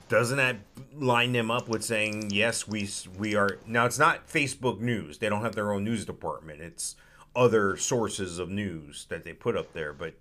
doesn't 0.09 0.37
that 0.37 0.57
line 0.95 1.33
them 1.33 1.51
up 1.51 1.69
with 1.69 1.83
saying 1.83 2.31
yes 2.31 2.69
we 2.69 2.89
we 3.19 3.35
are 3.35 3.59
now 3.67 3.87
it's 3.87 3.99
not 3.99 4.29
facebook 4.29 4.79
news. 4.81 5.19
They 5.19 5.29
don't 5.29 5.43
have 5.43 5.55
their 5.55 5.73
own 5.73 5.85
news 5.85 6.05
department. 6.05 6.61
It's 6.61 6.95
other 7.35 7.77
sources 7.77 8.39
of 8.39 8.49
news 8.49 9.07
that 9.09 9.25
they 9.25 9.33
put 9.33 9.57
up 9.57 9.73
there 9.73 9.93
but 9.93 10.15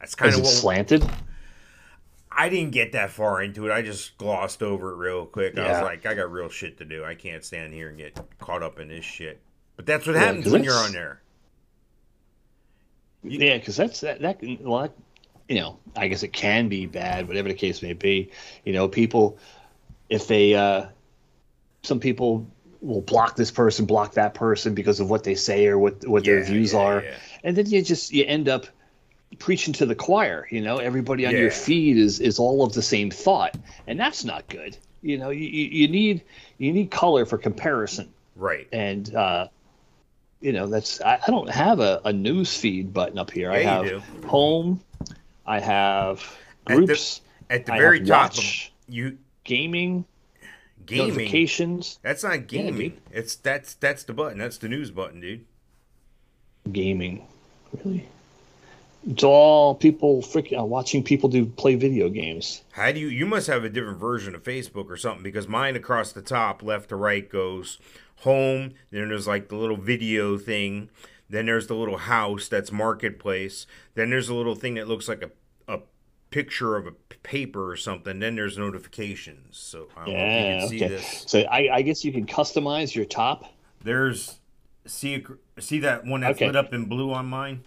that's 0.00 0.14
kind 0.16 0.30
Is 0.30 0.36
of 0.38 0.40
it 0.40 0.46
what 0.46 0.52
slanted? 0.54 1.10
i 2.32 2.48
didn't 2.48 2.72
get 2.72 2.92
that 2.92 3.10
far 3.10 3.42
into 3.42 3.68
it. 3.68 3.72
I 3.72 3.82
just 3.82 4.16
glossed 4.18 4.62
over 4.62 4.92
it 4.92 4.96
real 4.96 5.26
quick. 5.26 5.56
I 5.58 5.70
was 5.70 5.82
like 5.82 6.04
i 6.06 6.14
got 6.14 6.32
real 6.32 6.48
shit 6.48 6.78
to 6.78 6.84
do. 6.84 7.04
I 7.04 7.14
can't 7.14 7.44
stand 7.44 7.72
here 7.74 7.88
and 7.90 7.98
get 7.98 8.18
caught 8.40 8.62
up 8.62 8.80
in 8.80 8.88
this 8.88 9.04
shit. 9.04 9.40
But 9.76 9.86
that's 9.86 10.06
what 10.06 10.14
Yeah, 10.14 10.20
happens 10.24 10.44
'cause 10.44 10.52
when 10.54 10.64
you're 10.64 10.74
on 10.74 10.92
there. 10.92 11.20
Yeah, 13.22 13.58
because 13.58 13.76
that's 13.76 14.00
that 14.00 14.20
that 14.22 14.40
can- 14.40 14.58
well, 14.64 14.82
that, 14.82 14.92
you 15.52 15.60
know, 15.60 15.78
I 15.94 16.08
guess 16.08 16.22
it 16.22 16.32
can 16.32 16.68
be 16.70 16.86
bad, 16.86 17.28
whatever 17.28 17.48
the 17.48 17.54
case 17.54 17.82
may 17.82 17.92
be. 17.92 18.30
You 18.64 18.72
know, 18.72 18.88
people 18.88 19.38
if 20.08 20.26
they 20.26 20.54
uh 20.54 20.86
some 21.82 22.00
people 22.00 22.46
will 22.80 23.02
block 23.02 23.36
this 23.36 23.50
person, 23.50 23.84
block 23.84 24.14
that 24.14 24.32
person 24.34 24.74
because 24.74 24.98
of 24.98 25.10
what 25.10 25.24
they 25.24 25.34
say 25.34 25.66
or 25.66 25.78
what 25.78 26.06
what 26.08 26.24
their 26.24 26.42
views 26.42 26.72
yeah, 26.72 26.78
are, 26.80 27.02
yeah. 27.02 27.16
and 27.44 27.54
then 27.56 27.66
you 27.66 27.82
just 27.82 28.12
you 28.12 28.24
end 28.24 28.48
up 28.48 28.66
preaching 29.38 29.74
to 29.74 29.84
the 29.84 29.94
choir. 29.94 30.46
You 30.50 30.62
know, 30.62 30.78
everybody 30.78 31.26
on 31.26 31.32
Yeah. 31.32 31.40
your 31.40 31.50
feed 31.50 31.98
is 31.98 32.18
is 32.18 32.38
all 32.38 32.64
of 32.64 32.72
the 32.72 32.82
same 32.82 33.10
thought, 33.10 33.54
and 33.86 34.00
that's 34.00 34.24
not 34.24 34.48
good. 34.48 34.78
You 35.02 35.18
know, 35.18 35.28
you, 35.30 35.46
you 35.46 35.88
need 35.88 36.22
you 36.56 36.72
need 36.72 36.90
color 36.90 37.26
for 37.26 37.36
comparison 37.36 38.14
right 38.36 38.66
and 38.72 39.14
uh, 39.14 39.48
you 40.40 40.52
know 40.52 40.66
that's 40.66 41.00
I, 41.02 41.20
I 41.26 41.30
don't 41.30 41.50
have 41.50 41.80
a, 41.80 42.00
a 42.06 42.12
news 42.12 42.56
feed 42.56 42.94
button 42.94 43.18
up 43.18 43.30
here. 43.30 43.52
I 43.52 43.58
Yeah, 43.58 43.82
have 43.82 44.04
home, 44.24 44.80
I 45.46 45.60
have 45.60 46.18
At 46.66 46.76
the- 46.78 46.86
groups, 46.86 47.20
at 47.50 47.66
the 47.66 47.72
very 47.72 48.00
top 48.00 48.32
watch, 48.34 48.72
you 48.88 49.18
gaming, 49.44 50.04
gaming 50.86 51.08
notifications, 51.08 51.98
That's 52.02 52.22
not 52.24 52.46
gaming. 52.46 52.76
dude. 52.90 53.00
it's 53.10 53.34
that's 53.36 53.74
that's 53.74 54.04
the 54.04 54.12
button. 54.12 54.38
That's 54.38 54.58
the 54.58 54.68
news 54.68 54.90
button, 54.90 55.20
dude. 55.20 55.44
gaming. 56.70 57.26
Really, 57.84 58.06
it's 59.08 59.24
all 59.24 59.74
people 59.74 60.22
freaking 60.22 60.60
uh, 60.60 60.64
watching 60.64 61.02
people 61.02 61.28
do 61.28 61.46
play 61.46 61.74
video 61.74 62.08
games. 62.08 62.62
How 62.72 62.92
do 62.92 63.00
you? 63.00 63.08
You 63.08 63.26
must 63.26 63.46
have 63.48 63.64
a 63.64 63.68
different 63.68 63.98
version 63.98 64.34
of 64.34 64.42
Facebook 64.44 64.88
or 64.90 64.96
something 64.96 65.22
because 65.22 65.48
mine 65.48 65.74
across 65.76 66.12
the 66.12 66.22
top, 66.22 66.62
left 66.62 66.90
to 66.90 66.96
right, 66.96 67.28
goes 67.28 67.78
home. 68.18 68.74
Then 68.90 69.08
there's 69.08 69.26
like 69.26 69.48
the 69.48 69.56
little 69.56 69.76
video 69.76 70.38
thing. 70.38 70.90
Then 71.32 71.46
there's 71.46 71.66
the 71.66 71.74
little 71.74 71.96
house 71.96 72.46
that's 72.46 72.70
marketplace. 72.70 73.66
Then 73.94 74.10
there's 74.10 74.28
a 74.28 74.34
little 74.34 74.54
thing 74.54 74.74
that 74.74 74.86
looks 74.86 75.08
like 75.08 75.22
a 75.22 75.30
a 75.66 75.80
picture 76.30 76.76
of 76.76 76.86
a 76.86 76.92
paper 77.22 77.70
or 77.70 77.76
something. 77.76 78.18
Then 78.20 78.36
there's 78.36 78.58
notifications. 78.58 79.56
So 79.58 79.88
I 79.96 80.04
don't 80.04 80.18
know 80.18 80.26
if 80.26 80.38
you 80.38 80.44
Yeah, 80.44 80.60
can 80.60 80.68
see 80.68 80.76
okay. 80.76 80.88
this. 80.88 81.24
So 81.26 81.40
I, 81.40 81.76
I 81.76 81.82
guess 81.82 82.04
you 82.04 82.12
can 82.12 82.26
customize 82.26 82.94
your 82.94 83.06
top. 83.06 83.46
There's 83.82 84.40
see 84.86 85.24
see 85.58 85.78
that 85.80 86.04
one 86.04 86.20
that's 86.20 86.36
Okay. 86.36 86.46
lit 86.48 86.56
up 86.56 86.74
in 86.74 86.84
blue 86.84 87.12
on 87.12 87.26
mine. 87.26 87.64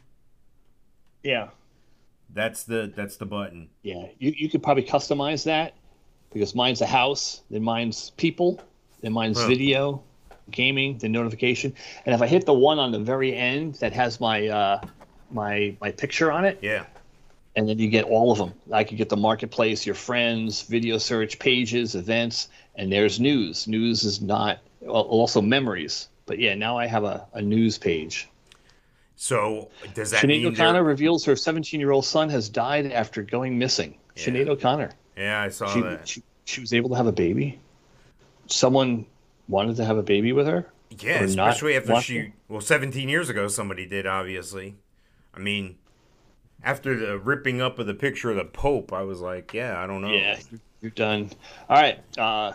Yeah, 1.23 1.49
That's 2.29 2.63
the 2.63 2.91
that's 2.95 3.17
the 3.17 3.25
button. 3.25 3.69
yeah. 3.81 4.05
You 4.19 4.33
you 4.37 4.49
could 4.49 4.61
probably 4.61 4.83
customize 4.83 5.43
that 5.45 5.73
because 6.31 6.53
mine's 6.53 6.81
a 6.81 6.85
house, 6.85 7.41
then 7.49 7.63
mine's 7.63 8.11
people, 8.11 8.61
then 9.01 9.11
mine's 9.13 9.39
Huh. 9.39 9.47
video, 9.47 10.03
gaming, 10.51 10.97
the 10.97 11.09
notification. 11.09 11.73
And 12.05 12.13
if 12.15 12.21
I 12.21 12.27
hit 12.27 12.45
the 12.45 12.53
one 12.53 12.79
on 12.79 12.91
the 12.91 12.99
very 12.99 13.35
end 13.35 13.75
that 13.75 13.93
has 13.93 14.19
my 14.19 14.47
uh, 14.47 14.81
my 15.31 15.75
my 15.81 15.91
picture 15.91 16.31
on 16.31 16.45
it, 16.45 16.59
Yeah. 16.61 16.85
and 17.55 17.67
then 17.67 17.79
you 17.79 17.89
get 17.89 18.05
all 18.05 18.31
of 18.31 18.37
them. 18.37 18.53
I 18.71 18.83
could 18.83 18.97
get 18.97 19.09
the 19.09 19.17
marketplace, 19.17 19.85
your 19.85 19.95
friends, 19.95 20.61
video 20.63 20.97
search, 20.97 21.39
pages, 21.39 21.95
events, 21.95 22.49
and 22.75 22.91
there's 22.91 23.19
news. 23.19 23.67
News 23.67 24.03
is 24.03 24.21
not 24.21 24.59
well, 24.81 25.03
also 25.03 25.41
memories. 25.41 26.09
But 26.27 26.39
yeah, 26.39 26.55
now 26.55 26.77
I 26.77 26.87
have 26.87 27.03
a, 27.03 27.27
a 27.33 27.41
news 27.41 27.77
page. 27.77 28.27
So 29.15 29.69
does 29.93 30.11
that 30.11 30.23
Sinead 30.23 30.45
O'Connor 30.45 30.83
reveals 30.83 31.23
her 31.25 31.35
17 31.35 31.79
year 31.79 31.91
old 31.91 32.05
son 32.05 32.29
has 32.29 32.49
died 32.49 32.91
after 32.91 33.21
going 33.21 33.57
missing. 33.57 33.95
Yeah. 34.15 34.25
Sinead 34.25 34.47
O'Connor. 34.49 34.91
Yeah, 35.17 35.41
I 35.41 35.49
saw 35.49 35.67
She, 35.73 35.81
that. 35.81 36.07
she, 36.07 36.23
she 36.45 36.59
was 36.61 36.73
able 36.73 36.89
to 36.89 36.95
have 36.95 37.07
a 37.07 37.11
baby. 37.13 37.59
Someone 38.47 39.05
wanted 39.47 39.75
to 39.77 39.85
have 39.85 39.97
a 39.97 40.03
baby 40.03 40.31
with 40.31 40.47
her. 40.47 40.65
Yeah, 40.99 41.21
especially 41.23 41.75
after 41.75 41.99
she 42.01 42.13
to? 42.21 42.31
well, 42.47 42.61
17 42.61 43.09
years 43.09 43.29
ago 43.29 43.47
somebody 43.47 43.85
did 43.85 44.05
obviously. 44.05 44.75
I 45.33 45.39
mean, 45.39 45.77
after 46.63 46.95
the 46.97 47.17
ripping 47.17 47.61
up 47.61 47.79
of 47.79 47.87
the 47.87 47.93
picture 47.93 48.29
of 48.29 48.37
the 48.37 48.45
Pope, 48.45 48.93
I 48.93 49.01
was 49.03 49.19
like, 49.21 49.53
yeah, 49.53 49.81
I 49.81 49.87
don't 49.87 50.01
know. 50.01 50.11
Yeah, 50.11 50.37
you're- 50.51 50.61
you're 50.81 50.91
done. 50.91 51.31
All 51.69 51.77
right. 51.77 51.99
Uh, 52.17 52.53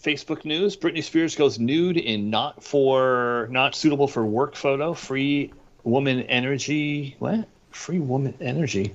Facebook 0.00 0.44
news: 0.44 0.76
Britney 0.76 1.02
Spears 1.02 1.34
goes 1.34 1.58
nude 1.58 1.96
in 1.96 2.30
not 2.30 2.62
for 2.62 3.48
not 3.50 3.74
suitable 3.74 4.06
for 4.06 4.24
work 4.24 4.54
photo. 4.54 4.94
Free 4.94 5.52
woman 5.82 6.20
energy. 6.22 7.16
What? 7.18 7.48
Free 7.72 7.98
woman 7.98 8.34
energy. 8.40 8.94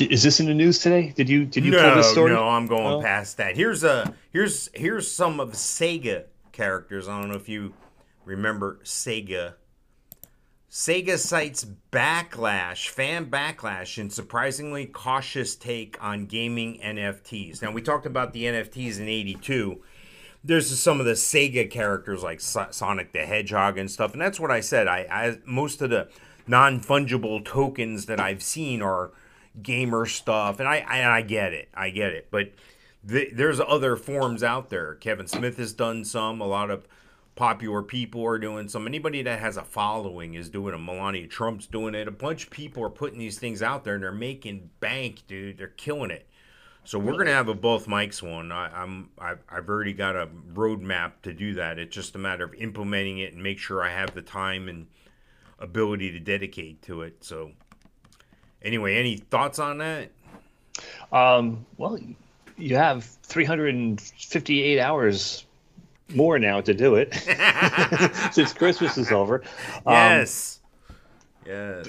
Is 0.00 0.22
this 0.22 0.40
in 0.40 0.46
the 0.46 0.54
news 0.54 0.78
today? 0.78 1.12
Did 1.14 1.28
you 1.28 1.44
did 1.44 1.64
you 1.64 1.72
pull 1.72 1.82
no, 1.82 1.96
this 1.96 2.10
story? 2.10 2.32
no, 2.32 2.48
I'm 2.48 2.66
going 2.66 2.94
Oh. 2.94 3.02
past 3.02 3.36
that. 3.36 3.56
Here's 3.56 3.84
a 3.84 4.14
here's 4.32 4.70
here's 4.74 5.10
some 5.10 5.38
of 5.40 5.52
Sega 5.52 6.24
characters. 6.52 7.08
I 7.08 7.20
don't 7.20 7.28
know 7.30 7.36
if 7.36 7.48
you 7.48 7.74
remember 8.24 8.78
Sega. 8.84 9.54
Sega 10.70 11.18
cites 11.18 11.66
backlash, 11.90 12.88
fan 12.88 13.26
backlash, 13.26 13.98
and 13.98 14.10
surprisingly 14.10 14.86
cautious 14.86 15.54
take 15.54 16.02
on 16.02 16.24
gaming 16.24 16.80
NFTs. 16.82 17.60
Now, 17.60 17.72
we 17.72 17.82
talked 17.82 18.06
about 18.06 18.32
the 18.32 18.44
NFTs 18.44 18.98
in 18.98 19.06
82. 19.06 19.82
There's 20.42 20.78
some 20.78 20.98
of 20.98 21.04
the 21.04 21.12
Sega 21.12 21.70
characters 21.70 22.22
like 22.22 22.40
Sonic 22.40 23.12
the 23.12 23.26
Hedgehog 23.26 23.76
and 23.76 23.90
stuff, 23.90 24.12
and 24.14 24.20
that's 24.22 24.40
what 24.40 24.50
I 24.50 24.60
said. 24.60 24.88
I, 24.88 25.06
I 25.10 25.38
most 25.44 25.82
of 25.82 25.90
the 25.90 26.08
non 26.46 26.80
fungible 26.80 27.44
tokens 27.44 28.06
that 28.06 28.18
I've 28.18 28.42
seen 28.42 28.80
are 28.80 29.12
gamer 29.60 30.06
stuff, 30.06 30.60
and 30.60 30.68
I, 30.68 30.76
and 30.76 31.10
I 31.10 31.22
get 31.22 31.52
it, 31.52 31.68
I 31.74 31.90
get 31.90 32.12
it. 32.12 32.28
But 32.30 32.52
th- 33.08 33.32
there's 33.34 33.60
other 33.60 33.96
forms 33.96 34.42
out 34.42 34.70
there. 34.70 34.94
Kevin 34.94 35.26
Smith 35.26 35.56
has 35.58 35.72
done 35.72 36.04
some. 36.04 36.40
A 36.40 36.46
lot 36.46 36.70
of 36.70 36.86
popular 37.34 37.82
people 37.82 38.24
are 38.24 38.38
doing 38.38 38.68
some. 38.68 38.86
Anybody 38.86 39.22
that 39.22 39.40
has 39.40 39.56
a 39.56 39.64
following 39.64 40.34
is 40.34 40.48
doing 40.48 40.74
it. 40.74 40.78
Melania 40.78 41.26
Trump's 41.26 41.66
doing 41.66 41.94
it. 41.94 42.08
A 42.08 42.12
bunch 42.12 42.44
of 42.44 42.50
people 42.50 42.84
are 42.84 42.90
putting 42.90 43.18
these 43.18 43.38
things 43.38 43.62
out 43.62 43.84
there, 43.84 43.94
and 43.94 44.02
they're 44.02 44.12
making 44.12 44.70
bank, 44.80 45.22
dude. 45.26 45.58
They're 45.58 45.68
killing 45.68 46.10
it. 46.10 46.26
So 46.84 46.98
we're 46.98 47.16
gonna 47.16 47.30
have 47.30 47.48
a 47.48 47.54
Both 47.54 47.86
Mikes 47.86 48.22
one. 48.22 48.50
I, 48.50 48.66
I'm 48.66 49.10
I've, 49.16 49.38
I've 49.48 49.68
already 49.68 49.92
got 49.92 50.16
a 50.16 50.28
roadmap 50.52 51.12
to 51.22 51.32
do 51.32 51.54
that. 51.54 51.78
It's 51.78 51.94
just 51.94 52.16
a 52.16 52.18
matter 52.18 52.44
of 52.44 52.54
implementing 52.54 53.18
it 53.18 53.32
and 53.32 53.42
make 53.42 53.58
sure 53.58 53.84
I 53.84 53.90
have 53.90 54.14
the 54.14 54.22
time 54.22 54.68
and 54.68 54.88
ability 55.60 56.10
to 56.10 56.18
dedicate 56.18 56.82
to 56.82 57.02
it. 57.02 57.22
So 57.22 57.52
anyway, 58.64 58.96
any 58.96 59.16
thoughts 59.16 59.58
on 59.58 59.78
that? 59.78 60.10
Um, 61.12 61.66
well, 61.76 61.98
you 62.56 62.76
have 62.76 63.04
358 63.04 64.78
hours 64.80 65.46
more 66.14 66.38
now 66.38 66.60
to 66.60 66.74
do 66.74 66.96
it 66.96 67.14
since 68.32 68.52
Christmas 68.52 68.96
is 68.98 69.10
over. 69.12 69.42
Um, 69.86 69.92
Yes. 69.94 70.60
yes. 71.46 71.86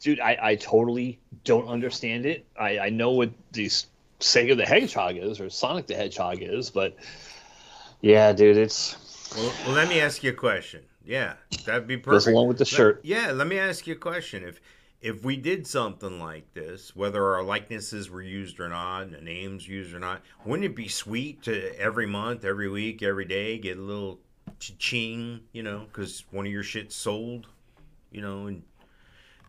dude, 0.00 0.20
I, 0.20 0.38
I 0.40 0.54
totally 0.56 1.18
don't 1.44 1.68
understand 1.68 2.26
it. 2.26 2.44
I, 2.58 2.78
I 2.78 2.88
know 2.90 3.12
what 3.12 3.30
these 3.52 3.86
Sega 4.20 4.56
the 4.56 4.64
Hedgehog 4.66 5.16
is 5.16 5.40
or 5.40 5.50
Sonic 5.50 5.86
the 5.86 5.94
Hedgehog 5.94 6.38
is, 6.40 6.70
but 6.70 6.96
yeah, 8.00 8.32
dude, 8.32 8.56
it's 8.56 9.32
Well, 9.36 9.52
well, 9.66 9.74
let 9.74 9.88
me 9.88 10.00
ask 10.00 10.22
you 10.22 10.30
a 10.30 10.34
question. 10.34 10.82
Yeah, 11.04 11.34
that'd 11.64 11.86
be 11.86 11.96
perfect. 11.96 12.10
goes 12.12 12.26
along 12.26 12.48
with 12.48 12.58
the 12.58 12.62
Let- 12.64 12.68
shirt. 12.68 13.00
yeah, 13.04 13.30
let 13.32 13.46
me 13.46 13.58
ask 13.58 13.86
you 13.86 13.94
a 13.94 13.98
question. 13.98 14.42
If 14.42 14.60
if 15.00 15.22
we 15.24 15.36
did 15.36 15.66
something 15.66 16.18
like 16.18 16.52
this, 16.54 16.96
whether 16.96 17.34
our 17.34 17.42
likenesses 17.42 18.08
were 18.10 18.22
used 18.22 18.58
or 18.60 18.68
not, 18.68 19.02
and 19.02 19.14
the 19.14 19.20
names 19.20 19.68
used 19.68 19.94
or 19.94 19.98
not, 20.00 20.22
wouldn't 20.44 20.64
it 20.64 20.74
be 20.76 20.88
sweet 20.88 21.42
to 21.42 21.78
every 21.78 22.06
month, 22.06 22.44
every 22.44 22.68
week, 22.68 23.02
every 23.02 23.24
day 23.26 23.58
get 23.58 23.76
a 23.78 23.80
little 23.82 24.20
ching, 24.58 25.40
you 25.52 25.62
know, 25.62 25.80
because 25.86 26.24
one 26.30 26.46
of 26.46 26.52
your 26.52 26.62
shit 26.62 26.92
sold, 26.92 27.46
you 28.10 28.20
know, 28.22 28.46
and 28.46 28.62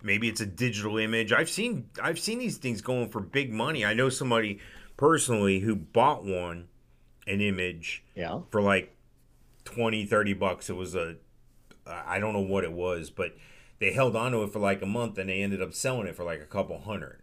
maybe 0.03 0.27
it's 0.27 0.41
a 0.41 0.45
digital 0.45 0.97
image. 0.97 1.31
I've 1.31 1.49
seen 1.49 1.89
I've 2.01 2.19
seen 2.19 2.39
these 2.39 2.57
things 2.57 2.81
going 2.81 3.09
for 3.09 3.19
big 3.21 3.51
money. 3.53 3.85
I 3.85 3.93
know 3.93 4.09
somebody 4.09 4.59
personally 4.97 5.59
who 5.59 5.75
bought 5.75 6.23
one, 6.25 6.67
an 7.25 7.39
image 7.41 8.03
Yeah. 8.15 8.39
for 8.51 8.61
like 8.61 8.95
20 9.65 10.05
30 10.05 10.33
bucks 10.33 10.69
it 10.69 10.73
was 10.77 10.95
a 10.95 11.17
i 11.85 12.19
don't 12.21 12.31
know 12.31 12.39
what 12.39 12.63
it 12.63 12.71
was 12.71 13.09
but 13.09 13.35
they 13.79 13.91
held 13.91 14.15
on 14.15 14.31
to 14.31 14.43
it 14.43 14.51
for 14.53 14.59
like 14.59 14.81
a 14.81 14.85
month 14.87 15.17
and 15.17 15.29
they 15.29 15.41
ended 15.41 15.61
up 15.61 15.73
selling 15.73 16.07
it 16.07 16.15
for 16.15 16.23
like 16.23 16.41
a 16.41 16.45
couple 16.45 16.79
hundred. 16.79 17.21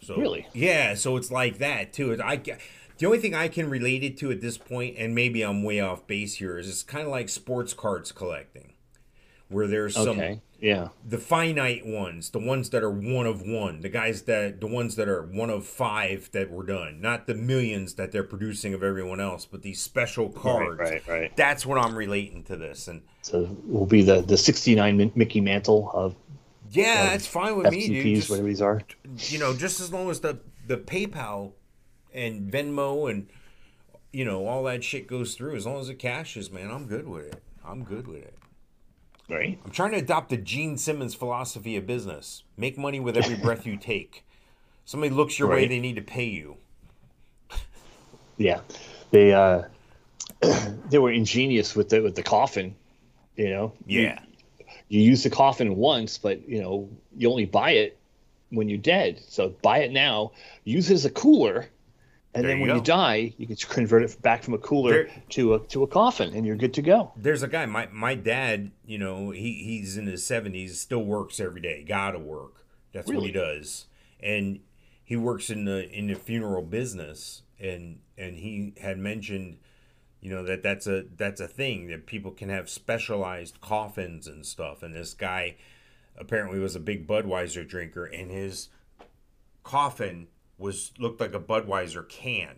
So 0.00 0.16
Really? 0.16 0.46
yeah 0.52 0.94
so 0.94 1.16
it's 1.16 1.30
like 1.30 1.58
that 1.58 1.92
too. 1.92 2.20
I 2.22 2.36
the 2.36 3.06
only 3.06 3.18
thing 3.18 3.34
i 3.34 3.48
can 3.48 3.68
relate 3.70 4.04
it 4.04 4.16
to 4.18 4.30
at 4.30 4.40
this 4.40 4.56
point 4.58 4.94
and 4.96 5.14
maybe 5.14 5.42
i'm 5.42 5.62
way 5.64 5.80
off 5.80 6.06
base 6.06 6.36
here 6.36 6.56
is 6.58 6.68
it's 6.68 6.82
kind 6.84 7.04
of 7.04 7.10
like 7.10 7.28
sports 7.28 7.72
cards 7.72 8.12
collecting 8.12 8.71
where 9.52 9.66
there's 9.66 9.94
some 9.94 10.08
Okay. 10.18 10.40
Yeah. 10.60 10.88
the 11.04 11.18
finite 11.18 11.84
ones, 11.84 12.30
the 12.30 12.38
ones 12.38 12.70
that 12.70 12.82
are 12.84 12.90
one 12.90 13.26
of 13.26 13.42
one, 13.42 13.80
the 13.80 13.88
guys 13.88 14.22
that 14.22 14.60
the 14.60 14.66
ones 14.68 14.94
that 14.96 15.08
are 15.08 15.22
one 15.22 15.50
of 15.50 15.66
five 15.66 16.30
that 16.32 16.50
were 16.52 16.64
done, 16.64 17.00
not 17.00 17.26
the 17.26 17.34
millions 17.34 17.94
that 17.94 18.12
they're 18.12 18.22
producing 18.22 18.72
of 18.72 18.82
everyone 18.84 19.20
else, 19.20 19.44
but 19.44 19.62
these 19.62 19.80
special 19.80 20.28
cards. 20.28 20.78
right, 20.78 21.06
right. 21.06 21.08
right. 21.08 21.36
That's 21.36 21.66
what 21.66 21.78
I'm 21.78 21.96
relating 21.96 22.44
to 22.44 22.56
this, 22.56 22.86
and 22.86 23.02
So 23.22 23.56
will 23.66 23.86
be 23.86 24.02
the 24.02 24.22
the 24.22 24.36
69 24.36 25.12
Mickey 25.16 25.40
Mantle 25.40 25.90
of 25.92 26.14
yeah, 26.70 27.10
that's 27.10 27.26
fine 27.26 27.56
with 27.58 27.70
me, 27.70 27.88
dude. 27.88 28.16
Just- 28.16 28.30
whatever 28.30 28.48
these 28.48 28.62
are. 28.62 28.80
you 29.28 29.38
know, 29.38 29.54
just 29.56 29.80
as 29.80 29.92
long 29.92 30.10
as 30.10 30.20
the 30.20 30.38
the 30.68 30.76
PayPal 30.76 31.52
and 32.14 32.52
Venmo 32.52 33.10
and 33.10 33.28
you 34.12 34.24
know 34.24 34.46
all 34.46 34.62
that 34.64 34.84
shit 34.84 35.08
goes 35.08 35.34
through, 35.34 35.56
as 35.56 35.66
long 35.66 35.80
as 35.80 35.88
it 35.88 35.98
cashes, 35.98 36.52
man, 36.52 36.70
I'm 36.70 36.86
good 36.86 37.08
with 37.08 37.26
it. 37.26 37.42
I'm 37.64 37.82
good 37.82 38.06
with 38.06 38.22
it. 38.22 38.34
Right. 39.28 39.58
I'm 39.64 39.70
trying 39.70 39.92
to 39.92 39.98
adopt 39.98 40.28
the 40.30 40.36
Gene 40.36 40.76
Simmons 40.76 41.14
philosophy 41.14 41.76
of 41.76 41.86
business: 41.86 42.42
make 42.56 42.76
money 42.76 43.00
with 43.00 43.16
every 43.16 43.36
breath 43.36 43.66
you 43.66 43.76
take. 43.76 44.24
Somebody 44.84 45.14
looks 45.14 45.38
your 45.38 45.48
way, 45.48 45.66
they 45.68 45.78
need 45.80 45.96
to 45.96 46.02
pay 46.02 46.24
you. 46.24 46.56
Yeah. 48.36 48.60
They 49.10 49.32
uh 49.32 49.62
they 50.90 50.98
were 50.98 51.12
ingenious 51.12 51.76
with 51.76 51.88
the 51.90 52.00
with 52.02 52.14
the 52.16 52.22
coffin, 52.22 52.74
you 53.36 53.50
know. 53.50 53.72
You- 53.86 54.02
Yeah, 54.02 54.18
you 54.88 55.00
use 55.02 55.22
the 55.22 55.30
coffin 55.30 55.76
once, 55.76 56.18
but 56.18 56.48
you 56.48 56.60
know 56.60 56.88
you 57.16 57.30
only 57.30 57.46
buy 57.46 57.72
it 57.72 57.98
when 58.50 58.68
you're 58.68 58.78
dead. 58.78 59.20
So 59.28 59.50
buy 59.62 59.78
it 59.78 59.92
now, 59.92 60.32
use 60.64 60.90
it 60.90 60.94
as 60.94 61.04
a 61.04 61.10
cooler, 61.10 61.68
and 62.34 62.44
There 62.44 62.50
then 62.50 62.58
you 62.58 62.62
when 62.62 62.70
go. 62.70 62.76
you 62.76 62.82
die, 62.82 63.34
you 63.36 63.46
can 63.46 63.56
convert 63.56 64.02
it 64.04 64.22
back 64.22 64.42
from 64.42 64.54
a 64.54 64.58
cooler 64.58 64.90
There- 65.04 65.22
to 65.30 65.54
a 65.54 65.60
to 65.68 65.82
a 65.82 65.86
coffin, 65.86 66.34
and 66.34 66.46
you're 66.46 66.56
good 66.56 66.74
to 66.74 66.82
go. 66.82 67.12
there's 67.16 67.42
a 67.42 67.48
guy. 67.48 67.66
My 67.66 67.88
my 67.92 68.14
dad, 68.14 68.70
you 68.86 68.98
know, 68.98 69.30
he 69.30 69.52
he's 69.64 69.96
in 69.96 70.06
his 70.06 70.22
70s, 70.24 70.76
still 70.76 71.04
works 71.04 71.40
every 71.40 71.60
day. 71.60 71.84
Gotta 71.84 72.18
work. 72.18 72.66
That's 72.92 73.10
what 73.10 73.24
he 73.24 73.32
does, 73.32 73.86
and 74.20 74.60
he 75.04 75.16
works 75.16 75.50
in 75.50 75.64
the 75.64 75.88
in 75.90 76.06
the 76.08 76.14
funeral 76.14 76.62
business, 76.62 77.42
and 77.58 78.00
and 78.18 78.36
he 78.38 78.74
had 78.80 78.98
mentioned 78.98 79.58
you 80.20 80.30
know 80.30 80.44
that 80.44 80.62
that's 80.62 80.86
a 80.86 81.04
that's 81.16 81.40
a 81.40 81.48
thing 81.48 81.88
that 81.88 82.06
people 82.06 82.30
can 82.30 82.48
have 82.48 82.70
specialized 82.70 83.60
coffins 83.60 84.28
and 84.28 84.46
stuff 84.46 84.80
and 84.84 84.94
this 84.94 85.14
guy 85.14 85.56
apparently 86.16 86.60
was 86.60 86.76
a 86.76 86.80
big 86.80 87.08
budweiser 87.08 87.66
drinker 87.66 88.04
and 88.04 88.30
his 88.30 88.68
coffin 89.64 90.28
was 90.62 90.92
looked 90.98 91.20
like 91.20 91.34
a 91.34 91.40
budweiser 91.40 92.08
can 92.08 92.56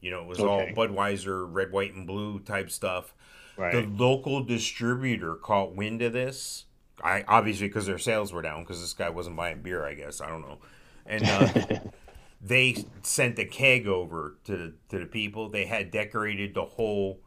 you 0.00 0.10
know 0.10 0.20
it 0.20 0.26
was 0.26 0.40
all 0.40 0.66
budweiser 0.76 1.46
red 1.50 1.72
white 1.72 1.94
and 1.94 2.06
blue 2.06 2.38
type 2.40 2.70
stuff 2.70 3.14
Right. 3.56 3.72
the 3.72 3.82
local 4.04 4.44
distributor 4.44 5.34
caught 5.34 5.74
wind 5.74 6.00
of 6.02 6.12
this 6.12 6.66
i 7.02 7.24
obviously 7.26 7.66
because 7.66 7.86
their 7.86 7.98
sales 7.98 8.32
were 8.32 8.42
down 8.42 8.62
because 8.62 8.80
this 8.80 8.92
guy 8.92 9.10
wasn't 9.10 9.36
buying 9.36 9.62
beer 9.62 9.84
i 9.84 9.94
guess 9.94 10.20
i 10.20 10.28
don't 10.28 10.42
know 10.42 10.58
and 11.06 11.24
uh, 11.24 11.80
they 12.40 12.84
sent 13.02 13.36
the 13.36 13.44
keg 13.44 13.86
over 13.86 14.36
to 14.44 14.74
to 14.90 14.98
the 14.98 15.06
people. 15.06 15.48
They 15.48 15.66
had 15.66 15.90
decorated 15.90 16.54
the 16.54 16.64
whole 16.64 17.20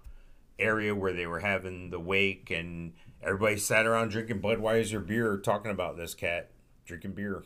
area 0.59 0.95
where 0.95 1.13
they 1.13 1.25
were 1.25 1.39
having 1.39 1.89
the 1.89 1.99
wake, 1.99 2.51
and 2.51 2.93
everybody 3.21 3.57
sat 3.57 3.85
around 3.85 4.09
drinking 4.09 4.41
Budweiser 4.41 5.05
beer, 5.05 5.37
talking 5.37 5.71
about 5.71 5.97
this 5.97 6.13
cat 6.13 6.51
drinking 6.85 7.13
beer, 7.13 7.43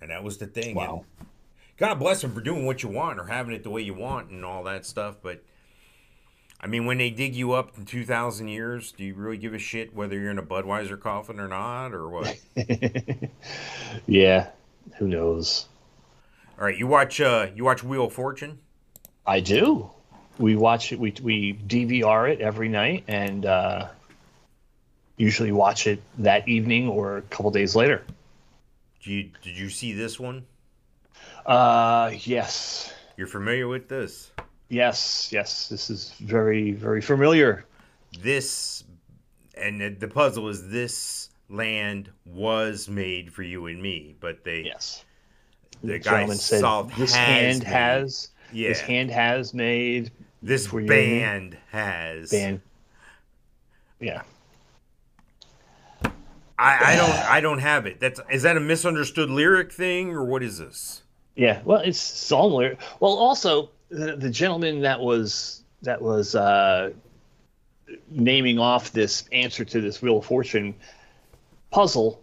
and 0.00 0.10
that 0.10 0.22
was 0.22 0.38
the 0.38 0.46
thing. 0.46 0.74
Wow. 0.74 1.04
And 1.18 1.27
God 1.78 1.94
bless 1.94 2.20
them 2.20 2.32
for 2.32 2.40
doing 2.40 2.66
what 2.66 2.82
you 2.82 2.88
want 2.88 3.18
or 3.18 3.24
having 3.24 3.54
it 3.54 3.62
the 3.62 3.70
way 3.70 3.82
you 3.82 3.94
want 3.94 4.30
and 4.30 4.44
all 4.44 4.64
that 4.64 4.86
stuff, 4.86 5.16
but. 5.22 5.42
I 6.60 6.66
mean, 6.66 6.86
when 6.86 6.98
they 6.98 7.10
dig 7.10 7.36
you 7.36 7.52
up 7.52 7.78
in 7.78 7.84
2,000 7.84 8.48
years, 8.48 8.90
do 8.90 9.04
you 9.04 9.14
really 9.14 9.36
give 9.36 9.54
a 9.54 9.60
shit 9.60 9.94
whether 9.94 10.18
you're 10.18 10.32
in 10.32 10.40
a 10.40 10.42
Budweiser 10.42 10.98
coffin 10.98 11.38
or 11.38 11.46
not, 11.46 11.94
or 11.94 12.08
what? 12.08 12.36
yeah. 14.08 14.48
Who 14.96 15.06
knows? 15.06 15.68
All 16.58 16.64
right, 16.64 16.76
you 16.76 16.88
watch 16.88 17.20
uh, 17.20 17.46
you 17.54 17.64
watch 17.64 17.84
Wheel 17.84 18.06
of 18.06 18.12
Fortune. 18.12 18.58
I 19.24 19.38
do. 19.38 19.90
We 20.38 20.56
watch 20.56 20.92
it. 20.92 20.98
We 20.98 21.14
we 21.22 21.54
DVR 21.54 22.32
it 22.32 22.40
every 22.40 22.68
night, 22.68 23.04
and 23.06 23.46
uh, 23.46 23.88
usually 25.16 25.52
watch 25.52 25.86
it 25.86 26.02
that 26.18 26.48
evening 26.48 26.88
or 26.88 27.18
a 27.18 27.22
couple 27.22 27.50
days 27.52 27.76
later. 27.76 28.02
Did 29.02 29.10
you, 29.10 29.30
did 29.42 29.56
you 29.56 29.68
see 29.68 29.92
this 29.92 30.18
one? 30.18 30.46
Uh, 31.48 32.12
yes, 32.24 32.92
You're 33.16 33.26
familiar 33.26 33.66
with 33.68 33.88
this? 33.88 34.30
yes, 34.68 35.30
yes. 35.32 35.68
This 35.70 35.88
is 35.88 36.12
very 36.20 36.72
very 36.72 37.00
familiar. 37.00 37.64
This, 38.20 38.84
and 39.54 39.80
the, 39.80 39.88
the 39.88 40.08
puzzle 40.08 40.48
is 40.50 40.68
this 40.68 41.30
land 41.48 42.10
was 42.26 42.86
made 42.88 43.32
for 43.32 43.42
you 43.42 43.66
and 43.66 43.80
me, 43.82 44.14
but 44.20 44.44
they, 44.44 44.60
Yes. 44.60 45.04
the 45.82 45.98
guy 45.98 46.10
gentleman 46.12 46.36
said 46.36 46.60
solved 46.60 46.96
this 46.98 47.14
hand 47.14 47.60
made. 47.60 47.66
has 47.68 48.28
yeah, 48.52 48.68
this 48.68 48.80
hand 48.80 49.10
has 49.10 49.54
made 49.54 50.10
this 50.42 50.66
for 50.66 50.80
you 50.80 50.92
and 50.92 51.06
me. 51.06 51.20
band 51.20 51.58
has. 51.70 52.30
band. 52.30 52.60
Yeah. 54.00 54.20
I, 56.60 56.92
I 56.92 56.96
don't, 56.96 57.10
I 57.10 57.40
don't 57.40 57.58
have 57.60 57.86
it. 57.86 58.00
That's 58.00 58.20
is 58.30 58.42
that 58.42 58.56
a 58.56 58.60
misunderstood 58.60 59.30
lyric 59.30 59.72
thing 59.72 60.10
or 60.10 60.24
what 60.24 60.42
is 60.42 60.58
this? 60.58 61.02
Yeah, 61.38 61.60
well, 61.64 61.78
it's 61.78 62.00
similar. 62.00 62.76
Well, 62.98 63.12
also 63.12 63.70
the, 63.90 64.16
the 64.16 64.28
gentleman 64.28 64.80
that 64.80 64.98
was 64.98 65.62
that 65.82 66.02
was 66.02 66.34
uh, 66.34 66.90
naming 68.10 68.58
off 68.58 68.90
this 68.90 69.24
answer 69.30 69.64
to 69.64 69.80
this 69.80 70.02
Wheel 70.02 70.18
of 70.18 70.26
Fortune 70.26 70.74
puzzle, 71.70 72.20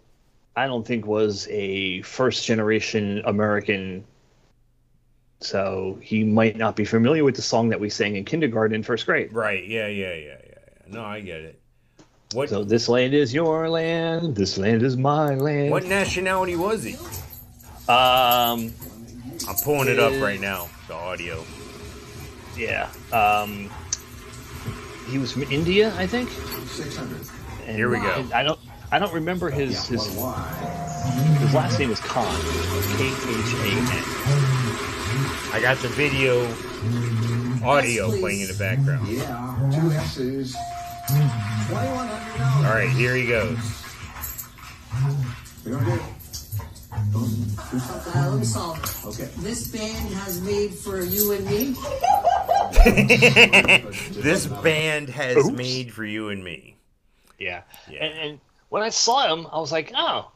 I 0.53 0.67
don't 0.67 0.85
think 0.85 1.05
was 1.05 1.47
a 1.49 2.01
first 2.01 2.45
generation 2.45 3.21
American. 3.23 4.03
So 5.39 5.97
he 6.01 6.25
might 6.25 6.57
not 6.57 6.75
be 6.75 6.83
familiar 6.83 7.23
with 7.23 7.37
the 7.37 7.41
song 7.41 7.69
that 7.69 7.79
we 7.79 7.89
sang 7.89 8.17
in 8.17 8.25
kindergarten 8.25 8.75
and 8.75 8.85
first 8.85 9.05
grade. 9.05 9.31
Right? 9.31 9.65
Yeah, 9.65 9.87
yeah, 9.87 10.13
yeah, 10.13 10.15
yeah. 10.15 10.37
yeah. 10.45 10.93
No, 10.93 11.05
I 11.05 11.21
get 11.21 11.39
it. 11.39 11.59
What 12.33 12.49
So 12.49 12.65
this 12.65 12.89
land 12.89 13.13
is 13.13 13.33
your 13.33 13.69
land. 13.69 14.35
This 14.35 14.57
land 14.57 14.83
is 14.83 14.97
my 14.97 15.35
land. 15.35 15.71
what 15.71 15.85
nationality 15.85 16.57
was 16.57 16.83
he? 16.83 16.97
Um, 17.87 18.73
I'm 19.47 19.55
pulling 19.63 19.87
it 19.89 19.99
up 19.99 20.13
right 20.21 20.39
now. 20.39 20.69
The 20.87 20.93
audio. 20.93 21.43
yeah. 22.57 22.89
Um, 23.11 23.69
he 25.09 25.17
was 25.17 25.31
from 25.31 25.43
India, 25.43 25.93
I 25.97 26.07
think. 26.07 26.29
600. 26.29 27.21
And 27.67 27.75
Here 27.75 27.89
we 27.89 27.97
go. 27.97 28.27
I 28.33 28.43
don't. 28.43 28.59
I 28.91 28.99
don't 28.99 29.13
remember 29.13 29.49
his 29.49 29.87
his 29.87 30.05
his 30.05 31.53
last 31.53 31.79
name 31.79 31.89
was 31.89 31.99
Khan. 31.99 32.39
K 32.97 33.07
H 33.07 33.53
A 33.59 33.67
N. 33.67 34.03
I 35.53 35.59
got 35.61 35.77
the 35.77 35.87
video, 35.89 36.45
audio 37.65 38.07
Yes, 38.09 38.19
playing 38.19 38.41
in 38.41 38.47
the 38.47 38.53
background. 38.57 39.07
Yeah, 39.07 39.69
two 39.73 39.91
S's. 39.91 40.55
$2,100. 41.09 42.57
All 42.57 42.73
right, 42.73 42.89
here 42.89 43.15
he 43.15 43.27
goes. 43.27 43.57
Uh, 47.15 48.29
let 48.29 48.39
me 48.39 48.45
solve 48.45 48.83
it. 48.83 49.05
Okay. 49.07 49.29
This 49.37 49.67
band 49.69 50.13
has 50.15 50.41
made 50.41 50.73
for 50.73 51.01
you 51.01 51.31
and 51.31 51.45
me. 51.45 51.75
This 54.11 54.47
band 54.47 55.09
has 55.09 55.37
Oops. 55.37 55.55
made 55.55 55.93
for 55.93 56.03
you 56.03 56.29
and 56.29 56.43
me. 56.43 56.75
Yeah. 57.39 57.61
Yeah. 57.89 58.03
And, 58.03 58.19
and 58.19 58.39
when 58.69 58.83
I 58.83 58.89
saw 58.89 59.33
him, 59.33 59.47
I 59.51 59.59
was 59.59 59.71
like, 59.71 59.91
oh, 59.95 60.31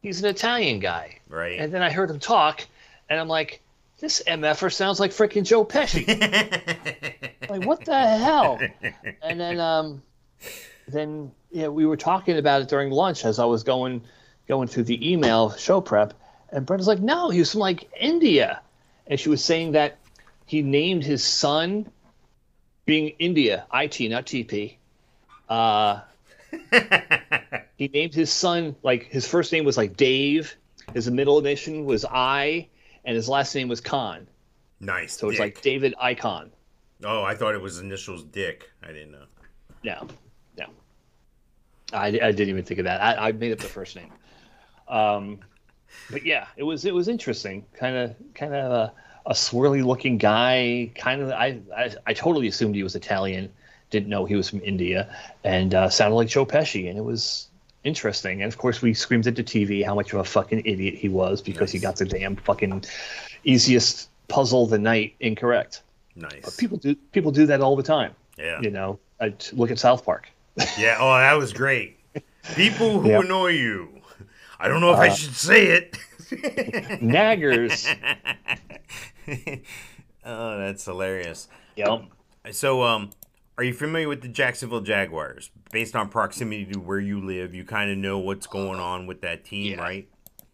he's 0.00 0.22
an 0.22 0.28
Italian 0.28 0.78
guy. 0.78 1.18
Right. 1.28 1.58
And 1.58 1.72
then 1.72 1.82
I 1.82 1.90
heard 1.90 2.10
him 2.10 2.18
talk, 2.18 2.66
and 3.08 3.18
I'm 3.18 3.28
like, 3.28 3.60
this 3.98 4.22
mf'er 4.26 4.72
sounds 4.72 5.00
like 5.00 5.10
freaking 5.12 5.44
Joe 5.44 5.64
Pesci. 5.64 6.06
like 7.48 7.64
what 7.64 7.84
the 7.84 7.98
hell? 8.18 8.60
And 9.22 9.38
then 9.40 9.60
um, 9.60 10.02
then 10.88 11.30
yeah, 11.50 11.68
we 11.68 11.86
were 11.86 11.96
talking 11.96 12.38
about 12.38 12.62
it 12.62 12.68
during 12.68 12.90
lunch 12.90 13.24
as 13.24 13.38
I 13.38 13.44
was 13.44 13.62
going 13.62 14.02
going 14.48 14.68
through 14.68 14.84
the 14.84 15.12
email 15.12 15.50
show 15.52 15.80
prep, 15.80 16.14
and 16.50 16.66
Brenda's 16.66 16.86
like, 16.86 17.00
no, 17.00 17.30
he 17.30 17.38
was 17.38 17.52
from 17.52 17.60
like 17.60 17.90
India, 17.98 18.60
and 19.06 19.18
she 19.18 19.28
was 19.28 19.44
saying 19.44 19.72
that 19.72 19.98
he 20.46 20.62
named 20.62 21.04
his 21.04 21.24
son 21.24 21.90
being 22.84 23.10
India, 23.18 23.64
it 23.72 24.08
not 24.08 24.26
TP. 24.26 24.76
Uh, 25.48 26.00
he 27.76 27.88
named 27.88 28.14
his 28.14 28.30
son 28.30 28.76
like 28.82 29.04
his 29.04 29.26
first 29.26 29.52
name 29.52 29.64
was 29.64 29.76
like 29.76 29.96
Dave, 29.96 30.56
his 30.92 31.10
middle 31.10 31.40
initial 31.40 31.84
was 31.84 32.04
I, 32.04 32.68
and 33.04 33.16
his 33.16 33.28
last 33.28 33.54
name 33.54 33.68
was 33.68 33.80
Khan. 33.80 34.26
nice. 34.80 35.16
So 35.16 35.30
it's 35.30 35.38
like 35.38 35.62
David 35.62 35.94
Icon. 35.98 36.50
oh, 37.04 37.22
I 37.22 37.34
thought 37.34 37.54
it 37.54 37.62
was 37.62 37.78
initials 37.78 38.24
Dick. 38.24 38.70
I 38.82 38.88
didn't 38.88 39.12
know. 39.12 39.24
No, 39.84 40.06
no. 40.58 40.66
I, 41.92 42.06
I 42.06 42.10
didn't 42.10 42.50
even 42.50 42.64
think 42.64 42.80
of 42.80 42.84
that. 42.84 43.02
I, 43.02 43.28
I 43.28 43.32
made 43.32 43.52
up 43.52 43.58
the 43.58 43.68
first 43.68 43.96
name. 43.96 44.10
Um, 44.88 45.40
but 46.10 46.24
yeah, 46.24 46.46
it 46.56 46.62
was 46.62 46.84
it 46.84 46.94
was 46.94 47.08
interesting. 47.08 47.64
Kind 47.74 47.96
of 47.96 48.14
kind 48.34 48.54
of 48.54 48.72
a, 48.72 48.92
a 49.26 49.32
swirly 49.32 49.84
looking 49.84 50.18
guy. 50.18 50.90
Kind 50.94 51.22
of 51.22 51.30
I, 51.30 51.60
I 51.76 51.94
I 52.06 52.14
totally 52.14 52.48
assumed 52.48 52.74
he 52.74 52.82
was 52.82 52.94
Italian. 52.94 53.50
Didn't 53.90 54.08
know 54.08 54.24
he 54.24 54.36
was 54.36 54.48
from 54.48 54.60
India, 54.62 55.14
and 55.44 55.74
uh, 55.74 55.90
sounded 55.90 56.16
like 56.16 56.28
Joe 56.28 56.46
Pesci. 56.46 56.88
And 56.88 56.96
it 56.98 57.04
was 57.04 57.48
interesting. 57.84 58.42
And 58.42 58.52
of 58.52 58.58
course, 58.58 58.80
we 58.80 58.94
screamed 58.94 59.26
at 59.26 59.36
the 59.36 59.44
TV 59.44 59.84
how 59.84 59.94
much 59.94 60.12
of 60.12 60.20
a 60.20 60.24
fucking 60.24 60.62
idiot 60.64 60.94
he 60.94 61.08
was 61.08 61.42
because 61.42 61.70
he 61.72 61.78
got 61.78 61.96
the 61.96 62.04
damn 62.04 62.36
fucking 62.36 62.84
easiest 63.44 64.08
puzzle 64.28 64.66
the 64.66 64.78
night 64.78 65.14
incorrect. 65.20 65.82
Nice. 66.16 66.56
People 66.56 66.78
do 66.78 66.94
people 66.94 67.32
do 67.32 67.46
that 67.46 67.60
all 67.60 67.76
the 67.76 67.82
time. 67.82 68.14
Yeah. 68.38 68.60
You 68.60 68.70
know, 68.70 68.98
I, 69.20 69.34
look 69.52 69.70
at 69.70 69.78
South 69.78 70.04
Park. 70.04 70.28
Yeah. 70.78 70.96
Oh, 71.00 71.14
that 71.16 71.34
was 71.34 71.52
great. 71.52 71.98
People 72.54 73.00
who 73.00 73.08
Yep. 73.10 73.20
Uh, 73.20 73.22
annoy 73.24 73.48
you. 73.48 74.01
I 74.62 74.68
don't 74.68 74.80
know 74.80 74.92
if 74.92 74.98
I 75.00 75.08
should 75.08 75.34
say 75.34 75.66
it. 75.66 75.92
Naggers. 77.02 77.84
oh, 80.24 80.58
that's 80.58 80.84
hilarious. 80.84 81.48
yep. 81.76 82.02
So, 82.52 82.82
um, 82.84 83.10
are 83.58 83.64
you 83.64 83.74
familiar 83.74 84.08
with 84.08 84.22
the 84.22 84.28
Jacksonville 84.28 84.80
Jaguars? 84.80 85.50
Based 85.72 85.96
on 85.96 86.08
proximity 86.08 86.64
to 86.66 86.78
where 86.78 87.00
you 87.00 87.20
live, 87.20 87.54
you 87.54 87.64
kind 87.64 87.90
of 87.90 87.98
know 87.98 88.18
what's 88.18 88.46
going 88.46 88.78
on 88.78 89.06
with 89.08 89.20
that 89.22 89.44
team, 89.44 89.72
Yeah. 89.72 89.80
right? 89.82 90.08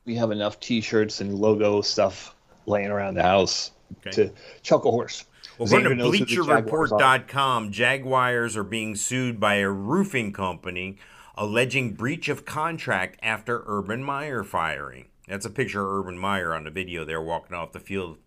We 0.06 0.14
have 0.16 0.30
enough 0.30 0.59
T-shirts 0.59 1.20
and 1.20 1.34
logo 1.34 1.82
stuff 1.82 2.34
laying 2.64 2.90
around 2.90 3.14
the 3.14 3.22
house 3.22 3.72
Okay. 4.06 4.30
to 4.64 4.74
a 4.74 4.78
horse. 4.78 5.26
Well, 5.59 5.68
Xander 5.68 5.78
according 5.80 5.98
to 5.98 6.04
knows 6.04 6.18
who 6.18 6.24
the 6.24 6.34
Jaguars. 6.46 6.90
BleacherReport.com, 6.92 7.72
Jaguars 7.72 8.56
are 8.56 8.64
being 8.64 8.96
sued 8.96 9.38
by 9.38 9.56
a 9.56 9.68
roofing 9.68 10.32
company 10.32 10.96
alleging 11.39 11.93
breach 11.93 12.28
of 12.28 12.45
contract 12.45 13.16
after 13.22 13.62
Urban 13.66 14.03
Meyer 14.03 14.43
firing. 14.43 15.07
That's 15.28 15.47
a 15.47 15.51
picture 15.51 15.82
of 15.82 16.01
Urban 16.01 16.18
Meyer 16.18 16.53
on 16.53 16.64
the 16.64 16.70
video 16.70 17.05
there 17.05 17.22
walking 17.22 17.57
off 17.57 17.70
the 17.70 17.78
field, 17.78 18.18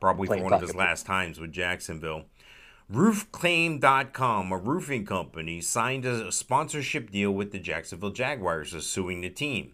probably 0.00 0.26
for 0.26 0.42
one 0.42 0.52
of 0.52 0.60
his 0.60 0.74
last 0.74 1.06
times 1.06 1.38
with 1.38 1.52
Jacksonville. 1.52 2.24
Roofclaim.com, 2.92 4.52
a 4.52 4.56
roofing 4.56 5.06
company, 5.06 5.60
signed 5.60 6.04
a 6.04 6.32
sponsorship 6.32 7.10
deal 7.10 7.30
with 7.30 7.52
the 7.52 7.58
Jacksonville 7.60 8.10
Jaguars, 8.10 8.74
is 8.74 8.86
suing 8.86 9.20
the 9.20 9.30
team. 9.30 9.72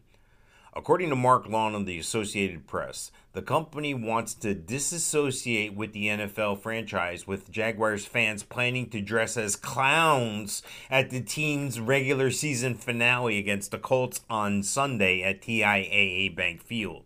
According 0.75 1.09
to 1.11 1.17
Mark 1.17 1.47
Long 1.49 1.75
of 1.75 1.87
the 1.87 1.99
Associated 1.99 2.67
Press, 2.67 3.11
the 3.33 3.43
company 3.43 3.95
wants 3.95 4.35
to 4.35 4.55
disassociate 4.55 5.75
with 5.75 5.93
the 5.93 6.07
NFL 6.07 6.61
franchise, 6.61 7.27
with 7.27 7.51
Jaguars 7.51 8.05
fans 8.05 8.43
planning 8.43 8.91
to 8.91 9.01
dress 9.01 9.37
as 9.39 9.57
clowns 9.57 10.63
at 10.91 11.09
the 11.09 11.23
team's 11.23 11.81
regular 11.81 12.31
season 12.31 12.75
finale 12.75 13.39
against 13.39 13.71
the 13.71 13.79
Colts 13.79 14.21
on 14.29 14.63
Sunday 14.63 15.23
at 15.23 15.41
TIAA 15.41 16.37
Bank 16.37 16.63
Field. 16.63 17.05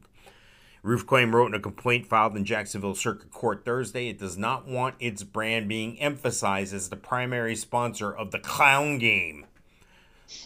Roofclaim 0.85 1.33
wrote 1.33 1.47
in 1.47 1.55
a 1.55 1.61
complaint 1.61 2.07
filed 2.07 2.37
in 2.37 2.45
Jacksonville 2.45 2.95
Circuit 2.95 3.33
Court 3.33 3.65
Thursday 3.65 4.09
it 4.09 4.19
does 4.19 4.39
not 4.39 4.69
want 4.69 4.95
its 5.01 5.25
brand 5.25 5.69
being 5.69 5.99
emphasized 6.01 6.73
as 6.73 6.89
the 6.89 6.97
primary 6.97 7.57
sponsor 7.57 8.13
of 8.13 8.31
the 8.31 8.39
clown 8.39 8.99
game. 8.99 9.47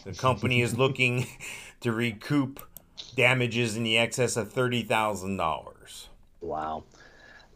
The 0.04 0.12
company 0.18 0.62
is 0.62 0.78
looking 0.78 1.26
to 1.80 1.92
recoup 1.92 2.60
damages 3.16 3.76
in 3.76 3.82
the 3.82 3.98
excess 3.98 4.36
of 4.36 4.52
$30,000. 4.52 6.06
Wow. 6.40 6.84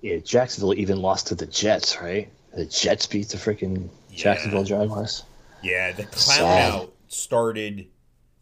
Yeah, 0.01 0.18
Jacksonville 0.18 0.74
even 0.74 1.01
lost 1.01 1.28
to 1.28 1.34
the 1.34 1.47
Jets, 1.47 2.01
right? 2.01 2.30
The 2.55 2.66
Jets 2.66 3.07
beat 3.07 3.28
the 3.28 3.36
freaking 3.36 3.88
Jacksonville 4.12 4.64
Jaguars. 4.64 5.24
Yeah, 5.62 5.92
the 5.92 6.05
clown 6.05 6.88
started 7.09 7.86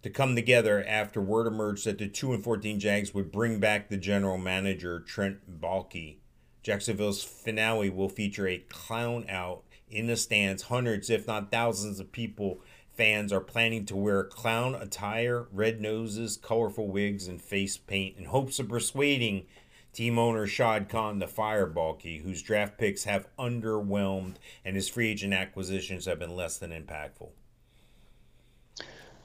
to 0.02 0.10
come 0.10 0.34
together 0.34 0.84
after 0.86 1.20
word 1.20 1.46
emerged 1.46 1.86
that 1.86 1.98
the 1.98 2.08
2 2.08 2.32
and 2.34 2.42
14 2.42 2.80
Jags 2.80 3.14
would 3.14 3.30
bring 3.30 3.60
back 3.60 3.88
the 3.88 3.96
general 3.96 4.38
manager 4.38 4.98
Trent 5.00 5.60
Baalke. 5.60 6.16
Jacksonville's 6.62 7.22
finale 7.22 7.90
will 7.90 8.08
feature 8.08 8.48
a 8.48 8.58
clown 8.68 9.24
out 9.28 9.62
in 9.88 10.06
the 10.08 10.16
stands. 10.16 10.64
Hundreds, 10.64 11.10
if 11.10 11.26
not 11.26 11.50
thousands, 11.50 12.00
of 12.00 12.10
people, 12.10 12.60
fans 12.94 13.32
are 13.32 13.40
planning 13.40 13.86
to 13.86 13.96
wear 13.96 14.24
clown 14.24 14.74
attire, 14.74 15.46
red 15.52 15.80
noses, 15.80 16.36
colorful 16.36 16.88
wigs, 16.88 17.26
and 17.28 17.40
face 17.40 17.76
paint 17.76 18.16
in 18.18 18.26
hopes 18.26 18.58
of 18.58 18.68
persuading 18.68 19.46
team 19.92 20.18
owner 20.18 20.46
Shad 20.46 20.88
Khan 20.88 21.20
to 21.20 21.26
fire 21.26 21.66
Baalke, 21.66 22.22
whose 22.22 22.42
draft 22.42 22.78
picks 22.78 23.04
have 23.04 23.26
underwhelmed 23.38 24.34
and 24.64 24.74
his 24.76 24.88
free 24.88 25.10
agent 25.10 25.34
acquisitions 25.34 26.06
have 26.06 26.18
been 26.18 26.34
less 26.34 26.58
than 26.58 26.70
impactful. 26.70 27.28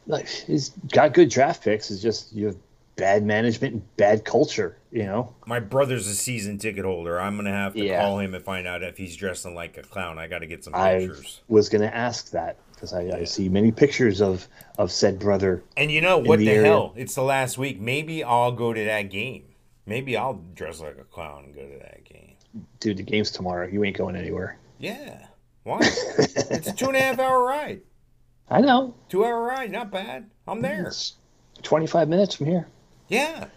Like 0.05 0.28
he's 0.28 0.70
got 0.91 1.13
good 1.13 1.30
draft 1.30 1.63
picks. 1.63 1.91
It's 1.91 2.01
just 2.01 2.34
you 2.34 2.47
have 2.47 2.57
bad 2.95 3.24
management 3.24 3.74
and 3.74 3.97
bad 3.97 4.26
culture, 4.26 4.78
you 4.91 5.03
know? 5.03 5.36
My 5.45 5.59
brother's 5.59 6.07
a 6.07 6.15
season 6.15 6.57
ticket 6.57 6.84
holder. 6.86 7.20
I'm 7.20 7.36
gonna 7.36 7.51
have 7.51 7.74
to 7.74 7.86
Yeah. 7.86 8.01
call 8.01 8.20
him 8.20 8.34
and 8.34 8.43
find 8.43 8.65
out 8.68 8.84
if 8.84 8.97
he's 8.97 9.15
dressing 9.15 9.53
like 9.53 9.78
a 9.78 9.84
clown. 9.84 10.18
I 10.18 10.28
got 10.28 10.39
to 10.39 10.47
get 10.47 10.63
some 10.63 10.74
pictures. 10.74 11.41
I 11.47 11.53
was 11.53 11.70
gonna 11.70 11.86
ask 11.88 12.32
that 12.32 12.57
because 12.78 12.93
I, 12.93 13.01
I 13.19 13.23
see 13.23 13.49
many 13.49 13.71
pictures 13.71 14.21
of 14.21 14.47
of 14.78 14.91
said 14.91 15.17
brother. 15.17 15.63
And 15.75 15.91
you 15.91 15.99
know 15.99 16.19
what 16.19 16.38
the 16.39 16.45
the, 16.45 16.63
hell? 16.63 16.93
It's 16.95 17.15
the 17.15 17.23
last 17.23 17.57
week. 17.57 17.80
Maybe 17.82 18.23
I'll 18.23 18.51
go 18.51 18.71
to 18.71 18.86
that 18.86 19.09
game. 19.09 19.45
Maybe 19.88 20.15
I'll 20.15 20.41
dress 20.53 20.80
like 20.80 20.97
a 20.99 21.03
clown 21.03 21.45
and 21.45 21.55
go 21.55 21.61
to 21.61 21.80
that 21.80 22.03
game. 22.03 22.36
Dude, 22.80 22.97
the 22.97 23.03
game's 23.03 23.32
tomorrow. 23.32 23.67
You 23.67 23.84
ain't 23.84 23.97
going 23.97 24.15
anywhere. 24.15 24.59
Yeah. 24.78 25.25
Why? 25.63 25.80
it's 25.82 26.67
a 26.67 26.73
two 26.73 26.88
and 26.88 26.95
a 26.97 27.01
half 27.01 27.19
hour 27.19 27.43
ride. 27.43 27.82
I 28.49 28.61
know. 28.61 28.93
Two 29.09 29.25
hour 29.25 29.41
ride, 29.41 29.71
not 29.71 29.91
bad. 29.91 30.30
I'm 30.47 30.61
there. 30.61 30.86
It's 30.88 31.15
25 31.63 32.07
minutes 32.07 32.36
from 32.36 32.45
here. 32.45 32.67
Yeah. 33.07 33.47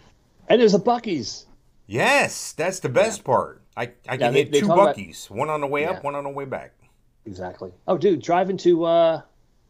And 0.49 0.59
there's 0.59 0.73
a 0.73 0.79
Buc-ee's. 0.79 1.45
Yes, 1.87 2.53
that's 2.53 2.79
the 2.79 2.89
best 2.89 3.23
part. 3.23 3.61
I, 3.77 3.91
I 4.09 4.17
can 4.17 4.33
they- 4.33 4.43
hit 4.45 4.53
two 4.53 4.61
talk 4.67 4.71
about- 4.79 4.95
Buc-ee's, 4.97 5.29
one 5.29 5.49
on 5.49 5.61
the 5.61 5.67
way 5.67 5.81
Yeah. 5.81 5.91
up, 5.91 6.03
one 6.03 6.15
on 6.15 6.23
the 6.23 6.29
way 6.29 6.45
back. 6.45 6.73
Exactly. 7.25 7.71
Oh, 7.87 7.97
dude, 7.97 8.21
driving 8.21 8.57
to 8.57 8.83
uh, 8.85 9.21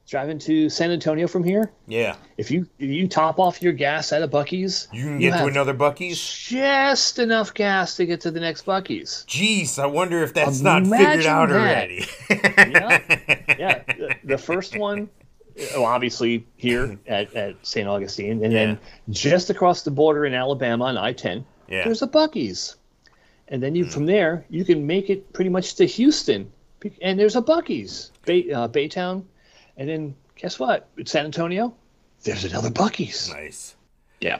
driving 0.07 0.39
to 0.39 0.69
San 0.69 0.91
Antonio 0.91 1.27
from 1.27 1.43
here. 1.43 1.71
Yeah, 1.87 2.15
If 2.37 2.49
you 2.51 2.67
if 2.79 2.89
you 2.89 3.07
top 3.07 3.39
off 3.39 3.61
your 3.61 3.73
gas 3.73 4.11
at 4.13 4.21
a 4.21 4.27
Buc-ee's, 4.27 4.87
you 4.93 5.03
can 5.03 5.19
get 5.19 5.37
to 5.37 5.45
another 5.45 5.73
Buc-ee's. 5.73 6.17
just 6.49 7.19
enough 7.19 7.53
gas 7.53 7.95
to 7.97 8.05
get 8.05 8.21
to 8.21 8.31
the 8.31 8.39
next 8.39 8.65
Buc-ee's. 8.65 9.25
Jeez, 9.27 9.79
I 9.79 9.85
wonder 9.85 10.23
if 10.23 10.33
that's 10.33 10.61
not 10.61 10.83
figured 10.87 11.25
out 11.25 11.49
that. 11.49 11.55
already. 11.55 12.05
Yeah, 12.29 13.01
yeah. 13.59 13.83
The, 13.97 14.15
the 14.23 14.37
first 14.37 14.77
one, 14.77 15.09
well, 15.75 15.85
obviously 15.85 16.47
here 16.57 16.97
at, 17.07 17.33
at 17.35 17.55
St. 17.65 17.87
Augustine, 17.87 18.43
and 18.43 18.53
then 18.53 18.79
just 19.09 19.49
across 19.49 19.83
the 19.83 19.91
border 19.91 20.25
in 20.25 20.33
Alabama 20.33 20.85
on 20.85 20.97
I-10, 20.97 21.43
Yeah. 21.67 21.83
there's 21.83 22.01
a 22.01 22.07
Buc-ee's, 22.07 22.75
and 23.49 23.61
then 23.61 23.75
you 23.75 23.85
from 23.85 24.05
there 24.05 24.45
you 24.49 24.63
can 24.65 24.87
make 24.87 25.09
it 25.09 25.31
pretty 25.33 25.49
much 25.49 25.75
to 25.75 25.85
Houston, 25.85 26.51
and 27.01 27.19
there's 27.19 27.35
a 27.35 27.41
Buc-ee's, 27.41 28.11
Bay, 28.25 28.51
uh, 28.51 28.67
Baytown, 28.67 29.23
and 29.77 29.89
then 29.89 30.15
guess 30.35 30.59
what? 30.59 30.87
It's 30.97 31.11
San 31.11 31.25
Antonio. 31.25 31.73
There's 32.23 32.45
another 32.45 32.69
Buc-ee's. 32.69 33.29
nice. 33.29 33.75
Yeah. 34.19 34.39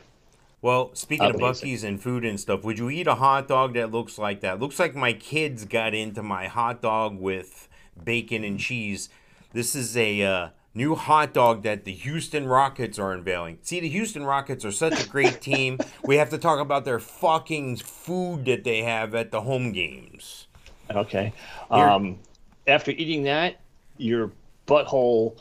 Well, 0.61 0.91
speaking 0.93 1.25
of 1.27 1.35
Amazing. 1.35 1.69
Buc-ee's 1.69 1.83
and 1.83 2.01
food 2.01 2.23
and 2.23 2.39
stuff, 2.39 2.63
would 2.63 2.77
you 2.77 2.89
eat 2.89 3.07
a 3.07 3.15
hot 3.15 3.47
dog 3.47 3.73
that 3.73 3.91
looks 3.91 4.17
like 4.19 4.41
that? 4.41 4.59
Looks 4.59 4.77
like 4.77 4.95
my 4.95 5.13
kids 5.13 5.65
got 5.65 5.93
into 5.93 6.21
my 6.21 6.47
hot 6.47 6.81
dog 6.81 7.19
with 7.19 7.67
bacon 8.03 8.43
and 8.43 8.59
cheese. 8.59 9.09
This 9.53 9.73
is 9.75 9.97
a 9.97 10.21
uh, 10.21 10.49
new 10.75 10.95
hot 10.95 11.33
dog 11.33 11.63
that 11.63 11.83
the 11.83 11.91
Houston 11.91 12.45
Rockets 12.45 12.99
are 12.99 13.11
unveiling. 13.11 13.57
See, 13.63 13.79
the 13.79 13.89
Houston 13.89 14.23
Rockets 14.23 14.63
are 14.63 14.71
such 14.71 15.03
a 15.03 15.09
great 15.09 15.41
team. 15.41 15.79
We 16.03 16.17
have 16.17 16.29
to 16.29 16.37
talk 16.37 16.59
about 16.59 16.85
their 16.85 16.99
fucking 16.99 17.77
food 17.77 18.45
that 18.45 18.63
they 18.63 18.83
have 18.83 19.15
at 19.15 19.31
the 19.31 19.41
home 19.41 19.71
games. 19.71 20.47
Okay. 20.91 21.33
Um, 21.69 22.19
after 22.67 22.91
eating 22.91 23.23
that, 23.23 23.59
your 23.97 24.31
butthole 24.67 25.37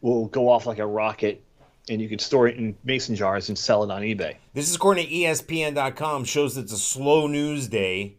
will 0.00 0.26
go 0.26 0.48
off 0.48 0.66
like 0.66 0.78
a 0.78 0.86
rocket, 0.86 1.42
and 1.88 2.00
you 2.00 2.08
can 2.08 2.18
store 2.18 2.48
it 2.48 2.56
in 2.56 2.76
mason 2.84 3.16
jars 3.16 3.48
and 3.48 3.58
sell 3.58 3.82
it 3.82 3.90
on 3.90 4.02
eBay. 4.02 4.36
This 4.54 4.68
is 4.68 4.76
according 4.76 5.06
to 5.06 5.12
ESPN.com, 5.12 6.24
shows 6.24 6.56
it's 6.56 6.72
a 6.72 6.78
slow 6.78 7.26
news 7.26 7.68
day. 7.68 8.17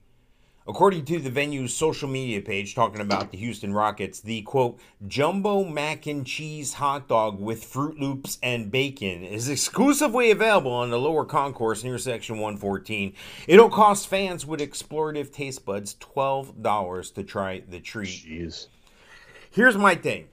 According 0.70 1.06
to 1.06 1.18
the 1.18 1.32
venue's 1.32 1.74
social 1.74 2.08
media 2.08 2.42
page 2.42 2.76
talking 2.76 3.02
about 3.02 3.32
the 3.32 3.40
Houston 3.40 3.74
Rockets, 3.74 4.20
the 4.20 4.44
quote, 4.44 4.80
jumbo 5.08 5.64
mac 5.64 6.06
and 6.06 6.24
cheese 6.24 6.74
hot 6.74 7.08
dog 7.08 7.40
with 7.40 7.64
Fruit 7.64 8.00
Loops 8.00 8.38
and 8.44 8.70
bacon 8.70 9.24
is 9.24 9.50
exclusively 9.50 10.30
available 10.30 10.72
on 10.72 10.92
the 10.92 11.00
lower 11.00 11.26
concourse 11.26 11.84
near 11.84 11.98
section 11.98 12.36
114. 12.36 13.16
It'll 13.48 13.72
cost 13.72 14.10
fans 14.10 14.46
with 14.46 14.60
explorative 14.60 15.34
taste 15.34 15.66
buds 15.66 15.96
$12 15.96 17.16
to 17.16 17.24
try 17.24 17.62
the 17.68 17.80
treat. 17.80 18.10
Jeez. 18.10 18.68
Here's 19.50 19.76
my 19.76 19.96
thing. 19.96 20.28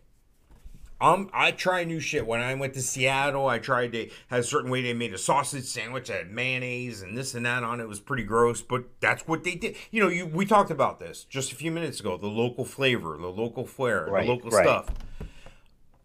Um, 0.98 1.28
I 1.32 1.50
try 1.50 1.84
new 1.84 2.00
shit. 2.00 2.26
When 2.26 2.40
I 2.40 2.54
went 2.54 2.72
to 2.74 2.80
Seattle, 2.82 3.46
I 3.48 3.58
tried 3.58 3.92
to 3.92 4.08
have 4.28 4.40
a 4.40 4.42
certain 4.42 4.70
way 4.70 4.80
they 4.80 4.94
made 4.94 5.12
a 5.12 5.18
sausage 5.18 5.64
sandwich 5.64 6.08
that 6.08 6.16
had 6.18 6.30
mayonnaise 6.30 7.02
and 7.02 7.16
this 7.18 7.34
and 7.34 7.44
that 7.44 7.62
on 7.62 7.80
it. 7.80 7.84
It 7.84 7.88
was 7.88 8.00
pretty 8.00 8.22
gross, 8.22 8.62
but 8.62 8.84
that's 9.00 9.28
what 9.28 9.44
they 9.44 9.56
did. 9.56 9.76
You 9.90 10.02
know, 10.02 10.08
you 10.08 10.24
we 10.26 10.46
talked 10.46 10.70
about 10.70 10.98
this 10.98 11.24
just 11.24 11.52
a 11.52 11.54
few 11.54 11.70
minutes 11.70 12.00
ago. 12.00 12.16
The 12.16 12.28
local 12.28 12.64
flavor, 12.64 13.16
the 13.18 13.26
local 13.26 13.66
flair, 13.66 14.06
Right, 14.06 14.24
the 14.24 14.32
local 14.32 14.50
right. 14.50 14.64
stuff. 14.64 14.86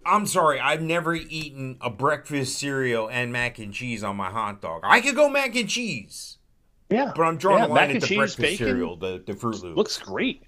I'm 0.05 0.25
sorry, 0.25 0.59
I've 0.59 0.81
never 0.81 1.13
eaten 1.15 1.77
a 1.79 1.89
breakfast 1.89 2.57
cereal 2.57 3.07
and 3.09 3.31
mac 3.31 3.59
and 3.59 3.71
cheese 3.73 4.03
on 4.03 4.15
my 4.17 4.29
hot 4.31 4.59
dog. 4.61 4.81
I 4.83 4.99
could 4.99 5.15
go 5.15 5.29
mac 5.29 5.55
and 5.55 5.69
cheese, 5.69 6.37
Yeah. 6.89 7.13
but 7.15 7.21
I'm 7.23 7.37
drawing 7.37 7.59
yeah, 7.63 7.67
mac 7.67 7.75
line 7.75 7.83
and 7.91 7.95
at 7.97 8.01
the 8.01 8.07
cheese, 8.07 8.17
breakfast 8.17 8.39
bacon 8.39 8.67
cereal, 8.67 8.95
the, 8.97 9.23
the 9.25 9.35
Fruit 9.35 9.61
Loops. 9.63 9.77
Looks 9.77 9.97
great. 9.99 10.43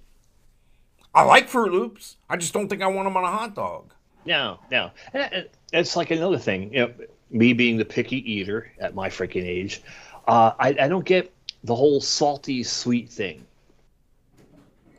I 1.13 1.21
like 1.23 1.47
Fruit 1.47 1.71
Loops. 1.71 2.17
I 2.27 2.35
just 2.35 2.51
don't 2.53 2.67
think 2.67 2.81
I 2.81 2.87
want 2.87 3.05
them 3.05 3.15
on 3.15 3.23
a 3.23 3.31
hot 3.31 3.53
dog. 3.53 3.92
No, 4.26 4.59
no. 4.71 4.91
And 5.13 5.47
it's 5.71 5.95
like 5.95 6.11
another 6.11 6.38
thing. 6.38 6.74
You 6.74 6.80
know, 6.80 6.93
me 7.30 7.53
being 7.53 7.78
the 7.78 7.86
picky 7.86 8.17
eater 8.32 8.71
at 8.80 8.95
my 8.95 9.09
freaking 9.09 9.43
age, 9.45 9.82
uh, 10.28 10.51
I, 10.59 10.69
I 10.80 10.88
don't 10.88 11.05
get 11.05 11.34
the 11.63 11.76
whole 11.76 12.01
salty 12.01 12.63
sweet 12.63 13.09
thing. 13.09 13.45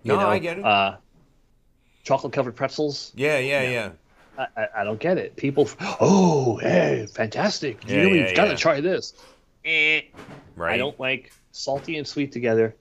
No, 0.04 0.18
I 0.18 0.38
get 0.38 0.58
it. 0.58 0.64
Uh, 0.64 0.96
chocolate 2.02 2.32
covered 2.32 2.56
pretzels. 2.56 3.12
yeah, 3.14 3.38
yeah, 3.38 3.62
yeah. 3.62 3.90
I, 4.36 4.66
I, 4.78 4.84
don't 4.84 4.98
get 4.98 5.16
it. 5.16 5.36
People, 5.36 5.68
oh, 6.00 6.56
hey, 6.56 7.06
fantastic! 7.06 7.88
You 7.88 7.96
Yeah, 7.96 8.02
know, 8.02 8.08
yeah, 8.08 8.26
you've 8.26 8.36
got 8.36 8.44
to 8.46 8.50
yeah. 8.50 8.56
try 8.56 8.80
this. 8.80 9.14
Eh. 9.64 10.02
Right. 10.56 10.74
I 10.74 10.76
don't 10.76 10.98
like 10.98 11.32
salty 11.52 11.96
and 11.98 12.06
sweet 12.06 12.32
together. 12.32 12.74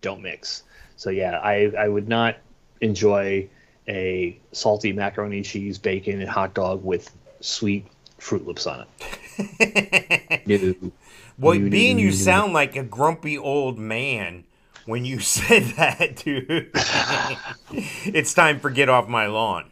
Don't 0.00 0.22
mix. 0.22 0.64
So 0.96 1.10
yeah, 1.10 1.38
I 1.38 1.72
I 1.78 1.88
would 1.88 2.08
not 2.08 2.36
enjoy 2.80 3.48
a 3.88 4.38
salty 4.52 4.92
macaroni 4.92 5.36
and 5.38 5.46
cheese, 5.46 5.78
bacon, 5.78 6.20
and 6.20 6.28
hot 6.28 6.54
dog 6.54 6.84
with 6.84 7.10
sweet 7.40 7.86
Fruit 8.18 8.46
Loops 8.46 8.66
on 8.66 8.86
it. 8.98 10.42
no. 10.82 10.92
Well, 11.38 11.54
No, 11.58 11.64
no, 11.64 11.70
being 11.70 11.96
no, 11.96 12.02
you 12.04 12.10
no, 12.10 12.16
no. 12.16 12.22
sound 12.22 12.52
like 12.52 12.76
a 12.76 12.82
grumpy 12.84 13.36
old 13.36 13.78
man 13.78 14.44
when 14.86 15.04
you 15.04 15.18
said 15.20 15.64
that, 15.76 16.16
dude. 16.16 16.70
it's 17.72 18.32
time 18.34 18.60
for 18.60 18.70
get 18.70 18.88
off 18.88 19.08
my 19.08 19.26
lawn. 19.26 19.70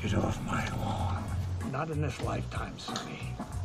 Get 0.00 0.14
off 0.14 0.42
my 0.46 0.66
lawn. 0.76 1.24
Not 1.70 1.90
in 1.90 2.00
this 2.00 2.20
lifetime, 2.22 2.78
Sonny. 2.78 3.18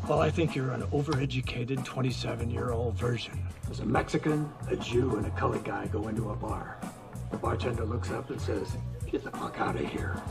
Well, 0.08 0.22
I 0.22 0.30
think 0.30 0.56
you're 0.56 0.72
an 0.72 0.84
overeducated 0.84 1.84
27 1.84 2.50
year 2.50 2.72
old 2.72 2.96
version. 2.96 3.38
There's 3.66 3.82
a 3.82 3.86
Mexican, 3.86 4.50
a 4.70 4.76
Jew, 4.78 5.18
and 5.18 5.26
a 5.26 5.30
colored 5.32 5.64
guy 5.66 5.88
go 5.88 6.08
into 6.08 6.30
a 6.32 6.36
bar. 6.36 6.78
The 7.32 7.38
bartender 7.38 7.84
looks 7.84 8.10
up 8.12 8.30
and 8.30 8.40
says, 8.40 8.78
Get 9.12 9.24
the 9.24 9.32
fuck 9.32 9.60
out 9.60 9.76
of 9.76 9.86
here. 9.86 10.22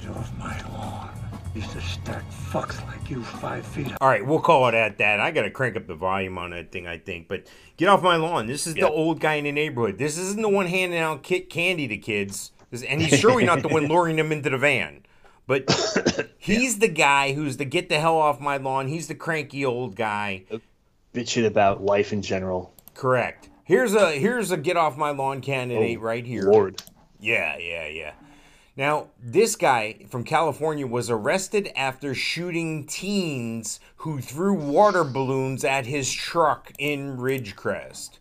Get 0.00 0.10
off 0.10 0.36
my 0.38 0.60
lawn. 0.72 1.10
Used 1.54 1.70
to 1.72 1.80
stack 1.82 2.24
fucks 2.30 2.84
like 2.86 3.10
you 3.10 3.22
five 3.22 3.64
feet 3.66 3.92
All 4.00 4.08
right, 4.08 4.24
we'll 4.24 4.40
call 4.40 4.66
it 4.68 4.74
at 4.74 4.98
that. 4.98 5.20
I 5.20 5.30
got 5.30 5.42
to 5.42 5.50
crank 5.50 5.76
up 5.76 5.86
the 5.86 5.94
volume 5.94 6.38
on 6.38 6.50
that 6.50 6.72
thing, 6.72 6.86
I 6.86 6.96
think. 6.98 7.28
But 7.28 7.46
get 7.76 7.88
off 7.88 8.02
my 8.02 8.16
lawn. 8.16 8.46
This 8.46 8.66
is 8.66 8.74
Yeah. 8.74 8.84
the 8.86 8.90
old 8.90 9.20
guy 9.20 9.34
in 9.34 9.44
the 9.44 9.52
neighborhood. 9.52 9.98
This 9.98 10.16
isn't 10.16 10.40
the 10.40 10.48
one 10.48 10.66
handing 10.66 10.98
out 10.98 11.22
kit 11.22 11.50
candy 11.50 11.86
to 11.88 11.96
kids. 11.98 12.52
This- 12.70 12.82
And 12.82 13.02
he's 13.02 13.18
surely 13.20 13.44
not 13.44 13.62
the 13.62 13.68
one 13.68 13.86
luring 13.86 14.16
them 14.16 14.32
into 14.32 14.48
the 14.50 14.58
van. 14.58 15.04
But 15.46 15.70
he's 16.38 16.78
the 16.78 16.88
guy 16.88 17.34
who's 17.34 17.58
the 17.58 17.64
get 17.66 17.88
the 17.88 18.00
hell 18.00 18.16
off 18.16 18.40
my 18.40 18.56
lawn. 18.56 18.88
He's 18.88 19.08
the 19.08 19.14
cranky 19.14 19.64
old 19.64 19.94
guy. 19.94 20.44
Bitching 21.12 21.46
about 21.46 21.82
life 21.82 22.12
in 22.12 22.22
general. 22.22 22.72
Correct. 22.94 23.50
Here's 23.64 23.94
a 23.94 24.12
here's 24.12 24.50
a 24.50 24.56
get 24.56 24.76
off 24.76 24.96
my 24.96 25.10
lawn 25.10 25.40
candidate 25.40 25.98
oh, 25.98 26.02
right 26.02 26.24
here. 26.24 26.44
Lord. 26.44 26.82
Yeah, 27.22 27.56
yeah, 27.56 27.86
yeah. 27.86 28.12
Now, 28.76 29.08
this 29.22 29.54
guy 29.54 30.06
from 30.10 30.24
California 30.24 30.86
was 30.86 31.08
arrested 31.08 31.70
after 31.76 32.14
shooting 32.14 32.84
teens 32.84 33.78
who 33.96 34.20
threw 34.20 34.54
water 34.54 35.04
balloons 35.04 35.64
at 35.64 35.86
his 35.86 36.12
truck 36.12 36.72
in 36.78 37.18
Ridgecrest. 37.18 38.18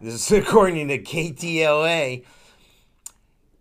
This 0.00 0.14
is 0.14 0.32
according 0.44 0.88
to 0.88 0.98
KTLA. 0.98 2.24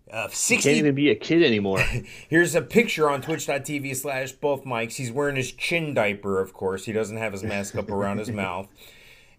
Uh, 0.10 0.28
Can't 0.28 0.66
even 0.66 0.96
be 0.96 1.10
a 1.10 1.16
kid 1.16 1.44
anymore. 1.44 1.80
Here's 2.30 2.56
a 2.56 2.62
picture 2.62 3.10
on 3.10 3.22
twitch.tv 3.22 3.96
slash 3.96 4.32
Both 4.32 4.66
Mikes. 4.66 4.96
He's 4.96 5.12
wearing 5.12 5.36
his 5.36 5.52
chin 5.52 5.94
diaper, 5.94 6.40
of 6.40 6.54
course. 6.54 6.86
He 6.86 6.94
doesn't 6.94 7.18
have 7.18 7.34
his 7.34 7.44
mask 7.44 7.76
up 7.76 7.90
around 7.90 8.20
his 8.20 8.30
mouth. 8.32 8.68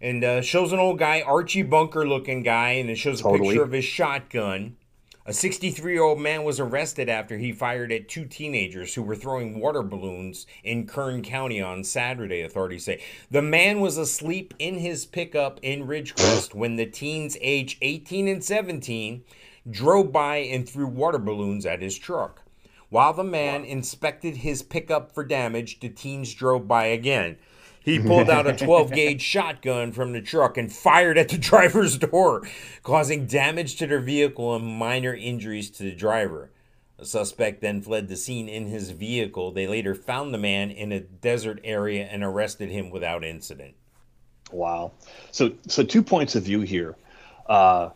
And 0.01 0.25
uh, 0.25 0.43
shows 0.43 0.73
an 0.73 0.79
old 0.79 0.99
guy, 0.99 1.21
Archie 1.21 1.63
Bunker 1.63 2.07
looking 2.07 2.43
guy, 2.43 2.73
and 2.73 2.91
it 2.91 2.97
shows 2.97 3.21
a 3.21 3.31
picture 3.31 3.63
of 3.63 3.73
his 3.73 3.85
shotgun. 3.85 4.77
A 5.25 5.33
63 5.33 5.93
year 5.93 6.03
old 6.03 6.19
man 6.19 6.43
was 6.43 6.59
arrested 6.59 7.09
after 7.09 7.39
he 7.39 7.53
fired 7.53 7.93
at 7.93 8.09
two 8.09 8.25
teenagers 8.25 8.95
who 8.95 9.05
were 9.05 9.15
throwing 9.15 9.61
water 9.61 9.85
balloons 9.85 10.49
in 10.65 10.85
Kern 10.85 11.23
County 11.23 11.61
on 11.61 11.85
Saturday, 11.85 12.41
authorities 12.41 12.87
say. 12.87 13.01
The 13.31 13.41
man 13.41 13.79
was 13.79 13.97
asleep 13.97 14.53
in 14.59 14.79
his 14.79 15.07
pickup 15.07 15.61
in 15.63 15.87
Ridgecrest 15.87 16.57
when 16.57 16.75
the 16.75 16.87
teens, 16.87 17.37
age 17.41 17.79
18 17.83 18.27
and 18.27 18.43
17, 18.43 19.23
drove 19.71 20.11
by 20.11 20.39
and 20.39 20.69
threw 20.69 20.89
water 20.89 21.19
balloons 21.19 21.67
at 21.67 21.83
his 21.83 21.97
truck. 21.97 22.43
While 22.89 23.13
the 23.13 23.23
man 23.23 23.65
inspected 23.65 24.39
his 24.39 24.65
pickup 24.65 25.15
for 25.15 25.23
damage, 25.23 25.79
the 25.79 25.89
teens 25.89 26.35
drove 26.35 26.67
by 26.67 26.87
again. 26.87 27.39
He 27.85 27.99
pulled 27.99 28.31
out 28.31 28.47
a 28.47 28.57
12 28.57 28.93
gauge 28.93 29.23
shotgun 29.23 29.93
from 29.93 30.13
the 30.13 30.21
truck 30.21 30.57
and 30.57 30.73
fired 30.73 31.19
at 31.19 31.29
the 31.29 31.39
driver's 31.51 31.99
door, 31.99 32.43
causing 32.83 33.27
damage 33.27 33.77
to 33.77 33.87
their 33.87 34.01
vehicle 34.01 34.55
and 34.55 34.65
minor 34.65 35.15
injuries 35.15 35.71
to 35.71 35.83
the 35.83 35.93
driver. 35.93 36.51
The 36.99 37.07
suspect 37.07 37.61
then 37.61 37.83
fled 37.83 38.07
the 38.09 38.17
scene 38.17 38.49
in 38.49 38.69
his 38.69 38.91
vehicle. 38.91 39.51
They 39.51 39.67
later 39.67 39.95
found 39.95 40.33
the 40.33 40.39
man 40.39 40.71
in 40.71 40.93
a 40.93 41.01
desert 41.01 41.61
area 41.65 42.07
and 42.07 42.23
arrested 42.23 42.71
him 42.71 42.91
without 42.91 43.25
incident. 43.25 43.75
Wow. 44.53 44.93
So 45.33 45.53
so 45.67 45.83
two 45.83 46.03
points 46.03 46.37
of 46.37 46.45
view 46.45 46.61
here. 46.61 46.95
Uh, 47.47 47.91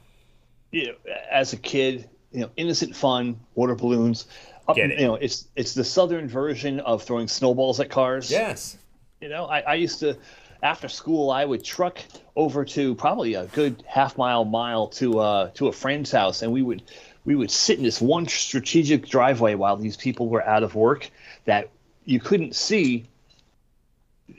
you 0.73 0.87
know, 0.87 0.95
as 1.31 1.53
a 1.53 1.57
kid, 1.57 2.09
you 2.33 2.41
know, 2.41 2.51
innocent 2.57 2.97
fun, 2.97 3.39
water 3.55 3.77
balloons. 3.77 4.27
Up, 4.67 4.75
Get 4.75 4.91
it. 4.91 4.99
You 4.99 5.07
know, 5.07 5.15
it's 5.15 5.47
it's 5.55 5.75
the 5.75 5.85
southern 5.85 6.29
version 6.29 6.81
of 6.81 7.05
throwing 7.05 7.29
snowballs 7.29 7.79
at 7.79 7.89
cars. 7.91 8.31
Yes. 8.31 8.77
You 9.21 9.29
know, 9.29 9.47
I, 9.47 9.61
I 9.61 9.75
used 9.75 10.01
to 10.01 10.17
after 10.63 10.89
school 10.89 11.31
I 11.31 11.45
would 11.45 11.65
truck 11.65 11.99
over 12.35 12.65
to 12.65 12.95
probably 12.95 13.35
a 13.35 13.47
good 13.47 13.83
half 13.87 14.17
mile 14.17 14.45
mile 14.45 14.89
to 14.89 15.19
uh 15.19 15.51
to 15.55 15.69
a 15.69 15.73
friend's 15.73 16.11
house 16.11 16.43
and 16.43 16.53
we 16.53 16.63
would 16.63 16.83
we 17.25 17.35
would 17.35 17.51
sit 17.51 17.79
in 17.79 17.85
this 17.85 18.01
one 18.01 18.27
strategic 18.27 19.07
driveway 19.09 19.55
while 19.55 19.77
these 19.77 19.97
people 19.97 20.29
were 20.29 20.47
out 20.47 20.63
of 20.63 20.75
work 20.75 21.11
that 21.45 21.71
you 22.05 22.21
couldn't 22.21 22.55
see 22.55 23.07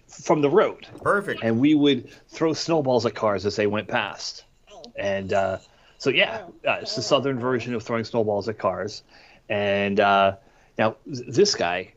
from 0.07 0.41
the 0.41 0.49
road 0.49 0.87
Perfect. 1.01 1.43
and 1.43 1.59
we 1.59 1.75
would 1.75 2.09
throw 2.29 2.53
snowballs 2.53 3.05
at 3.05 3.15
cars 3.15 3.45
as 3.45 3.55
they 3.55 3.67
went 3.67 3.87
past. 3.87 4.43
And 4.95 5.31
uh, 5.33 5.59
so, 5.97 6.09
yeah, 6.09 6.43
uh, 6.67 6.79
it's 6.81 6.95
the 6.95 7.01
southern 7.01 7.39
version 7.39 7.73
of 7.75 7.83
throwing 7.83 8.03
snowballs 8.03 8.49
at 8.49 8.57
cars. 8.57 9.03
And 9.49 9.99
uh, 9.99 10.37
now, 10.77 10.95
th- 11.05 11.27
this 11.27 11.55
guy, 11.55 11.93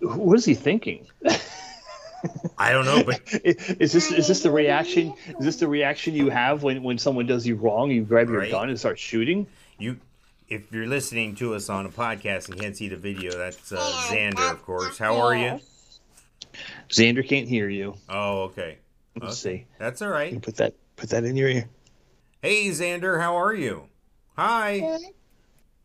what 0.00 0.34
is 0.38 0.44
he 0.44 0.54
thinking? 0.54 1.06
I 2.58 2.72
don't 2.72 2.84
know, 2.84 3.04
but 3.04 3.20
is 3.44 3.92
this 3.92 4.10
is 4.10 4.26
this 4.28 4.42
the 4.42 4.50
reaction? 4.50 5.14
Is 5.38 5.44
this 5.44 5.56
the 5.56 5.68
reaction 5.68 6.14
you 6.14 6.30
have 6.30 6.62
when, 6.62 6.82
when 6.82 6.98
someone 6.98 7.26
does 7.26 7.46
you 7.46 7.54
wrong? 7.56 7.90
You 7.90 8.02
grab 8.04 8.28
your 8.28 8.40
Right. 8.40 8.50
gun 8.50 8.68
and 8.68 8.78
start 8.78 8.98
shooting. 8.98 9.46
you 9.78 9.98
if 10.48 10.72
you're 10.72 10.86
listening 10.86 11.34
to 11.36 11.54
us 11.54 11.68
on 11.68 11.84
a 11.84 11.90
podcast 11.90 12.48
and 12.48 12.58
can't 12.58 12.74
see 12.76 12.88
the 12.88 12.96
video, 12.96 13.36
that's 13.36 13.70
uh, 13.70 13.76
Xander, 13.76 14.50
of 14.50 14.62
course. 14.64 14.96
How 14.98 15.16
are 15.18 15.34
you? 15.34 15.60
Xander 16.88 17.26
can't 17.26 17.46
hear 17.46 17.68
you. 17.68 17.94
Oh, 18.08 18.44
okay. 18.44 18.78
Let's 19.20 19.44
Okay. 19.44 19.58
see. 19.58 19.66
That's 19.78 20.00
all 20.00 20.08
right. 20.08 20.40
Put 20.42 20.56
that 20.56 20.74
put 20.96 21.10
that 21.10 21.24
in 21.24 21.36
your 21.36 21.48
ear. 21.50 21.68
Hey, 22.42 22.68
Xander, 22.70 23.20
how 23.20 23.36
are 23.36 23.54
you? 23.54 23.84
Hi. 24.36 24.98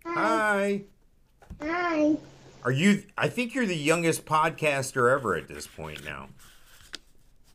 Hi. 0.05 0.84
Hi. 1.61 2.17
Are 2.64 2.72
you? 2.72 3.03
I 3.18 3.28
think 3.28 3.53
you're 3.53 3.66
the 3.66 3.76
youngest 3.76 4.26
podcaster 4.26 5.11
ever 5.11 5.36
at 5.36 5.47
this 5.47 5.68
point 5.68 6.03
now. 6.05 6.30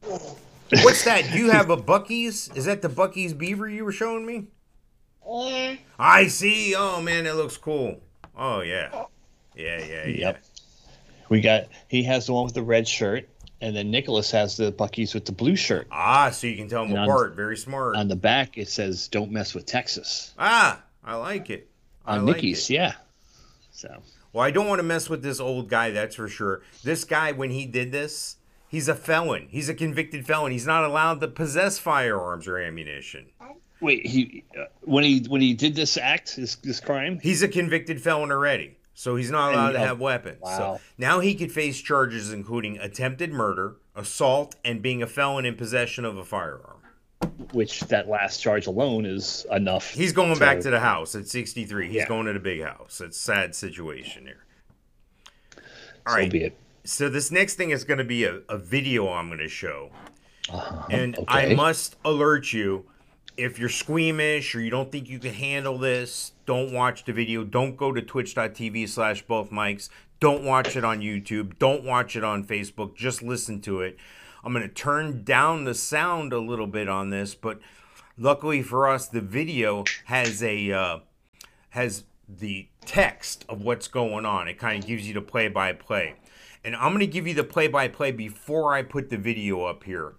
What's 0.03 1.05
that? 1.05 1.35
You 1.35 1.51
have 1.53 1.71
a 1.71 1.77
Buc-ee's? 1.77 2.51
Is 2.55 2.67
that 2.67 2.83
the 2.83 2.89
Buc-ee's 2.89 3.33
beaver 3.35 3.69
you 3.69 3.85
were 3.85 3.93
showing 3.93 4.27
me? 4.27 4.47
Yeah. 5.27 5.77
I 5.99 6.27
see. 6.29 6.75
Oh 6.77 7.01
man, 7.03 7.27
it 7.27 7.35
looks 7.35 7.57
cool. 7.57 8.01
Oh 8.37 8.61
yeah. 8.61 9.05
Yeah, 9.57 9.79
yeah, 9.85 10.07
yeah. 10.07 10.17
Yep. 10.19 10.45
We 11.29 11.41
got 11.41 11.65
he 11.89 12.03
has 12.05 12.27
the 12.27 12.33
one 12.33 12.45
with 12.45 12.55
the 12.55 12.63
red 12.63 12.87
shirt, 12.89 13.29
and 13.61 13.75
then 13.77 13.91
Nicholas 13.91 14.31
has 14.31 14.57
the 14.57 14.73
Buc-ee's 14.73 15.13
with 15.15 15.25
the 15.27 15.33
blue 15.33 15.57
shirt. 15.57 15.87
Ah, 15.91 16.31
so 16.31 16.47
you 16.47 16.57
can 16.57 16.69
tell 16.69 16.83
them 16.83 16.91
And 16.93 17.01
on- 17.01 17.09
apart. 17.09 17.35
Very 17.35 17.57
smart. 17.57 17.97
On 17.97 18.09
the 18.09 18.17
back 18.17 18.57
it 18.59 18.69
says 18.69 19.09
"Don't 19.09 19.31
mess 19.31 19.55
with 19.55 19.67
Texas." 19.67 20.33
ah, 20.39 20.83
I 21.05 21.17
like 21.17 21.51
it. 21.51 21.69
I 22.07 22.17
On 22.17 22.27
like 22.27 22.37
Nikki's, 22.37 22.71
it. 22.71 22.75
yeah. 22.75 22.93
So 23.71 24.03
Well, 24.33 24.45
I 24.45 24.51
don't 24.51 24.67
want 24.67 24.79
to 24.79 24.83
mess 24.85 25.09
with 25.09 25.23
this 25.23 25.41
old 25.41 25.69
guy, 25.69 25.91
that's 25.91 26.17
for 26.17 26.29
sure. 26.29 26.63
This 26.85 27.05
guy, 27.05 27.33
when 27.33 27.51
he 27.51 27.65
did 27.67 27.93
this, 27.93 28.37
he's 28.69 28.89
a 28.89 28.95
felon. 28.95 29.49
He's 29.51 29.69
a 29.69 29.75
convicted 29.75 30.27
felon. 30.27 30.53
He's 30.53 30.67
not 30.67 30.85
allowed 30.85 31.21
to 31.21 31.29
possess 31.29 31.79
firearms 31.79 32.47
or 32.47 32.59
ammunition. 32.59 33.27
wait, 33.81 34.07
he 34.07 34.45
uh, 34.59 34.65
when 34.83 35.05
he 35.05 35.21
when 35.29 35.41
he 35.41 35.55
did 35.55 35.75
this 35.75 35.97
act, 35.97 36.37
this 36.37 36.57
this 36.57 36.81
crime, 36.81 37.19
He's 37.23 37.43
a 37.43 37.49
convicted 37.49 38.01
felon 38.03 38.31
already, 38.31 38.77
so 38.95 39.17
he's 39.17 39.31
not 39.31 39.53
allowed 39.55 39.73
to 39.73 39.79
have 39.79 39.99
weapons. 39.99 40.41
wow. 40.43 40.59
So 40.59 40.81
now 40.99 41.21
he 41.21 41.35
could 41.35 41.51
face 41.53 41.81
charges 41.81 42.33
including 42.33 42.79
attempted 42.79 43.33
murder, 43.33 43.77
assault, 43.97 44.57
and 44.65 44.83
being 44.83 45.03
a 45.03 45.07
felon 45.07 45.47
in 45.47 45.55
possession 45.57 46.05
of 46.05 46.17
a 46.19 46.25
firearm. 46.25 46.78
Which 47.53 47.81
that 47.83 48.09
last 48.09 48.39
charge 48.43 48.67
alone 48.67 49.07
is 49.07 49.47
enough. 49.51 49.91
He's 49.91 50.13
going 50.13 50.39
back 50.39 50.61
to 50.61 50.71
the 50.71 50.81
house 50.81 51.15
at 51.15 51.27
63. 51.29 51.87
He's 51.87 51.97
Yeah. 51.97 52.09
going 52.09 52.27
to 52.27 52.33
the 52.33 52.39
big 52.41 52.63
house. 52.63 53.01
It's 53.01 53.17
a 53.17 53.21
sad 53.21 53.55
situation 53.55 54.27
here. 54.27 54.45
All 56.07 56.13
so 56.13 56.15
right. 56.15 56.31
be 56.31 56.45
it. 56.45 56.57
So 56.85 57.09
this 57.09 57.31
next 57.31 57.55
thing 57.55 57.71
is 57.71 57.85
going 57.85 57.99
to 57.99 58.05
be 58.05 58.25
a, 58.25 58.41
a 58.49 58.59
video 58.59 59.09
I'm 59.09 59.29
going 59.29 59.39
to 59.41 59.49
show. 59.49 59.91
and 60.91 61.17
I 61.17 61.21
Uh-huh. 61.21 61.47
okay. 61.47 61.55
must 61.55 61.97
alert 62.05 62.53
you 62.53 62.85
if 63.37 63.57
you're 63.59 63.69
squeamish 63.69 64.55
or 64.57 64.61
you 64.61 64.69
don't 64.71 64.91
think 64.91 65.09
you 65.09 65.21
can 65.21 65.33
handle 65.33 65.79
this, 65.79 66.33
don't 66.45 66.73
watch 66.73 67.05
the 67.05 67.13
video. 67.13 67.45
Don't 67.45 67.77
go 67.77 67.93
to 67.93 68.03
twitch.tv 68.03 68.89
slash 68.89 69.23
Both 69.23 69.53
Mikes. 69.53 69.91
Don't 70.19 70.43
watch 70.43 70.75
it 70.77 70.85
on 70.85 70.99
YouTube. 71.01 71.57
Don't 71.61 71.85
watch 71.85 72.17
it 72.17 72.25
on 72.25 72.45
Facebook. 72.45 72.97
Just 72.97 73.23
listen 73.23 73.61
to 73.61 73.81
it. 73.81 73.97
I'm 74.45 74.53
going 74.53 74.67
to 74.67 74.75
turn 74.75 75.25
down 75.25 75.65
the 75.65 75.75
sound 75.75 76.33
a 76.33 76.39
little 76.39 76.67
bit 76.67 76.89
on 76.89 77.11
this, 77.11 77.35
but 77.35 77.61
luckily 78.17 78.63
for 78.63 78.89
us, 78.89 79.07
the 79.07 79.21
video 79.21 79.85
has 80.07 80.43
a 80.43 80.73
uh, 80.73 80.99
has 81.71 82.05
the 82.29 82.69
text 82.85 83.45
of 83.49 83.63
what's 83.63 83.89
going 83.89 84.27
on. 84.27 84.49
It 84.49 84.59
kind 84.59 84.83
of 84.83 84.89
gives 84.89 85.09
you 85.09 85.15
the 85.15 85.21
play 85.21 85.49
by 85.49 85.73
play. 85.73 86.17
And 86.65 86.77
I'm 86.77 86.91
going 86.91 87.01
to 87.01 87.07
give 87.07 87.27
you 87.27 87.35
the 87.35 87.45
play 87.45 87.69
by 87.69 87.89
play 87.89 88.13
before 88.13 88.75
I 88.75 88.83
put 88.83 89.11
the 89.11 89.17
video 89.17 89.65
up 89.65 89.85
here. 89.85 90.15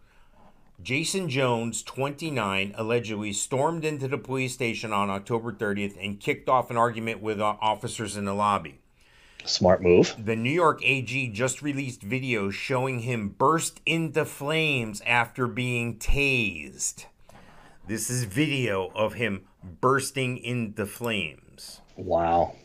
Jason 0.82 1.28
Jones, 1.28 1.84
29, 1.84 2.74
allegedly 2.78 3.34
stormed 3.34 3.84
into 3.84 4.08
the 4.08 4.18
police 4.18 4.54
station 4.54 4.94
on 4.94 5.10
October 5.10 5.52
30th 5.52 5.98
and 6.02 6.20
kicked 6.20 6.48
off 6.48 6.72
an 6.72 6.78
argument 6.78 7.22
with 7.22 7.42
uh, 7.42 7.56
officers 7.60 8.16
in 8.16 8.24
the 8.24 8.34
lobby. 8.34 8.80
Smart 9.46 9.82
move. 9.82 10.16
The 10.24 10.36
New 10.36 10.52
York 10.52 10.82
AG 10.84 11.30
just 11.30 11.62
released 11.62 12.02
video 12.04 12.50
showing 12.50 13.00
him 13.00 13.30
burst 13.30 13.82
into 13.86 14.26
flames 14.26 15.02
after 15.06 15.48
being 15.48 15.98
tased. 15.98 17.06
This 17.88 18.10
is 18.10 18.26
video 18.26 18.92
of 18.94 19.14
him 19.16 19.46
bursting 19.82 20.38
into 20.38 20.86
flames. 20.86 21.82
Wow. 21.96 22.56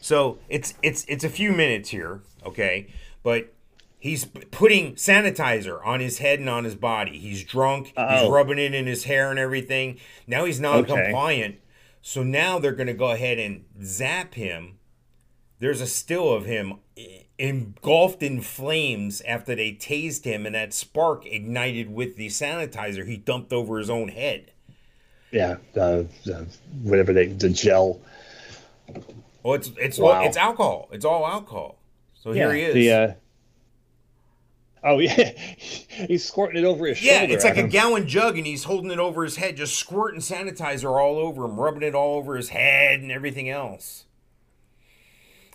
So 0.00 0.38
it's 0.48 0.74
it's 0.82 1.04
it's 1.08 1.24
a 1.24 1.28
few 1.28 1.52
minutes 1.52 1.90
here, 1.90 2.22
okay? 2.46 2.86
But 3.22 3.52
he's 3.98 4.24
putting 4.24 4.94
sanitizer 4.94 5.84
on 5.84 6.00
his 6.00 6.18
head 6.18 6.38
and 6.40 6.48
on 6.48 6.64
his 6.64 6.74
body. 6.74 7.18
He's 7.18 7.44
drunk. 7.44 7.88
He's 7.88 7.94
Oh. 7.98 8.30
rubbing 8.30 8.58
it 8.58 8.72
in 8.72 8.86
his 8.86 9.04
hair 9.04 9.30
and 9.30 9.38
everything. 9.38 9.98
Now 10.26 10.46
he's 10.46 10.60
not 10.60 10.84
Okay. 10.90 10.94
compliant. 11.04 11.56
So 12.00 12.22
now 12.22 12.58
they're 12.58 12.72
going 12.72 12.86
to 12.86 12.94
go 12.94 13.10
ahead 13.10 13.38
and 13.38 13.64
zap 13.82 14.32
him. 14.34 14.78
There's 15.60 15.80
a 15.82 15.86
still 15.86 16.32
of 16.32 16.46
him 16.46 16.78
engulfed 17.38 18.22
in 18.22 18.40
flames 18.40 19.20
after 19.22 19.54
they 19.54 19.72
tased 19.72 20.24
him, 20.24 20.46
and 20.46 20.54
that 20.54 20.72
spark 20.74 21.26
ignited 21.26 21.92
with 21.92 22.16
the 22.16 22.28
sanitizer 22.28 23.06
he 23.06 23.16
dumped 23.16 23.52
over 23.52 23.78
his 23.78 23.90
own 23.90 24.08
head. 24.08 24.52
Yeah. 25.30 25.58
Uh, 25.76 26.04
uh, 26.32 26.44
whatever 26.82 27.12
they 27.12 27.26
the 27.26 27.50
gel. 27.50 28.00
oh 29.44 29.52
it's 29.52 29.70
it's 29.78 29.98
Wow. 29.98 30.24
it's 30.24 30.36
alcohol. 30.36 30.88
It's 30.92 31.04
all 31.04 31.26
alcohol. 31.26 31.78
So 32.14 32.32
here 32.32 32.52
he 32.52 32.62
is. 32.62 32.74
The, 32.74 32.92
uh, 32.92 33.12
oh 34.82 34.98
yeah, 34.98 35.32
he's 35.58 36.24
squirting 36.24 36.62
it 36.62 36.66
over 36.66 36.86
his 36.86 37.02
Yeah, 37.02 37.22
it's 37.22 37.44
like 37.44 37.56
a 37.58 37.68
gallon 37.68 38.08
jug, 38.08 38.36
and 38.36 38.46
he's 38.46 38.64
holding 38.64 38.90
it 38.90 38.98
over 38.98 39.24
his 39.24 39.36
head, 39.36 39.56
just 39.56 39.76
squirting 39.76 40.20
sanitizer 40.20 40.98
all 41.00 41.18
over 41.18 41.44
him, 41.44 41.60
rubbing 41.60 41.82
it 41.82 41.94
all 41.94 42.16
over 42.16 42.36
his 42.36 42.48
head 42.48 43.00
and 43.00 43.12
everything 43.12 43.48
else. 43.48 44.04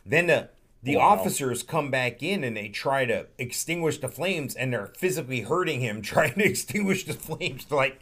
Then 0.05 0.27
the 0.27 0.49
the 0.83 0.97
Wow. 0.97 1.03
officers 1.17 1.63
come 1.63 1.89
back 1.89 2.21
in 2.21 2.43
and 2.43 2.55
they 2.55 2.67
try 2.69 3.05
to 3.05 3.25
extinguish 3.39 3.97
the 3.97 4.07
flames, 4.07 4.53
and 4.53 4.71
they're 4.71 4.91
physically 4.97 5.41
hurting 5.41 5.81
him 5.81 6.01
trying 6.03 6.33
to 6.35 6.45
extinguish 6.45 7.05
the 7.05 7.13
flames. 7.13 7.65
They're 7.65 7.77
like, 7.85 8.01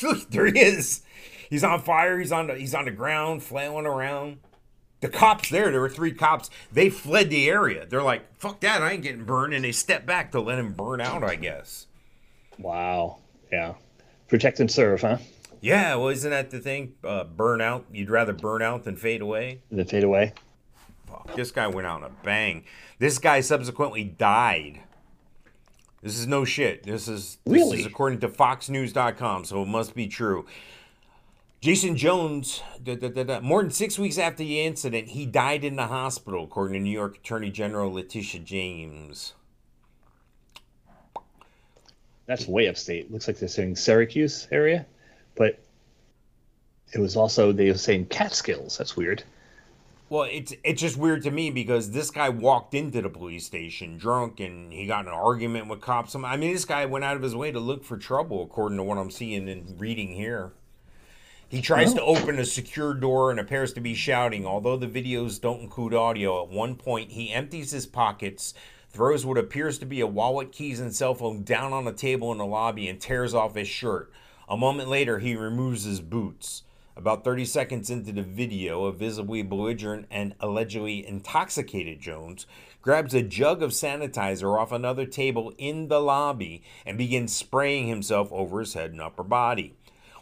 there 0.30 0.46
he 0.46 0.58
is. 0.58 1.02
He's 1.50 1.64
on 1.64 1.80
fire. 1.82 2.18
He's 2.18 2.32
on 2.32 2.46
the 2.46 2.54
he's 2.54 2.74
on 2.74 2.86
the 2.86 2.90
ground, 2.90 3.42
flailing 3.42 3.86
around. 3.86 4.38
The 5.00 5.08
cops 5.08 5.48
there, 5.48 5.70
there 5.70 5.80
were 5.80 5.88
three 5.88 6.12
cops. 6.12 6.50
They 6.72 6.90
fled 6.90 7.30
the 7.30 7.48
area. 7.48 7.86
They're 7.86 8.02
like, 8.02 8.22
"Fuck 8.38 8.60
that! 8.60 8.82
I 8.82 8.92
ain't 8.92 9.02
getting 9.02 9.24
burned," 9.24 9.54
and 9.54 9.64
they 9.64 9.70
step 9.72 10.04
back 10.06 10.32
to 10.32 10.40
let 10.40 10.58
him 10.58 10.72
burn 10.72 11.00
out. 11.00 11.22
I 11.22 11.36
guess. 11.36 11.86
Wow. 12.58 13.18
Yeah. 13.52 13.74
Protect 14.28 14.60
and 14.60 14.70
serve, 14.70 15.02
huh? 15.02 15.18
Yeah, 15.60 15.94
well, 15.96 16.08
isn't 16.08 16.30
that 16.30 16.50
the 16.50 16.58
thing? 16.60 16.94
Uh, 17.04 17.24
burn 17.24 17.60
out. 17.60 17.86
You'd 17.92 18.10
rather 18.10 18.32
burn 18.32 18.60
out 18.62 18.84
than 18.84 18.96
fade 18.96 19.20
away. 19.22 19.60
than 19.70 19.86
fade 19.86 20.04
away. 20.04 20.32
Fuck, 21.10 21.34
this 21.34 21.50
guy 21.50 21.66
went 21.66 21.86
out 21.86 21.98
in 21.98 22.04
a 22.04 22.10
bang. 22.24 22.64
This 22.98 23.18
guy 23.18 23.40
subsequently 23.40 24.04
died. 24.04 24.80
This 26.02 26.18
is 26.18 26.26
no 26.26 26.44
shit. 26.44 26.84
This 26.84 27.08
is 27.08 27.38
this 27.44 27.54
Really? 27.54 27.80
is 27.80 27.86
according 27.86 28.20
to 28.20 28.28
FoxNews.com, 28.28 29.44
so 29.44 29.62
it 29.62 29.66
must 29.66 29.94
be 29.94 30.06
true. 30.06 30.46
Jason 31.60 31.96
Jones, 31.96 32.62
da, 32.80 32.94
da, 32.94 33.08
da, 33.08 33.24
da, 33.24 33.40
more 33.40 33.62
than 33.62 33.72
six 33.72 33.98
weeks 33.98 34.16
after 34.16 34.44
the 34.44 34.60
incident, 34.60 35.08
he 35.08 35.26
died 35.26 35.64
in 35.64 35.74
the 35.74 35.88
hospital, 35.88 36.44
according 36.44 36.74
to 36.74 36.80
New 36.80 36.90
York 36.92 37.16
Attorney 37.16 37.50
General 37.50 37.92
Letitia 37.92 38.40
James. 38.42 39.34
That's 42.26 42.46
way 42.46 42.68
upstate. 42.68 43.10
Looks 43.10 43.26
like 43.26 43.38
they're 43.38 43.48
saying 43.48 43.74
Syracuse 43.76 44.46
area, 44.52 44.86
but 45.34 45.58
it 46.92 47.00
was 47.00 47.16
also 47.16 47.50
they 47.52 47.70
were 47.70 47.78
saying 47.78 48.06
Catskills. 48.06 48.76
That's 48.78 48.96
weird. 48.96 49.24
Well, 50.10 50.26
it's 50.30 50.54
it's 50.64 50.80
just 50.80 50.96
weird 50.96 51.22
to 51.24 51.30
me 51.30 51.50
because 51.50 51.90
this 51.90 52.10
guy 52.10 52.30
walked 52.30 52.74
into 52.74 53.02
the 53.02 53.10
police 53.10 53.44
station 53.44 53.98
drunk 53.98 54.40
and 54.40 54.72
he 54.72 54.86
got 54.86 55.02
in 55.02 55.08
an 55.08 55.14
argument 55.14 55.68
with 55.68 55.82
cops. 55.82 56.14
I 56.14 56.36
mean, 56.36 56.52
this 56.52 56.64
guy 56.64 56.86
went 56.86 57.04
out 57.04 57.16
of 57.16 57.22
his 57.22 57.36
way 57.36 57.52
to 57.52 57.60
look 57.60 57.84
for 57.84 57.98
trouble, 57.98 58.42
according 58.42 58.78
to 58.78 58.84
what 58.84 58.96
I'm 58.96 59.10
seeing 59.10 59.48
and 59.50 59.78
reading 59.78 60.12
here. 60.12 60.52
He 61.48 61.60
tries 61.60 61.94
to 61.94 62.02
oh. 62.02 62.16
open 62.16 62.38
a 62.38 62.44
secure 62.44 62.94
door 62.94 63.30
and 63.30 63.40
appears 63.40 63.72
to 63.74 63.80
be 63.80 63.94
shouting. 63.94 64.46
Although 64.46 64.76
the 64.76 64.86
videos 64.86 65.40
don't 65.40 65.60
include 65.60 65.94
audio, 65.94 66.42
at 66.42 66.50
one 66.50 66.74
point 66.74 67.12
he 67.12 67.32
empties 67.32 67.70
his 67.70 67.86
pockets, 67.86 68.54
throws 68.90 69.26
what 69.26 69.38
appears 69.38 69.78
to 69.78 69.86
be 69.86 70.00
a 70.00 70.06
wallet, 70.06 70.52
keys, 70.52 70.80
and 70.80 70.94
cell 70.94 71.14
phone 71.14 71.42
down 71.42 71.72
on 71.74 71.86
a 71.86 71.92
table 71.92 72.32
in 72.32 72.38
the 72.38 72.46
lobby, 72.46 72.88
and 72.88 73.00
tears 73.00 73.34
off 73.34 73.54
his 73.54 73.68
shirt. 73.68 74.10
A 74.48 74.56
moment 74.56 74.88
later, 74.88 75.18
he 75.18 75.36
removes 75.36 75.84
his 75.84 76.00
boots. 76.00 76.62
About 76.98 77.22
30 77.22 77.44
seconds 77.44 77.90
into 77.90 78.10
the 78.10 78.24
video, 78.24 78.86
a 78.86 78.92
visibly 78.92 79.42
belligerent 79.42 80.06
and 80.10 80.34
allegedly 80.40 81.06
intoxicated 81.06 82.00
Jones 82.00 82.44
grabs 82.82 83.14
a 83.14 83.22
jug 83.22 83.62
of 83.62 83.70
sanitizer 83.70 84.60
off 84.60 84.72
another 84.72 85.06
table 85.06 85.54
in 85.58 85.86
the 85.86 86.00
lobby 86.00 86.64
and 86.84 86.98
begins 86.98 87.32
spraying 87.32 87.86
himself 87.86 88.32
over 88.32 88.58
his 88.58 88.74
head 88.74 88.90
and 88.90 89.00
upper 89.00 89.22
body. 89.22 89.76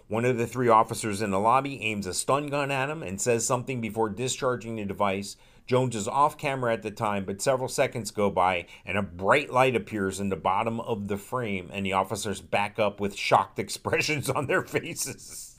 One 0.08 0.26
of 0.26 0.36
the 0.36 0.46
three 0.46 0.68
officers 0.68 1.22
in 1.22 1.30
the 1.30 1.40
lobby 1.40 1.80
aims 1.80 2.06
a 2.06 2.12
stun 2.12 2.48
gun 2.48 2.70
at 2.70 2.90
him 2.90 3.02
and 3.02 3.18
says 3.18 3.46
something 3.46 3.80
before 3.80 4.10
discharging 4.10 4.76
the 4.76 4.84
device. 4.84 5.38
Jones 5.66 5.96
is 5.96 6.06
off 6.06 6.36
camera 6.36 6.74
at 6.74 6.82
the 6.82 6.90
time, 6.90 7.24
but 7.24 7.40
several 7.40 7.70
seconds 7.70 8.10
go 8.10 8.28
by 8.28 8.66
and 8.84 8.98
a 8.98 9.02
bright 9.02 9.50
light 9.50 9.74
appears 9.74 10.20
in 10.20 10.28
the 10.28 10.36
bottom 10.36 10.80
of 10.80 11.08
the 11.08 11.16
frame, 11.16 11.70
and 11.72 11.86
the 11.86 11.94
officers 11.94 12.42
back 12.42 12.78
up 12.78 13.00
with 13.00 13.16
shocked 13.16 13.58
expressions 13.58 14.28
on 14.28 14.46
their 14.46 14.60
faces. 14.60 15.56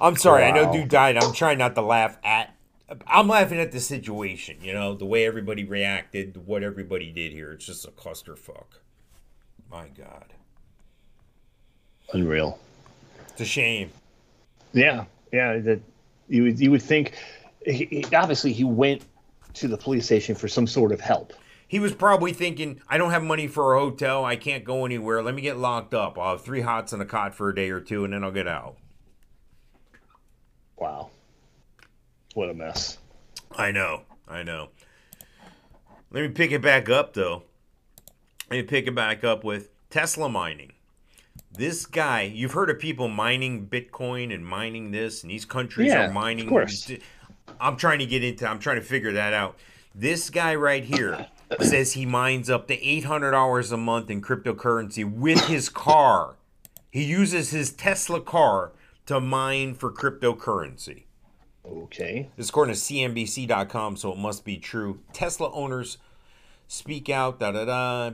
I'm 0.00 0.16
sorry, 0.16 0.44
I 0.44 0.50
know 0.50 0.72
dude 0.72 0.88
died. 0.88 1.16
I'm 1.16 1.32
trying 1.32 1.58
not 1.58 1.74
to 1.74 1.82
laugh 1.82 2.18
at. 2.24 2.54
I'm 3.06 3.26
laughing 3.28 3.58
at 3.58 3.72
the 3.72 3.80
situation, 3.80 4.58
you 4.62 4.72
know, 4.72 4.94
the 4.94 5.06
way 5.06 5.26
everybody 5.26 5.64
reacted, 5.64 6.46
what 6.46 6.62
everybody 6.62 7.10
did 7.10 7.32
here. 7.32 7.52
It's 7.52 7.66
just 7.66 7.84
a 7.86 7.90
clusterfuck. 7.90 8.66
My 9.70 9.88
God. 9.88 10.32
Unreal. 12.12 12.58
It's 13.30 13.40
a 13.40 13.44
shame. 13.44 13.90
Yeah, 14.72 15.06
yeah. 15.32 15.58
That 15.58 15.80
you 16.28 16.44
would 16.44 16.60
you 16.60 16.70
would 16.70 16.82
think. 16.82 17.12
He, 17.64 17.86
he- 17.86 18.14
obviously, 18.14 18.52
he 18.52 18.62
went 18.64 19.02
to 19.54 19.66
the 19.68 19.76
police 19.76 20.04
station 20.04 20.34
for 20.36 20.46
some 20.48 20.66
sort 20.66 20.92
of 20.92 21.00
help. 21.00 21.32
He 21.68 21.80
was 21.80 21.92
probably 21.92 22.32
thinking, 22.32 22.80
I 22.88 22.96
don't 22.96 23.10
have 23.10 23.24
money 23.24 23.48
for 23.48 23.74
a 23.74 23.80
hotel. 23.80 24.24
I 24.24 24.36
can't 24.36 24.62
go 24.62 24.84
anywhere. 24.86 25.20
Let 25.20 25.34
me 25.34 25.42
get 25.42 25.56
locked 25.56 25.94
up. 25.94 26.16
I'll 26.16 26.32
have 26.36 26.44
three 26.44 26.60
hots 26.60 26.92
and 26.92 27.02
a 27.02 27.04
cot 27.04 27.34
for 27.34 27.48
a 27.48 27.54
day 27.54 27.70
or 27.70 27.80
two, 27.80 28.04
and 28.04 28.12
then 28.12 28.22
I'll 28.22 28.30
get 28.30 28.46
out. 28.46 28.76
Wow. 30.76 31.10
What 32.34 32.50
a 32.50 32.54
mess. 32.54 32.98
I 33.56 33.70
know. 33.70 34.02
I 34.28 34.42
know. 34.42 34.68
Let 36.10 36.22
me 36.22 36.28
pick 36.28 36.52
it 36.52 36.62
back 36.62 36.88
up, 36.88 37.14
though. 37.14 37.42
Let 38.50 38.56
me 38.58 38.62
pick 38.62 38.86
it 38.86 38.94
back 38.94 39.24
up 39.24 39.44
with 39.44 39.70
Tesla 39.90 40.28
mining. 40.28 40.72
This 41.52 41.86
guy, 41.86 42.22
you've 42.22 42.52
heard 42.52 42.70
of 42.70 42.78
people 42.78 43.08
mining 43.08 43.66
Bitcoin 43.66 44.32
and 44.34 44.44
mining 44.46 44.90
this, 44.90 45.22
and 45.22 45.30
these 45.30 45.44
countries 45.44 45.88
Yeah, 45.88 46.06
are 46.08 46.12
mining. 46.12 46.44
of 46.46 46.50
course. 46.50 46.90
I'm 47.60 47.76
trying 47.76 47.98
to 48.00 48.06
get 48.06 48.22
into. 48.22 48.48
I'm 48.48 48.58
trying 48.58 48.76
to 48.76 48.82
figure 48.82 49.12
that 49.12 49.32
out. 49.32 49.56
This 49.94 50.28
guy 50.28 50.54
right 50.54 50.84
here 50.84 51.26
says 51.60 51.92
he 51.94 52.04
mines 52.04 52.50
up 52.50 52.68
to 52.68 52.82
eight 52.82 53.04
hundred 53.04 53.34
hours 53.34 53.72
a 53.72 53.76
month 53.76 54.10
in 54.10 54.20
cryptocurrency 54.20 55.10
with 55.10 55.46
his 55.46 55.68
car. 55.68 56.36
He 56.90 57.04
uses 57.04 57.50
his 57.50 57.72
Tesla 57.72 58.20
car 58.20 58.72
to 59.06 59.20
mine 59.20 59.74
for 59.74 59.90
cryptocurrency. 59.92 61.04
Okay. 61.64 62.30
This 62.36 62.46
is 62.46 62.50
according 62.50 62.74
to 62.74 62.80
CNBC.com, 62.80 63.96
so 63.96 64.12
it 64.12 64.18
must 64.18 64.44
be 64.44 64.56
true. 64.56 65.00
Tesla 65.12 65.52
owners 65.52 65.98
speak 66.68 67.08
out, 67.08 67.40
da 67.40 67.52
da 67.52 67.64
da, 67.64 68.10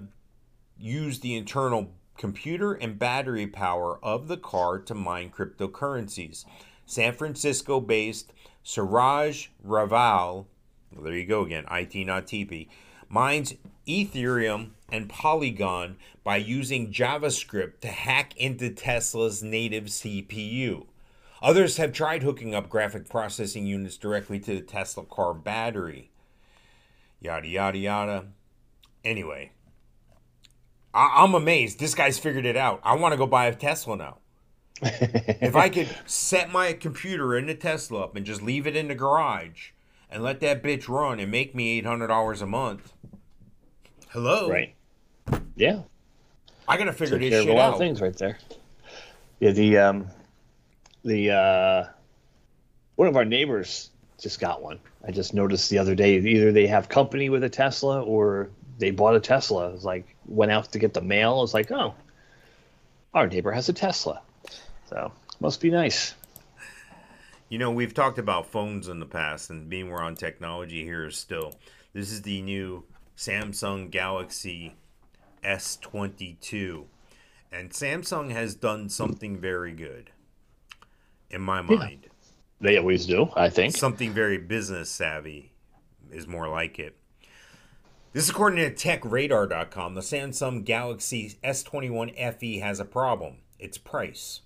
use 0.78 1.20
the 1.20 1.36
internal 1.36 1.92
computer 2.16 2.72
and 2.72 2.98
battery 2.98 3.46
power 3.46 3.98
of 4.02 4.28
the 4.28 4.36
car 4.36 4.78
to 4.78 4.94
mine 4.94 5.30
cryptocurrencies. 5.30 6.44
San 6.86 7.14
Francisco 7.14 7.80
based 7.80 8.32
Siraj 8.62 9.48
Raval, 9.66 10.46
well, 10.94 11.04
there 11.04 11.16
you 11.16 11.26
go 11.26 11.42
again, 11.42 11.64
IT 11.70 11.94
not 12.06 12.26
TP, 12.26 12.68
mines 13.12 13.54
Ethereum 13.86 14.70
and 14.90 15.08
Polygon 15.08 15.96
by 16.24 16.38
using 16.38 16.90
JavaScript 16.90 17.80
to 17.80 17.88
hack 17.88 18.34
into 18.36 18.70
Tesla's 18.70 19.42
native 19.42 19.84
CPU. 19.84 20.86
Others 21.42 21.76
have 21.76 21.92
tried 21.92 22.22
hooking 22.22 22.54
up 22.54 22.70
graphic 22.70 23.08
processing 23.08 23.66
units 23.66 23.98
directly 23.98 24.40
to 24.40 24.54
the 24.54 24.60
Tesla 24.62 25.04
car 25.04 25.34
battery. 25.34 26.10
yada 27.20 27.46
yada 27.46 27.78
yada. 27.78 28.26
Anyway, 29.04 29.52
I- 30.94 31.22
I'm 31.22 31.34
amazed. 31.34 31.78
This 31.80 31.94
guy's 31.94 32.18
figured 32.18 32.46
it 32.46 32.56
out. 32.56 32.80
I 32.82 32.94
want 32.96 33.12
to 33.12 33.18
go 33.18 33.26
buy 33.26 33.46
a 33.46 33.54
Tesla 33.54 33.96
now. 33.96 34.18
if 34.82 35.54
I 35.54 35.68
could 35.68 35.94
set 36.06 36.50
my 36.50 36.72
computer 36.72 37.36
in 37.36 37.46
the 37.46 37.54
Tesla 37.54 38.04
up 38.04 38.16
and 38.16 38.24
just 38.24 38.40
leave 38.42 38.66
it 38.66 38.74
in 38.74 38.88
the 38.88 38.94
garage 38.94 39.71
and 40.12 40.22
let 40.22 40.40
that 40.40 40.62
bitch 40.62 40.88
run 40.88 41.18
and 41.20 41.30
make 41.30 41.54
me 41.54 41.78
eight 41.78 41.86
hundred 41.86 42.08
dollars 42.08 42.42
a 42.42 42.46
month. 42.46 42.92
Hello, 44.10 44.48
Right. 44.50 44.74
Yeah. 45.56 45.82
I 46.68 46.76
gotta 46.76 46.92
figure 46.92 47.18
Take 47.18 47.30
this 47.30 47.32
care 47.32 47.40
of 47.40 47.46
a 47.46 47.50
shit 47.50 47.56
lot 47.56 47.68
out. 47.68 47.72
of 47.74 47.78
things 47.78 48.00
right 48.00 48.16
there. 48.16 48.38
Yeah, 49.40 49.50
the 49.52 49.78
um, 49.78 50.06
the 51.04 51.30
uh, 51.30 51.84
one 52.96 53.08
of 53.08 53.16
our 53.16 53.24
neighbors 53.24 53.90
just 54.20 54.38
got 54.38 54.62
one. 54.62 54.78
I 55.06 55.10
just 55.10 55.34
noticed 55.34 55.68
the 55.70 55.78
other 55.78 55.94
day. 55.94 56.18
Either 56.18 56.52
they 56.52 56.66
have 56.68 56.88
company 56.88 57.28
with 57.28 57.42
a 57.42 57.48
Tesla 57.48 58.02
or 58.02 58.50
they 58.78 58.90
bought 58.92 59.16
a 59.16 59.20
Tesla. 59.20 59.70
It's 59.72 59.84
like 59.84 60.14
went 60.26 60.52
out 60.52 60.70
to 60.72 60.78
get 60.78 60.94
the 60.94 61.00
mail. 61.00 61.42
It's 61.42 61.54
like, 61.54 61.72
oh, 61.72 61.94
our 63.14 63.26
neighbor 63.26 63.50
has 63.50 63.68
a 63.68 63.72
Tesla, 63.72 64.20
so 64.88 65.10
must 65.40 65.60
be 65.60 65.70
nice. 65.70 66.14
You 67.52 67.58
know, 67.58 67.70
we've 67.70 67.92
talked 67.92 68.18
about 68.18 68.46
phones 68.46 68.88
in 68.88 68.98
the 68.98 69.04
past, 69.04 69.50
and 69.50 69.68
being 69.68 69.90
we're 69.90 70.00
on 70.00 70.14
technology 70.14 70.84
here 70.84 71.04
is 71.04 71.18
still. 71.18 71.52
This 71.92 72.10
is 72.10 72.22
the 72.22 72.40
new 72.40 72.84
Samsung 73.14 73.90
Galaxy 73.90 74.74
S22. 75.44 76.86
And 77.52 77.68
Samsung 77.68 78.32
has 78.32 78.54
done 78.54 78.88
something 78.88 79.36
very 79.36 79.74
good, 79.74 80.08
in 81.28 81.42
my 81.42 81.60
mind. 81.60 82.06
They 82.58 82.78
always 82.78 83.04
do, 83.04 83.28
I 83.36 83.50
think. 83.50 83.76
Something 83.76 84.14
very 84.14 84.38
business 84.38 84.88
savvy 84.88 85.52
is 86.10 86.26
more 86.26 86.48
like 86.48 86.78
it. 86.78 86.96
This 88.14 88.24
is 88.24 88.30
according 88.30 88.60
to 88.60 88.74
TechRadar.com. 88.74 89.94
The 89.94 90.00
Samsung 90.00 90.64
Galaxy 90.64 91.36
S21 91.44 92.38
FE 92.38 92.60
has 92.60 92.80
a 92.80 92.86
problem 92.86 93.40
its 93.58 93.76
price. 93.76 94.40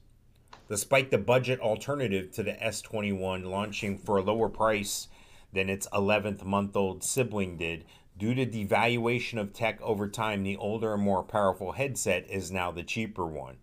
Despite 0.68 1.10
the 1.10 1.18
budget 1.18 1.60
alternative 1.60 2.32
to 2.32 2.42
the 2.42 2.52
S21 2.54 3.44
launching 3.44 3.98
for 3.98 4.16
a 4.18 4.22
lower 4.22 4.48
price 4.48 5.08
than 5.52 5.70
its 5.70 5.86
11th 5.92 6.44
month 6.44 6.76
old 6.76 7.04
sibling 7.04 7.56
did, 7.56 7.84
due 8.18 8.34
to 8.34 8.44
devaluation 8.46 9.40
of 9.40 9.52
tech 9.52 9.80
over 9.80 10.08
time, 10.08 10.42
the 10.42 10.56
older 10.56 10.94
and 10.94 11.02
more 11.02 11.22
powerful 11.22 11.72
headset 11.72 12.28
is 12.28 12.50
now 12.50 12.70
the 12.70 12.82
cheaper 12.82 13.26
one. 13.26 13.58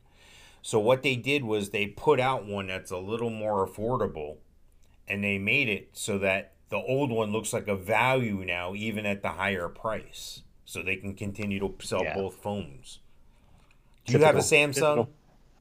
So, 0.62 0.80
what 0.80 1.04
they 1.04 1.18
did 1.18 1.44
was 1.44 1.70
they 1.70 1.88
put 1.88 2.22
out 2.22 2.46
one 2.46 2.68
that's 2.68 2.92
a 2.92 2.98
little 2.98 3.30
more 3.30 3.68
affordable 3.68 4.38
and 5.08 5.22
they 5.24 5.38
made 5.38 5.68
it 5.68 5.90
so 5.92 6.18
that 6.20 6.54
the 6.70 6.78
old 6.78 7.12
one 7.12 7.32
looks 7.32 7.52
like 7.52 7.68
a 7.68 7.76
value 7.76 8.44
now, 8.46 8.74
even 8.74 9.06
at 9.06 9.22
the 9.22 9.30
higher 9.30 9.68
price. 9.68 10.42
So 10.66 10.82
they 10.82 10.96
can 10.96 11.14
continue 11.14 11.60
to 11.60 11.76
sell 11.86 12.04
Yeah. 12.04 12.16
both 12.16 12.36
phones. 12.36 13.00
Do 14.06 14.14
you 14.14 14.24
have 14.24 14.36
a 14.38 14.40
Samsung? 14.40 14.74
Typical. 14.74 15.10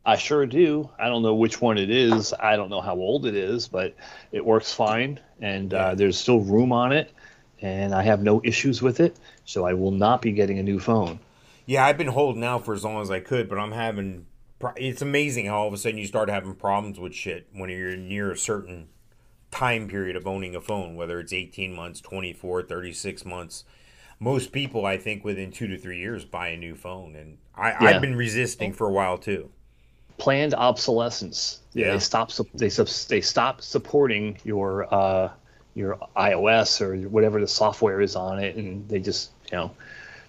I 0.04 0.16
sure 0.16 0.46
do. 0.46 0.90
I 0.98 1.08
don't 1.08 1.22
know 1.22 1.34
which 1.34 1.60
one 1.60 1.78
it 1.78 1.90
is. 1.90 2.34
I 2.40 2.56
don't 2.56 2.70
know 2.70 2.80
how 2.80 2.96
old 2.96 3.24
it 3.26 3.34
is, 3.36 3.68
but 3.68 3.94
it 4.32 4.44
works 4.44 4.72
fine, 4.72 5.20
and 5.40 5.72
uh, 5.72 5.94
there's 5.94 6.18
still 6.18 6.40
room 6.40 6.72
on 6.72 6.92
it, 6.92 7.12
and 7.60 7.94
I 7.94 8.02
have 8.02 8.22
no 8.22 8.40
issues 8.44 8.82
with 8.82 8.98
it. 9.00 9.16
So 9.44 9.64
I 9.64 9.74
will 9.74 9.92
not 9.92 10.20
be 10.22 10.32
getting 10.32 10.58
a 10.58 10.62
new 10.62 10.80
phone. 10.80 11.20
Yeah, 11.66 11.86
I've 11.86 11.98
been 11.98 12.08
holding 12.08 12.42
out 12.42 12.64
for 12.64 12.74
as 12.74 12.82
long 12.84 13.00
as 13.00 13.10
I 13.10 13.20
could, 13.20 13.48
but 13.48 13.58
I'm 13.58 13.72
having. 13.72 14.26
pro- 14.58 14.72
It's 14.76 15.02
amazing 15.02 15.46
how 15.46 15.60
all 15.62 15.68
of 15.68 15.74
a 15.74 15.76
sudden 15.76 15.98
you 15.98 16.06
start 16.06 16.28
having 16.28 16.54
problems 16.54 16.98
with 16.98 17.14
shit 17.14 17.46
when 17.52 17.70
you're 17.70 17.96
near 17.96 18.32
a 18.32 18.36
certain 18.38 18.88
time 19.52 19.86
period 19.86 20.16
of 20.16 20.26
owning 20.26 20.56
a 20.56 20.60
phone, 20.60 20.96
whether 20.96 21.20
it's 21.20 21.32
18 21.32 21.74
months, 21.74 22.00
24, 22.00 22.62
36 22.62 23.24
months. 23.24 23.64
Most 24.18 24.52
people, 24.52 24.86
I 24.86 24.96
think, 24.98 25.24
within 25.24 25.50
two 25.52 25.66
to 25.68 25.78
three 25.78 25.98
years 25.98 26.24
buy 26.24 26.48
a 26.48 26.56
new 26.56 26.74
phone. 26.74 27.14
And 27.14 27.38
I, 27.54 27.70
Yeah. 27.70 27.78
I've 27.80 28.00
been 28.00 28.16
resisting 28.16 28.72
for 28.72 28.88
a 28.88 28.92
while 28.92 29.18
too. 29.18 29.50
Planned 30.22 30.54
obsolescence. 30.54 31.58
Yeah. 31.72 31.94
They 31.94 31.98
stop. 31.98 32.30
They 32.54 32.68
they 32.68 33.20
stop 33.20 33.60
supporting 33.60 34.38
your 34.44 34.86
uh, 34.94 35.32
your 35.74 35.98
iOS 36.16 36.80
or 36.80 37.08
whatever 37.08 37.40
the 37.40 37.48
software 37.48 38.00
is 38.00 38.14
on 38.14 38.38
it, 38.38 38.54
and 38.54 38.88
they 38.88 39.00
just 39.00 39.32
you 39.50 39.58
know 39.58 39.72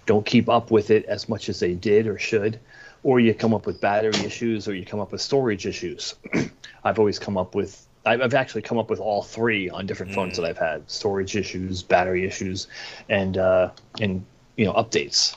don't 0.04 0.26
keep 0.26 0.48
up 0.48 0.72
with 0.72 0.90
it 0.90 1.04
as 1.04 1.28
much 1.28 1.48
as 1.48 1.60
they 1.60 1.74
did 1.74 2.08
or 2.08 2.18
should. 2.18 2.58
Or 3.04 3.20
you 3.20 3.34
come 3.34 3.54
up 3.54 3.66
with 3.66 3.80
battery 3.80 4.18
issues, 4.24 4.66
or 4.66 4.74
you 4.74 4.84
come 4.84 4.98
up 4.98 5.12
with 5.12 5.20
storage 5.20 5.64
issues. 5.64 6.16
I've 6.84 6.98
always 6.98 7.20
come 7.20 7.36
up 7.36 7.54
with. 7.54 7.86
I've 8.04 8.20
I've 8.20 8.34
actually 8.34 8.62
come 8.62 8.78
up 8.78 8.90
with 8.90 8.98
all 8.98 9.22
three 9.22 9.70
on 9.70 9.86
different 9.86 10.12
phones 10.12 10.36
that 10.38 10.44
I've 10.44 10.58
had: 10.58 10.90
storage 10.90 11.36
issues, 11.36 11.84
battery 11.84 12.24
issues, 12.24 12.66
and 13.08 13.38
uh, 13.38 13.70
and 14.00 14.26
you 14.56 14.64
know 14.64 14.72
updates. 14.72 15.36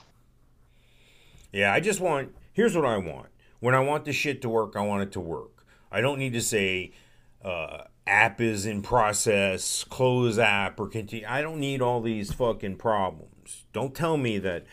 Yeah, 1.51 1.71
I 1.71 1.79
just 1.79 1.99
want. 2.01 2.33
Here's 2.53 2.75
what 2.75 2.85
I 2.85 2.97
want. 2.97 3.27
When 3.59 3.73
I 3.75 3.79
want 3.79 4.05
the 4.05 4.13
shit 4.13 4.41
to 4.43 4.49
work, 4.49 4.75
I 4.75 4.81
want 4.81 5.03
it 5.03 5.11
to 5.13 5.19
work. 5.19 5.65
I 5.91 6.01
don't 6.01 6.19
need 6.19 6.33
to 6.33 6.41
say 6.41 6.91
uh, 7.43 7.83
app 8.05 8.41
is 8.41 8.65
in 8.65 8.81
process, 8.81 9.83
close 9.83 10.37
app, 10.37 10.79
or 10.79 10.87
continue. 10.87 11.25
I 11.27 11.41
don't 11.41 11.59
need 11.59 11.81
all 11.81 12.01
these 12.01 12.33
fucking 12.33 12.77
problems. 12.77 13.65
Don't 13.73 13.95
tell 13.95 14.17
me 14.17 14.37
that 14.39 14.65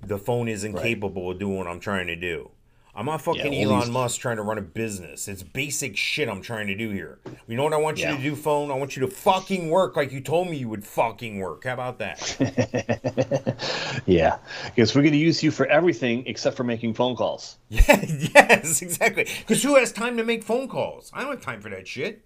the 0.00 0.18
phone 0.18 0.48
isn't 0.48 0.76
capable 0.76 1.30
of 1.30 1.38
doing 1.38 1.56
what 1.56 1.66
I'm 1.66 1.80
trying 1.80 2.06
to 2.06 2.16
do. 2.16 2.50
I'm 2.98 3.06
not 3.06 3.22
fucking 3.22 3.46
all 3.46 3.72
Elon 3.72 3.80
these- 3.80 3.90
Musk 3.90 4.20
trying 4.20 4.38
to 4.38 4.42
run 4.42 4.58
a 4.58 4.62
business. 4.62 5.28
It's 5.28 5.44
basic 5.44 5.96
shit 5.96 6.28
I'm 6.28 6.42
trying 6.42 6.66
to 6.66 6.74
do 6.74 6.90
here. 6.90 7.20
You 7.46 7.56
know 7.56 7.62
what 7.62 7.72
I 7.72 7.76
want 7.76 8.00
you 8.00 8.08
to 8.08 8.20
do, 8.20 8.34
phone? 8.34 8.72
I 8.72 8.74
want 8.74 8.96
you 8.96 9.06
to 9.06 9.08
fucking 9.08 9.70
work 9.70 9.94
like 9.94 10.10
you 10.10 10.20
told 10.20 10.48
me 10.48 10.56
you 10.56 10.68
would 10.68 10.84
fucking 10.84 11.38
work. 11.38 11.62
How 11.64 11.74
about 11.74 11.98
that? 12.00 13.54
Yeah, 14.06 14.38
because 14.64 14.94
we're 14.94 15.02
going 15.02 15.12
to 15.12 15.18
use 15.18 15.42
you 15.42 15.50
for 15.50 15.66
everything 15.66 16.24
except 16.26 16.56
for 16.56 16.64
making 16.64 16.94
phone 16.94 17.14
calls. 17.14 17.58
Yeah, 17.68 17.82
yes, 18.34 18.80
exactly. 18.80 19.26
Because 19.40 19.62
who 19.62 19.76
has 19.76 19.92
time 19.92 20.16
to 20.16 20.24
make 20.24 20.42
phone 20.42 20.66
calls? 20.68 21.10
I 21.12 21.22
don't 21.22 21.32
have 21.32 21.42
time 21.42 21.60
for 21.60 21.68
that 21.68 21.86
shit. 21.86 22.22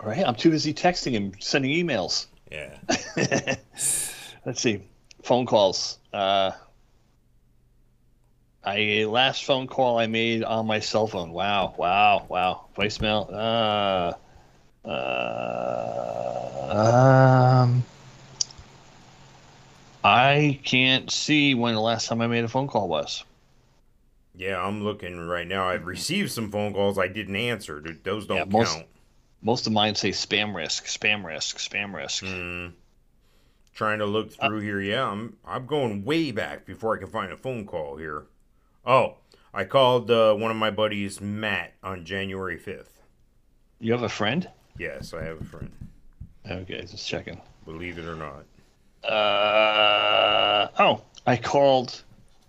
All 0.00 0.08
right, 0.08 0.26
I'm 0.26 0.34
too 0.34 0.50
busy 0.50 0.72
texting 0.72 1.16
and 1.16 1.36
sending 1.40 1.70
emails. 1.72 2.26
Yeah. 2.50 2.78
Let's 4.46 4.60
see, 4.62 4.80
phone 5.22 5.44
calls. 5.44 5.98
Uh, 6.12 6.52
I 8.68 9.04
last 9.04 9.44
phone 9.44 9.66
call 9.66 9.98
I 9.98 10.06
made 10.06 10.44
on 10.44 10.66
my 10.66 10.80
cell 10.80 11.06
phone. 11.06 11.30
Wow, 11.32 11.74
wow, 11.78 12.26
wow. 12.28 12.66
Voicemail. 12.76 13.32
Uh, 13.32 14.12
uh, 14.86 15.22
um, 17.64 17.82
I 20.04 20.60
can't 20.64 21.10
see 21.10 21.54
when 21.54 21.74
the 21.74 21.80
last 21.80 22.08
time 22.08 22.20
I 22.20 22.26
made 22.26 22.44
a 22.44 22.48
phone 22.48 22.68
call 22.68 22.88
was. 22.88 23.24
Yeah, 24.36 24.62
I'm 24.62 24.84
looking 24.84 25.18
right 25.18 25.46
now. 25.46 25.66
I've 25.66 25.86
received 25.86 26.30
some 26.30 26.50
phone 26.50 26.74
calls 26.74 26.98
I 26.98 27.08
didn't 27.08 27.36
answer. 27.36 27.82
Those 28.02 28.26
don't 28.26 28.36
Yeah, 28.36 28.44
most- 28.44 28.74
count. 28.74 28.86
Most 29.40 29.66
of 29.68 29.72
mine 29.72 29.94
say 29.94 30.10
spam 30.10 30.52
risk, 30.54 30.86
spam 30.86 31.24
risk, 31.24 31.58
spam 31.58 31.94
risk. 31.94 32.24
Mm. 32.24 32.72
Trying 33.72 34.00
to 34.00 34.06
look 34.06 34.32
through 34.32 34.60
here. 34.60 34.80
Yeah, 34.80 35.08
I'm 35.08 35.36
I'm 35.46 35.64
going 35.66 36.04
way 36.04 36.32
back 36.32 36.66
before 36.66 36.96
I 36.96 36.98
can 36.98 37.06
find 37.08 37.30
a 37.32 37.36
phone 37.36 37.64
call 37.64 37.96
here. 37.96 38.24
Oh, 38.88 39.16
I 39.52 39.64
called 39.64 40.10
uh, 40.10 40.32
one 40.34 40.50
of 40.50 40.56
my 40.56 40.70
buddies, 40.70 41.20
Matt, 41.20 41.74
on 41.82 42.06
January 42.06 42.58
5th. 42.58 42.86
You 43.80 43.92
have 43.92 44.02
a 44.02 44.08
friend? 44.08 44.48
Yes, 44.78 45.12
I 45.12 45.22
have 45.24 45.40
a 45.40 45.44
friend. 45.44 45.70
Okay, 46.50 46.80
just 46.80 47.06
checking. 47.06 47.38
Believe 47.66 47.98
it 47.98 48.06
or 48.06 48.16
not. 48.16 48.44
Uh 49.04 50.68
oh, 50.78 51.02
I 51.26 51.36
called, 51.36 52.02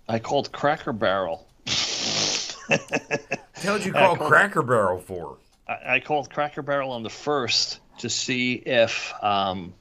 I 0.07 0.17
called 0.19 0.51
Cracker 0.53 0.93
Barrel. 0.93 1.45
The 1.65 3.29
hell 3.55 3.77
did 3.77 3.85
you 3.85 3.91
call 3.91 4.15
called- 4.15 4.29
Cracker 4.29 4.63
Barrel 4.63 4.99
for? 4.99 5.37
I, 5.67 5.95
I 5.95 5.99
called 5.99 6.29
Cracker 6.31 6.61
Barrel 6.61 6.91
on 6.91 7.03
the 7.03 7.09
first 7.09 7.81
to 7.99 8.09
see 8.09 8.53
if 8.53 9.13
um, 9.21 9.73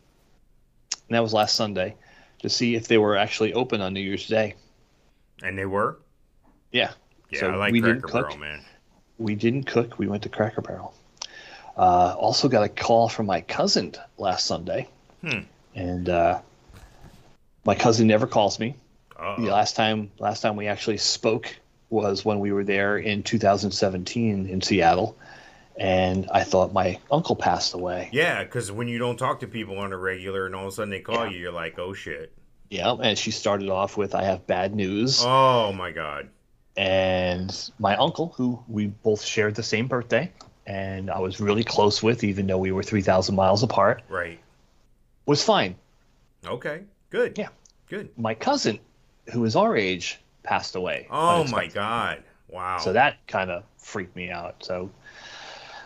and 1.09 1.17
that 1.17 1.23
was 1.23 1.33
last 1.33 1.55
Sunday, 1.55 1.95
to 2.41 2.51
see 2.51 2.75
if 2.75 2.89
they 2.89 2.99
were 2.99 3.17
actually 3.17 3.53
open 3.55 3.81
on 3.81 3.95
New 3.95 4.01
Year's 4.01 4.27
Day. 4.27 4.57
And 5.43 5.57
they 5.57 5.67
were? 5.67 5.99
Yeah. 6.73 6.93
Yeah, 7.31 7.41
So 7.41 7.51
I 7.51 7.57
like 7.57 7.73
we 7.73 7.81
Cracker 7.81 7.95
didn't 7.95 8.05
cook. 8.11 8.29
Barrel, 8.29 8.39
man. 8.39 8.61
We 9.19 9.35
didn't 9.35 9.65
cook. 9.65 9.99
We 9.99 10.07
went 10.07 10.23
to 10.23 10.29
Cracker 10.29 10.61
Barrel. 10.63 10.95
Uh, 11.77 12.15
also 12.19 12.49
got 12.49 12.63
a 12.65 12.69
call 12.69 13.09
from 13.09 13.27
my 13.27 13.41
cousin 13.43 13.95
last 14.17 14.47
Sunday, 14.47 14.89
Hmm. 15.23 15.41
and 15.75 16.09
uh, 16.09 16.41
my 17.65 17.75
cousin 17.75 18.07
never 18.09 18.27
calls 18.27 18.59
me. 18.59 18.75
Uh-oh. 19.17 19.43
The 19.45 19.51
last 19.51 19.77
time 19.77 20.11
last 20.19 20.41
time 20.41 20.57
we 20.57 20.67
actually 20.69 20.97
spoke 20.99 21.55
was 21.91 22.25
when 22.25 22.41
we 22.41 22.53
were 22.53 22.65
there 22.65 22.99
in 22.99 23.23
2017 23.23 24.47
in 24.49 24.61
Seattle, 24.61 25.17
and 25.77 26.29
I 26.33 26.43
thought 26.45 26.73
my 26.73 26.99
uncle 27.11 27.37
passed 27.37 27.75
away. 27.75 28.09
Yeah, 28.13 28.43
because 28.45 28.73
when 28.73 28.89
you 28.89 28.99
don't 28.99 29.17
talk 29.17 29.41
to 29.41 29.47
people 29.47 29.79
on 29.79 29.93
a 29.93 29.97
regular 29.97 30.47
and 30.47 30.55
all 30.55 30.63
of 30.67 30.69
a 30.69 30.73
sudden 30.73 30.91
they 30.91 31.01
call 31.01 31.27
Yeah. 31.27 31.31
you, 31.31 31.39
you're 31.39 31.53
like, 31.53 31.79
oh 31.79 31.93
shit. 31.95 32.33
Yeah, 32.71 32.93
and 33.01 33.17
she 33.17 33.31
started 33.31 33.69
off 33.71 33.97
with, 33.97 34.15
"I 34.15 34.25
have 34.25 34.47
bad 34.47 34.75
news," 34.75 35.23
Oh 35.25 35.73
my 35.73 35.91
god. 35.93 36.29
And 36.79 37.71
my 37.81 37.97
uncle, 37.97 38.33
who 38.37 38.63
we 38.69 38.87
both 38.87 39.23
shared 39.23 39.57
the 39.57 39.63
same 39.65 39.89
birthday, 39.89 40.31
and 40.65 41.11
I 41.11 41.19
was 41.19 41.41
really 41.41 41.65
close 41.65 42.05
with, 42.05 42.23
even 42.23 42.47
though 42.47 42.59
we 42.59 42.71
were 42.71 42.85
3,000 42.85 43.35
miles 43.35 43.65
apart, 43.65 44.03
Right. 44.09 44.39
was 45.27 45.43
fine. 45.43 45.75
Okay. 46.47 46.83
Good. 47.11 47.37
Yeah. 47.37 47.49
Good. 47.89 48.11
My 48.17 48.33
cousin, 48.35 48.79
who 49.33 49.45
is 49.45 49.57
our 49.57 49.77
age, 49.77 50.21
passed 50.45 50.77
away. 50.77 51.09
Oh 51.11 51.45
my. 51.49 51.67
God! 51.67 52.23
Wow. 52.49 52.79
So 52.79 52.93
that 52.93 53.27
kind 53.27 53.51
of 53.51 53.65
freaked 53.77 54.15
me 54.15 54.31
out. 54.31 54.63
So 54.63 54.91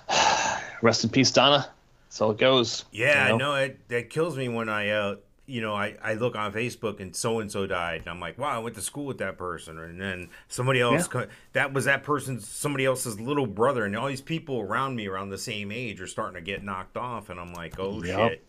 rest 0.82 1.04
in 1.04 1.10
peace, 1.10 1.30
Donna. 1.30 1.70
So 2.10 2.30
it 2.30 2.38
goes. 2.38 2.84
Yeah, 2.92 3.28
you 3.28 3.38
know? 3.38 3.52
no, 3.52 3.54
it 3.54 3.88
that 3.88 4.10
kills 4.10 4.36
me 4.36 4.48
when 4.48 4.68
I, 4.68 4.90
uh, 4.90 5.16
you 5.46 5.60
know, 5.60 5.74
I, 5.74 5.96
I 6.02 6.14
look 6.14 6.36
on 6.36 6.52
Facebook 6.52 7.00
and 7.00 7.14
so 7.14 7.40
and 7.40 7.50
so 7.50 7.66
died, 7.66 8.00
and 8.02 8.08
I'm 8.08 8.20
like, 8.20 8.38
wow, 8.38 8.48
I 8.54 8.58
went 8.58 8.76
to 8.76 8.80
school 8.82 9.06
with 9.06 9.18
that 9.18 9.36
person, 9.38 9.78
and 9.78 10.00
then 10.00 10.28
somebody 10.48 10.80
else, 10.80 11.02
Yeah. 11.02 11.08
co- 11.22 11.26
that 11.52 11.72
was 11.72 11.84
that 11.86 12.02
person's 12.04 12.46
somebody 12.48 12.84
else's 12.84 13.18
little 13.20 13.46
brother, 13.46 13.84
and 13.84 13.96
all 13.96 14.06
these 14.08 14.20
people 14.20 14.60
around 14.60 14.94
me 14.96 15.06
around 15.08 15.30
the 15.30 15.38
same 15.38 15.72
age 15.72 16.00
are 16.00 16.06
starting 16.06 16.34
to 16.36 16.40
get 16.40 16.62
knocked 16.62 16.96
off, 16.96 17.28
and 17.28 17.40
I'm 17.40 17.52
like, 17.54 17.78
oh 17.78 18.02
Yep. 18.02 18.30
shit. 18.30 18.44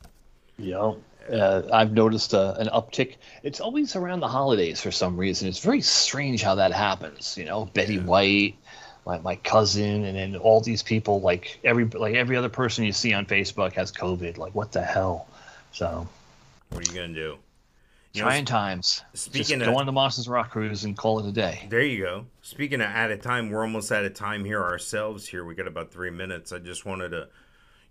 Yeah. 0.58 0.94
Uh, 1.32 1.62
I've 1.72 1.94
noticed 1.94 2.34
uh, 2.34 2.54
an 2.60 2.68
uptick. 2.68 3.16
It's 3.44 3.60
always 3.60 3.96
around 3.96 4.20
the 4.20 4.28
holidays 4.28 4.82
for 4.82 4.92
some 4.92 5.16
reason. 5.18 5.48
It's 5.48 5.60
very 5.60 5.82
strange 5.82 6.44
how 6.44 6.56
that 6.56 6.74
happens. 6.74 7.38
You 7.38 7.46
know, 7.46 7.66
Betty 7.74 7.98
White, 7.98 8.56
my, 9.06 9.18
my 9.20 9.38
cousin, 9.38 10.04
and 10.04 10.18
then 10.18 10.36
all 10.36 10.60
these 10.62 10.84
people. 10.84 11.22
Like 11.22 11.60
every 11.64 11.86
like 11.86 12.14
every 12.16 12.36
other 12.36 12.50
person 12.50 12.84
you 12.84 12.92
see 12.92 13.14
on 13.14 13.26
Facebook 13.26 13.72
has 13.74 13.92
COVID. 13.92 14.38
Like 14.38 14.54
what 14.54 14.74
the 14.74 14.82
hell? 14.84 15.28
So 15.72 16.08
What 16.74 16.88
are 16.88 16.92
you 16.94 17.00
gonna 17.02 17.14
do? 17.14 17.38
You 18.14 18.22
know, 18.22 18.28
trying 18.28 18.46
times. 18.46 19.04
speaking 19.14 19.60
Just 19.60 19.68
of- 19.68 19.74
go 19.74 19.80
on 19.80 19.86
the 19.86 19.92
Monsters 19.92 20.28
Rock 20.28 20.52
cruise 20.52 20.84
and 20.84 20.96
call 20.96 21.20
it 21.20 21.26
a 21.28 21.32
day. 21.32 21.66
There 21.70 21.82
you 21.82 22.04
go. 22.04 22.26
Speaking 22.42 22.82
of 22.82 22.88
out 22.88 23.12
of 23.12 23.22
time, 23.22 23.50
we're 23.50 23.62
almost 23.64 23.92
out 23.92 24.06
of 24.06 24.14
time 24.14 24.46
here 24.46 24.62
ourselves. 24.62 25.28
Here 25.28 25.44
we 25.46 25.56
got 25.56 25.68
about 25.68 25.92
three 25.92 26.12
minutes. 26.12 26.52
I 26.52 26.60
just 26.60 26.86
wanted 26.86 27.10
to, 27.10 27.28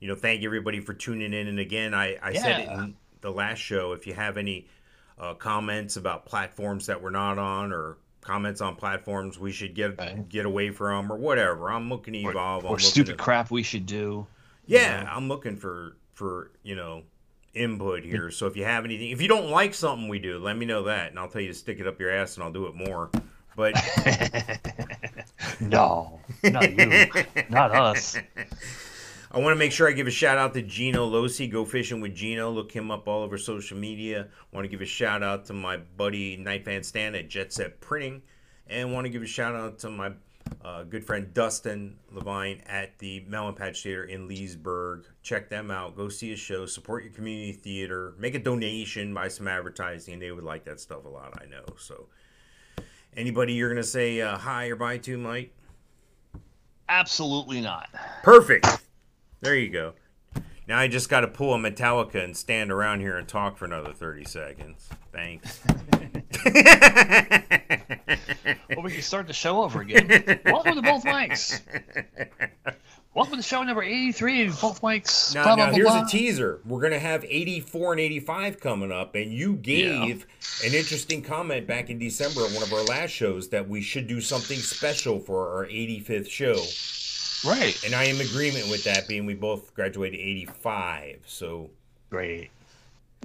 you 0.01 0.09
know, 0.09 0.15
thank 0.15 0.45
everybody 0.45 0.81
for 0.81 0.95
tuning 0.95 1.33
in. 1.33 1.49
And 1.49 1.59
again, 1.59 1.93
I, 1.95 2.19
I 2.23 2.33
said 2.35 2.61
it 2.61 2.69
in 2.69 2.95
the 3.21 3.33
last 3.33 3.59
show. 3.59 3.93
If 3.93 4.07
you 4.07 4.15
have 4.15 4.37
any 4.37 4.69
uh, 5.19 5.35
comments 5.35 5.97
about 5.97 6.25
platforms 6.27 6.87
that 6.87 7.01
we're 7.03 7.11
not 7.11 7.39
on, 7.39 7.73
or 7.73 7.99
comments 8.21 8.61
on 8.61 8.77
platforms 8.77 9.39
we 9.39 9.51
should 9.51 9.75
get 9.75 9.99
Right. 9.99 10.29
get 10.29 10.47
away 10.47 10.71
from, 10.71 11.11
or 11.13 11.17
whatever, 11.17 11.71
I'm 11.71 11.89
looking 11.89 12.15
to 12.15 12.21
evolve. 12.21 12.65
I'm 12.65 12.73
Or 12.73 12.79
stupid 12.79 13.13
to- 13.19 13.23
crap 13.23 13.51
we 13.51 13.63
should 13.65 13.87
do. 13.87 14.27
yeah, 14.67 15.09
I'm 15.13 15.29
looking 15.29 15.57
for 15.57 15.97
for 16.15 16.51
you 16.63 16.77
know 16.77 17.03
input 17.55 18.05
here. 18.05 18.31
So 18.31 18.47
if 18.47 18.57
you 18.57 18.65
have 18.65 18.85
anything, 18.85 19.11
if 19.11 19.21
you 19.21 19.29
don't 19.29 19.51
like 19.51 19.75
something 19.75 20.09
we 20.09 20.19
do, 20.19 20.39
let 20.39 20.57
me 20.57 20.67
know 20.67 20.85
that, 20.85 21.11
and 21.11 21.19
I'll 21.19 21.29
tell 21.29 21.41
you 21.41 21.49
to 21.49 21.55
stick 21.55 21.81
it 21.81 21.87
up 21.87 22.01
your 22.01 22.11
ass, 22.11 22.37
and 22.37 22.45
I'll 22.45 22.53
do 22.53 22.67
it 22.67 22.75
more. 22.75 23.11
But 23.55 23.75
No, 25.61 26.21
not 26.43 26.79
you, 26.79 27.07
not 27.51 27.71
us. 27.73 28.17
I 29.35 29.39
want 29.39 29.53
to 29.55 29.59
make 29.59 29.73
sure 29.73 29.89
I 29.89 29.93
give 29.93 30.07
a 30.07 30.11
shout 30.11 30.37
out 30.37 30.53
to 30.55 30.63
Gino 30.63 31.09
Losi. 31.09 31.51
Go 31.51 31.65
fishing 31.65 32.03
with 32.03 32.15
Gino. 32.15 32.51
Look 32.51 32.71
him 32.71 32.91
up 32.91 33.09
all 33.09 33.23
over 33.23 33.39
social 33.39 33.79
media. 33.79 34.29
want 34.53 34.65
to 34.65 34.69
give 34.69 34.83
a 34.83 34.87
shout 34.87 35.23
out 35.23 35.47
to 35.47 35.55
my 35.55 35.79
buddy 35.79 36.37
Night 36.37 36.67
Fan 36.67 36.83
Stan 36.83 37.15
at 37.15 37.31
Jet 37.31 37.53
Set 37.53 37.81
Printing, 37.81 38.23
and 38.67 38.93
want 38.93 39.07
to 39.07 39.11
give 39.11 39.23
a 39.23 39.27
shout 39.27 39.55
out 39.55 39.79
to 39.81 39.91
my 39.91 40.13
uh, 40.65 40.85
good 40.85 41.05
friend 41.05 41.33
Dustin 41.35 41.97
Levine 42.11 42.63
at 42.67 42.99
the 42.99 43.25
Melon 43.29 43.55
Patch 43.55 43.83
Theater 43.83 44.05
in 44.05 44.29
Leesburg. 44.29 45.07
Check 45.23 45.49
them 45.49 45.71
out. 45.71 45.97
Go 45.97 46.09
see 46.09 46.33
a 46.33 46.37
show. 46.37 46.67
Support 46.67 47.05
your 47.05 47.13
community 47.13 47.53
theater. 47.53 48.15
Make 48.19 48.35
a 48.35 48.39
donation. 48.39 49.15
Buy 49.15 49.29
some 49.29 49.49
advertising. 49.49 50.19
They 50.19 50.31
would 50.31 50.45
like 50.45 50.65
that 50.65 50.81
stuff 50.81 51.05
a 51.05 51.09
lot. 51.09 51.41
I 51.43 51.47
know. 51.47 51.65
So, 51.79 52.07
anybody 53.17 53.55
you're 53.55 53.71
gonna 53.71 53.83
say 53.83 54.21
uh, 54.21 54.37
hi 54.37 54.67
or 54.67 54.77
bye 54.77 54.99
to, 54.99 55.19
Mike? 55.19 55.55
Absolutely 56.89 57.61
not. 57.61 57.89
Perfect. 58.23 58.67
There 59.41 59.57
you 59.57 59.71
go. 59.71 59.95
Now 60.69 60.79
I 60.79 60.89
just 60.89 61.09
got 61.09 61.21
to 61.21 61.29
pull 61.29 61.55
a 61.55 61.59
Metallica 61.59 62.23
and 62.23 62.37
stand 62.37 62.71
around 62.71 63.01
here 63.01 63.17
and 63.17 63.27
talk 63.27 63.57
for 63.57 63.65
another 63.65 63.93
30 63.93 64.25
seconds. 64.25 64.89
Thanks. 65.13 65.61
Well, 68.75 68.85
we 68.85 68.93
can 68.93 69.03
start 69.03 69.27
the 69.27 69.35
show 69.35 69.63
over 69.63 69.83
again. 69.83 70.41
Welcome 70.47 70.77
to 70.77 70.83
Both 70.83 71.05
Mikes. 71.05 71.61
Welcome 73.15 73.37
to 73.37 73.43
show 73.43 73.63
number 73.63 73.83
83 73.83 74.47
of 74.47 74.59
Both 74.61 74.83
Mikes. 74.83 75.35
Now, 75.35 75.45
blah, 75.45 75.57
now 75.57 75.67
blah, 75.67 75.75
here's 75.75 75.89
blah. 75.89 76.05
a 76.05 76.09
teaser. 76.09 76.61
We're 76.65 76.81
going 76.81 76.95
to 76.95 76.99
have 76.99 77.25
84 77.29 77.93
and 77.93 78.01
85 78.01 78.61
coming 78.61 78.91
up, 78.91 79.15
and 79.15 79.31
you 79.33 79.55
gave 79.57 80.27
an 80.65 80.73
interesting 80.73 81.21
comment 81.23 81.67
back 81.67 81.91
in 81.91 81.99
December 81.99 82.47
at 82.47 82.53
one 82.53 82.63
of 82.63 82.73
our 82.73 82.83
last 82.85 83.11
shows 83.11 83.51
that 83.51 83.69
we 83.69 83.83
should 83.83 84.07
do 84.07 84.23
something 84.23 84.59
special 84.59 85.21
for 85.21 85.51
our 85.55 85.67
85th 85.67 86.31
show. 86.31 86.57
Right. 87.45 87.83
And 87.85 87.95
I 87.95 88.05
am 88.05 88.21
in 88.21 88.27
agreement 88.27 88.69
with 88.71 88.85
that, 88.85 89.09
being 89.09 89.27
we 89.27 89.35
both 89.35 89.75
graduated 89.75 90.21
85. 90.21 91.23
So 91.27 91.71
Great. 92.11 92.51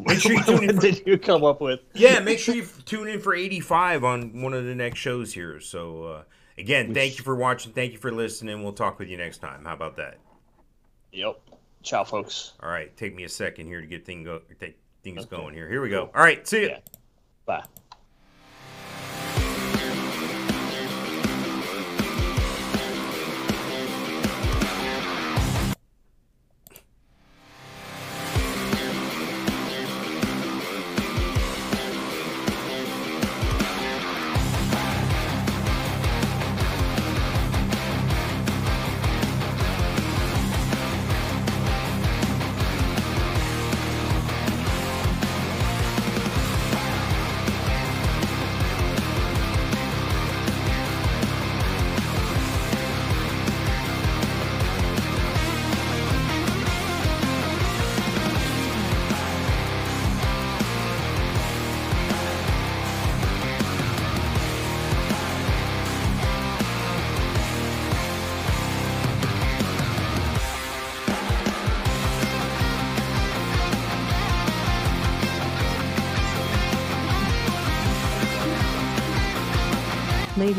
make 0.05 0.20
sure 0.20 0.34
you 0.34 0.43
tune 0.45 0.63
in 0.63 0.76
for 0.76 0.82
did 0.82 1.03
you 1.05 1.18
come 1.18 1.43
up 1.43 1.61
with? 1.61 1.82
yeah, 1.93 2.20
make 2.20 2.39
sure 2.39 2.55
you 2.55 2.65
tune 2.86 3.07
in 3.07 3.20
for 3.20 3.34
85 3.36 4.03
on 4.03 4.41
one 4.41 4.53
of 4.53 4.65
the 4.65 4.76
next 4.76 4.99
shows 4.99 5.34
here. 5.34 5.59
So, 5.59 6.03
uh, 6.03 6.24
again, 6.57 6.93
thank 6.93 7.18
you 7.18 7.24
for 7.24 7.36
watching. 7.36 7.74
Thank 7.74 7.91
you 7.91 7.97
for 7.99 8.11
listening. 8.11 8.63
We'll 8.63 8.74
talk 8.74 8.97
with 8.99 9.09
you 9.09 9.18
next 9.18 9.38
time. 9.39 9.65
How 9.65 9.74
about 9.74 9.97
that? 9.97 10.18
Yep. 11.11 11.39
Ciao, 11.84 12.03
folks. 12.03 12.53
All 12.61 12.70
right. 12.70 12.95
Take 12.97 13.15
me 13.15 13.24
a 13.24 13.30
second 13.30 13.68
here 13.68 13.82
to 13.82 13.88
get 13.88 14.05
thing 14.05 14.24
go- 14.24 14.41
take 14.59 14.78
things 15.03 15.26
going 15.26 15.53
here. 15.53 15.70
Here 15.70 15.82
we 15.82 15.89
go. 15.89 16.09
All 16.13 16.22
right. 16.22 16.45
See 16.47 16.61
you. 16.63 16.68
Yeah. 16.70 16.80
Bye. 17.45 17.63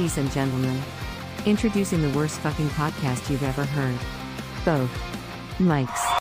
Ladies 0.08 0.24
and 0.24 0.32
gentlemen, 0.32 0.82
introducing 1.44 2.00
the 2.00 2.08
worst 2.16 2.40
fucking 2.40 2.68
podcast 2.68 3.28
you've 3.28 3.42
ever 3.42 3.66
heard. 3.66 3.98
Both. 4.64 4.90
Mikes. 5.60 6.17